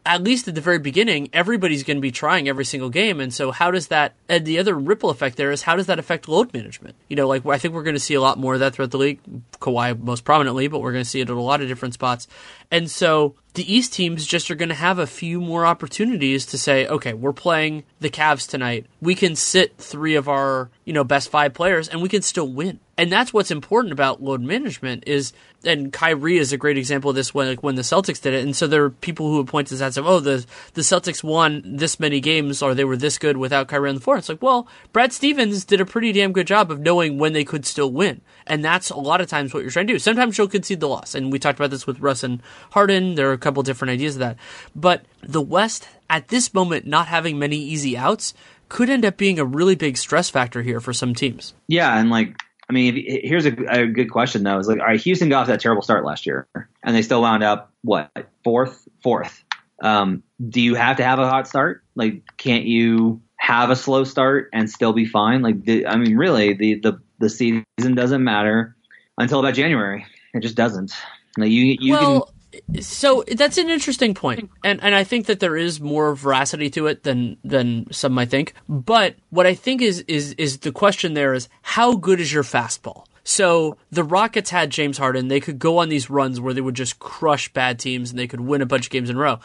[0.06, 3.20] at least at the very beginning, everybody's going to be trying every single game.
[3.20, 5.98] And so, how does that, and the other ripple effect there is how does that
[5.98, 6.96] affect load management?
[7.08, 8.92] You know, like I think we're going to see a lot more of that throughout
[8.92, 9.20] the league,
[9.60, 12.26] Kawhi most prominently, but we're going to see it at a lot of different spots.
[12.70, 16.58] And so, the East teams just are going to have a few more opportunities to
[16.58, 18.86] say, okay, we're playing the Cavs tonight.
[19.02, 22.48] We can sit three of our, you know, best five players and we can still
[22.48, 25.32] win and that's what's important about load management is
[25.64, 28.44] and Kyrie is a great example of this when like when the Celtics did it.
[28.44, 30.44] And so there are people who would point to that and say, Oh, the
[30.74, 34.02] the Celtics won this many games or they were this good without Kyrie on the
[34.02, 34.18] floor.
[34.18, 37.42] It's like, well, Brad Stevens did a pretty damn good job of knowing when they
[37.42, 38.20] could still win.
[38.46, 39.98] And that's a lot of times what you're trying to do.
[39.98, 41.14] Sometimes you'll concede the loss.
[41.14, 43.14] And we talked about this with Russ and Harden.
[43.14, 44.36] There are a couple different ideas of that.
[44.76, 48.34] But the West at this moment not having many easy outs
[48.68, 51.54] could end up being a really big stress factor here for some teams.
[51.66, 52.36] Yeah, and like
[52.70, 54.56] I mean, if, here's a, a, good question though.
[54.56, 56.46] Is like, all right, Houston got off that terrible start last year,
[56.84, 58.12] and they still wound up what
[58.44, 59.42] fourth, fourth.
[59.82, 61.82] Um, do you have to have a hot start?
[61.96, 65.42] Like, can't you have a slow start and still be fine?
[65.42, 68.76] Like, the, I mean, really, the, the the season doesn't matter
[69.18, 70.06] until about January.
[70.32, 70.92] It just doesn't.
[71.36, 72.34] Like, you you well, can
[72.80, 76.86] so that's an interesting point, and and I think that there is more veracity to
[76.86, 78.54] it than than some might think.
[78.68, 82.42] But what I think is is is the question there is how good is your
[82.42, 83.04] fastball?
[83.22, 86.74] So the Rockets had James Harden; they could go on these runs where they would
[86.74, 89.40] just crush bad teams and they could win a bunch of games in a row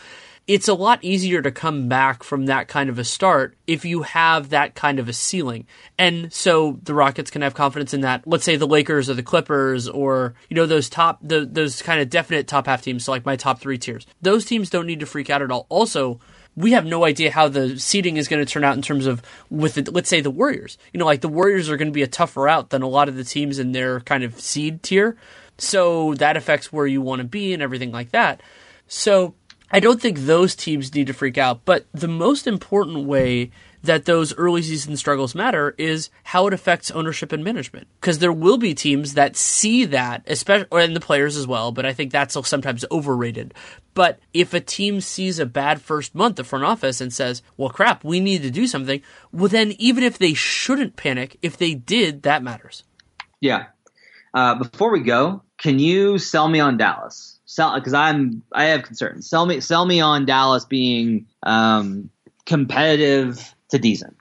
[0.48, 4.04] it's a lot easier to come back from that kind of a start if you
[4.04, 5.66] have that kind of a ceiling.
[5.98, 8.28] And so the Rockets can have confidence in that.
[8.28, 12.00] Let's say the Lakers or the Clippers or, you know, those top, the, those kind
[12.00, 14.06] of definite top half teams, so like my top three tiers.
[14.22, 15.66] Those teams don't need to freak out at all.
[15.70, 16.20] Also,
[16.56, 19.24] we have no idea how the seeding is going to turn out in terms of
[19.50, 20.78] with the, let's say the Warriors.
[20.94, 23.10] You know, like the Warriors are going to be a tougher out than a lot
[23.10, 25.18] of the teams in their kind of seed tier.
[25.58, 28.42] So that affects where you want to be and everything like that.
[28.88, 29.34] So
[29.72, 33.52] I don't think those teams need to freak out, but the most important way
[33.86, 37.88] that those early season struggles matter is how it affects ownership and management.
[38.00, 41.72] Because there will be teams that see that, especially and the players as well.
[41.72, 43.54] But I think that's sometimes overrated.
[43.94, 47.70] But if a team sees a bad first month, the front office, and says, "Well,
[47.70, 49.02] crap, we need to do something,"
[49.32, 52.84] well, then even if they shouldn't panic, if they did, that matters.
[53.40, 53.68] Yeah.
[54.34, 57.35] Uh, before we go, can you sell me on Dallas?
[57.56, 59.30] Sell because I'm I have concerns.
[59.30, 62.10] Sell me sell me on Dallas being um,
[62.46, 64.18] competitive to decent.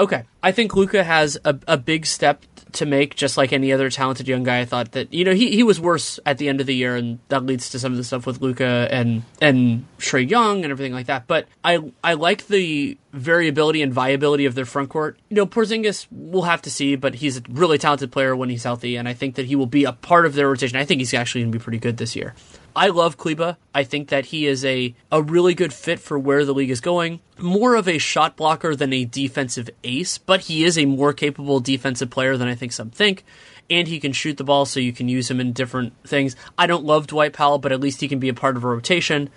[0.00, 2.42] Okay, I think Luka has a, a big step
[2.72, 4.60] to make, just like any other talented young guy.
[4.60, 6.96] I thought that you know he, he was worse at the end of the year,
[6.96, 10.70] and that leads to some of the stuff with Luka and and Trae Young and
[10.70, 11.26] everything like that.
[11.26, 15.18] But I I like the variability and viability of their front court.
[15.28, 18.64] You know, Porzingis we'll have to see, but he's a really talented player when he's
[18.64, 20.76] healthy, and I think that he will be a part of their rotation.
[20.76, 22.34] I think he's actually going to be pretty good this year.
[22.78, 23.56] I love Kleber.
[23.74, 26.80] I think that he is a, a really good fit for where the league is
[26.80, 27.18] going.
[27.36, 31.58] More of a shot blocker than a defensive ace, but he is a more capable
[31.58, 33.24] defensive player than I think some think.
[33.68, 36.36] And he can shoot the ball, so you can use him in different things.
[36.56, 38.68] I don't love Dwight Powell, but at least he can be a part of a
[38.68, 39.28] rotation.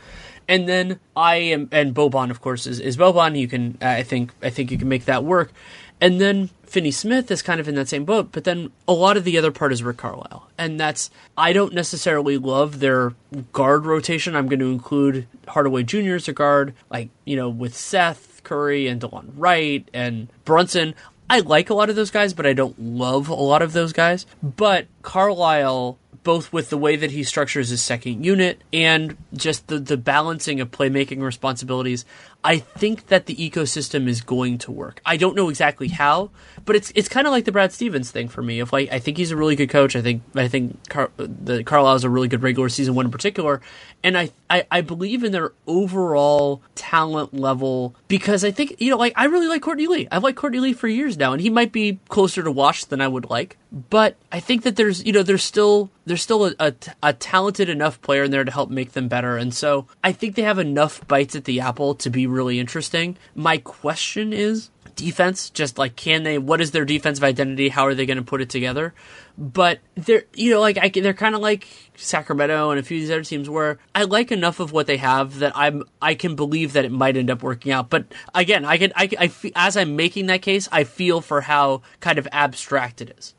[0.47, 3.35] And then I am, and Boban, of course, is, is Boban.
[3.35, 5.51] You can, I think, I think you can make that work.
[5.99, 9.17] And then Finney Smith is kind of in that same boat, but then a lot
[9.17, 10.49] of the other part is Rick Carlisle.
[10.57, 13.13] And that's, I don't necessarily love their
[13.51, 14.37] guard rotation.
[14.37, 16.15] I'm going to include Hardaway Jr.
[16.15, 20.95] as a guard, like, you know, with Seth Curry and DeLon Wright and Brunson.
[21.29, 23.91] I like a lot of those guys, but I don't love a lot of those
[23.91, 24.25] guys.
[24.41, 29.79] But Carlisle both with the way that he structures his second unit and just the,
[29.79, 32.05] the balancing of playmaking responsibilities.
[32.43, 34.99] I think that the ecosystem is going to work.
[35.05, 36.31] I don't know exactly how,
[36.65, 38.59] but it's it's kind of like the Brad Stevens thing for me.
[38.59, 39.95] If like I think he's a really good coach.
[39.95, 43.11] I think I think Car- the Carlisle is a really good regular season one in
[43.11, 43.61] particular,
[44.03, 48.97] and I, I I believe in their overall talent level because I think you know
[48.97, 50.07] like I really like Courtney Lee.
[50.11, 53.01] I've liked Courtney Lee for years now, and he might be closer to Wash than
[53.01, 56.53] I would like, but I think that there's you know there's still there's still a,
[56.59, 56.73] a,
[57.03, 60.35] a talented enough player in there to help make them better, and so I think
[60.35, 63.17] they have enough bites at the apple to be really interesting.
[63.35, 66.37] My question is defense, just like can they?
[66.37, 67.69] What is their defensive identity?
[67.69, 68.93] How are they going to put it together?
[69.37, 73.01] But they're you know like I, they're kind of like Sacramento and a few of
[73.01, 76.35] these other teams where I like enough of what they have that I'm I can
[76.35, 77.89] believe that it might end up working out.
[77.89, 78.05] But
[78.35, 82.17] again, I can I, I as I'm making that case, I feel for how kind
[82.19, 83.33] of abstract it is.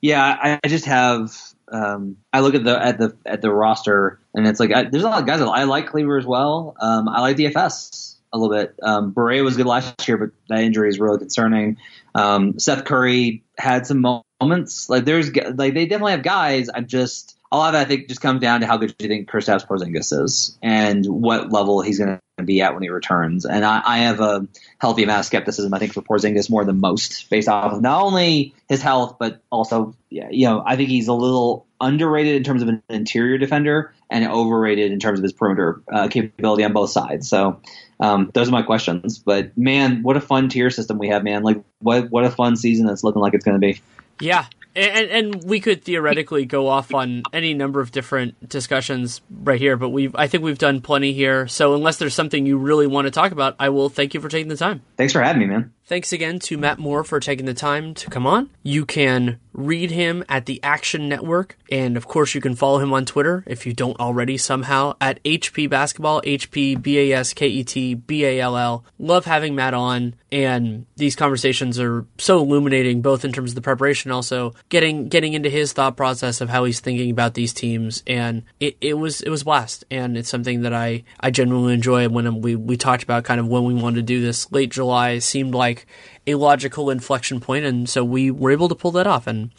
[0.00, 1.36] Yeah, I just have
[1.72, 5.04] um, I look at the at the at the roster, and it's like I, there's
[5.04, 5.40] a lot of guys.
[5.40, 6.74] I like Kleber as well.
[6.80, 8.74] Um, I like DFS a little bit.
[8.82, 11.78] Um, Barea was good last year, but that injury is really concerning.
[12.14, 14.88] Um, Seth Curry had some moments.
[14.88, 16.68] Like there's like they definitely have guys.
[16.72, 19.08] I'm just a lot of that I think just comes down to how good you
[19.08, 23.44] think Kristaps Porzingis is and what level he's going to be at when he returns.
[23.44, 24.46] And I, I, have a
[24.78, 28.02] healthy amount of skepticism, I think, for Porzingis more than most, based off of not
[28.02, 32.62] only his health but also, you know, I think he's a little underrated in terms
[32.62, 36.90] of an interior defender and overrated in terms of his perimeter uh, capability on both
[36.90, 37.28] sides.
[37.28, 37.60] So.
[38.00, 41.42] Um, those are my questions, but man, what a fun tier system we have, man!
[41.42, 43.80] Like, what what a fun season it's looking like it's going to be.
[44.20, 49.60] Yeah, and, and we could theoretically go off on any number of different discussions right
[49.60, 51.48] here, but we I think we've done plenty here.
[51.48, 54.28] So unless there's something you really want to talk about, I will thank you for
[54.28, 54.82] taking the time.
[54.96, 55.72] Thanks for having me, man.
[55.90, 58.48] Thanks again to Matt Moore for taking the time to come on.
[58.62, 62.92] You can read him at the Action Network, and of course, you can follow him
[62.92, 67.48] on Twitter if you don't already somehow at HP Basketball, HP B A S K
[67.48, 68.84] E T B A L L.
[68.98, 73.60] Love having Matt on, and these conversations are so illuminating, both in terms of the
[73.60, 78.02] preparation, also getting getting into his thought process of how he's thinking about these teams,
[78.06, 82.08] and it, it was it was blast, and it's something that I I genuinely enjoy.
[82.08, 85.18] When we we talked about kind of when we wanted to do this, late July
[85.18, 85.79] seemed like
[86.26, 89.26] a logical inflection point, and so we were able to pull that off.
[89.26, 89.50] And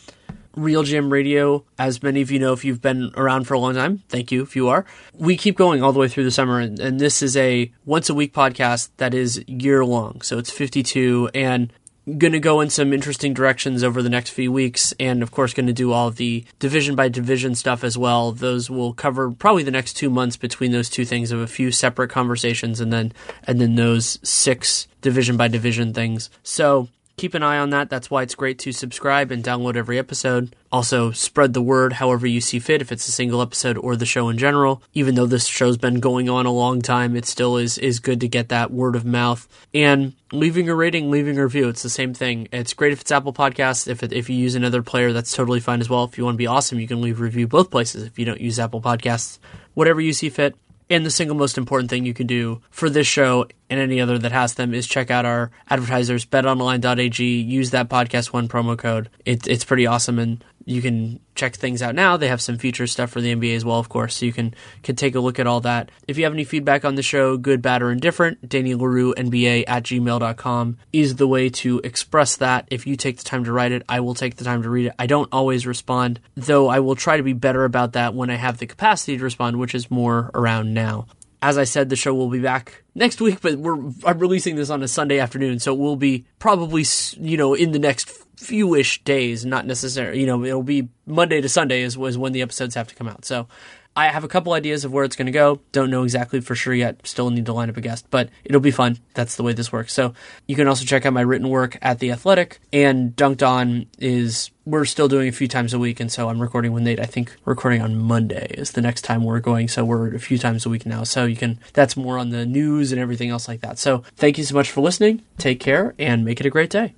[0.56, 4.04] RealGM Radio, as many of you know, if you've been around for a long time,
[4.10, 4.86] thank you if you are.
[5.14, 8.10] We keep going all the way through the summer, and, and this is a once
[8.10, 10.22] a week podcast that is year long.
[10.22, 11.72] So it's 52, and
[12.18, 15.54] going to go in some interesting directions over the next few weeks and of course
[15.54, 18.32] going to do all the division by division stuff as well.
[18.32, 21.72] Those will cover probably the next 2 months between those two things of a few
[21.72, 23.14] separate conversations and then
[23.46, 26.30] and then those six division by division things.
[26.44, 27.90] So keep an eye on that.
[27.90, 30.56] That's why it's great to subscribe and download every episode.
[30.72, 34.06] Also, spread the word however you see fit, if it's a single episode or the
[34.06, 34.82] show in general.
[34.94, 38.22] Even though this show's been going on a long time, it still is, is good
[38.22, 39.48] to get that word of mouth.
[39.74, 42.48] And leaving a rating, leaving a review, it's the same thing.
[42.52, 43.88] It's great if it's Apple Podcasts.
[43.88, 46.06] If, it, if you use another player, that's totally fine as well.
[46.06, 48.42] If you want to be awesome, you can leave review both places if you don't
[48.42, 49.40] use Apple Podcasts.
[49.74, 50.56] Whatever you see fit.
[50.92, 54.18] And the single most important thing you can do for this show and any other
[54.18, 57.24] that has them is check out our advertisers, betonline.ag.
[57.24, 59.10] Use that podcast one promo code.
[59.24, 62.18] It, it's pretty awesome, and you can check things out now.
[62.18, 64.54] They have some future stuff for the NBA as well, of course, so you can
[64.84, 65.90] can take a look at all that.
[66.08, 69.66] If you have any feedback on the show, good, bad, or indifferent, Danny Leroux, NBA
[69.68, 72.68] at gmail.com is the way to express that.
[72.70, 74.88] If you take the time to write it, I will take the time to read
[74.88, 74.94] it.
[75.00, 78.36] I don't always respond, though I will try to be better about that when I
[78.36, 81.08] have the capacity to respond, which is more around now
[81.42, 84.70] as I said, the show will be back next week, but we're I'm releasing this
[84.70, 86.86] on a Sunday afternoon, so it will be probably
[87.20, 88.12] you know in the next
[88.42, 92.42] fewish days, not necessarily you know it'll be Monday to Sunday is was when the
[92.42, 93.26] episodes have to come out.
[93.26, 93.48] So
[93.96, 95.60] I have a couple ideas of where it's going to go.
[95.74, 97.06] Don't know exactly for sure yet.
[97.06, 99.00] Still need to line up a guest, but it'll be fun.
[99.16, 99.94] That's the way this works.
[99.94, 100.14] So
[100.48, 102.60] you can also check out my written work at The Athletic.
[102.72, 106.00] And Dunked On is, we're still doing a few times a week.
[106.00, 107.02] And so I'm recording with Nate.
[107.02, 109.68] I think recording on Monday is the next time we're going.
[109.68, 111.04] So we're a few times a week now.
[111.04, 113.78] So you can, that's more on the news and everything else like that.
[113.78, 115.22] So thank you so much for listening.
[115.38, 116.96] Take care and make it a great day.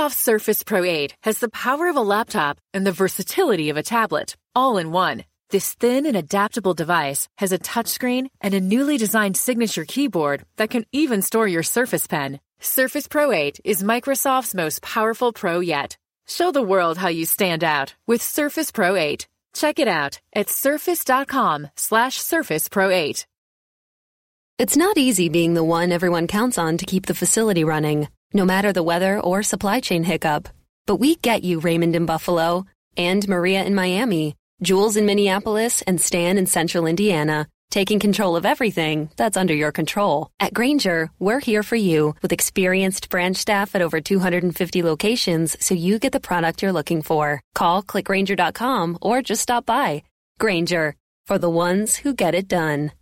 [0.00, 3.82] Microsoft Surface Pro 8 has the power of a laptop and the versatility of a
[3.82, 5.24] tablet, all in one.
[5.50, 10.70] This thin and adaptable device has a touchscreen and a newly designed signature keyboard that
[10.70, 12.40] can even store your Surface Pen.
[12.60, 15.98] Surface Pro 8 is Microsoft's most powerful pro yet.
[16.26, 19.28] Show the world how you stand out with Surface Pro 8.
[19.52, 23.26] Check it out at surface.com slash surface pro 8.
[24.58, 28.44] It's not easy being the one everyone counts on to keep the facility running, no
[28.44, 30.48] matter the weather or supply chain hiccup.
[30.86, 32.64] But we get you, Raymond in Buffalo,
[32.96, 38.44] and Maria in Miami, Jules in Minneapolis, and Stan in Central Indiana, taking control of
[38.44, 40.30] everything that's under your control.
[40.40, 45.74] At Grainger, we're here for you with experienced branch staff at over 250 locations so
[45.74, 47.40] you get the product you're looking for.
[47.54, 50.02] Call clickgrainger.com or just stop by.
[50.38, 50.96] Grainger,
[51.26, 52.92] for the ones who get it done.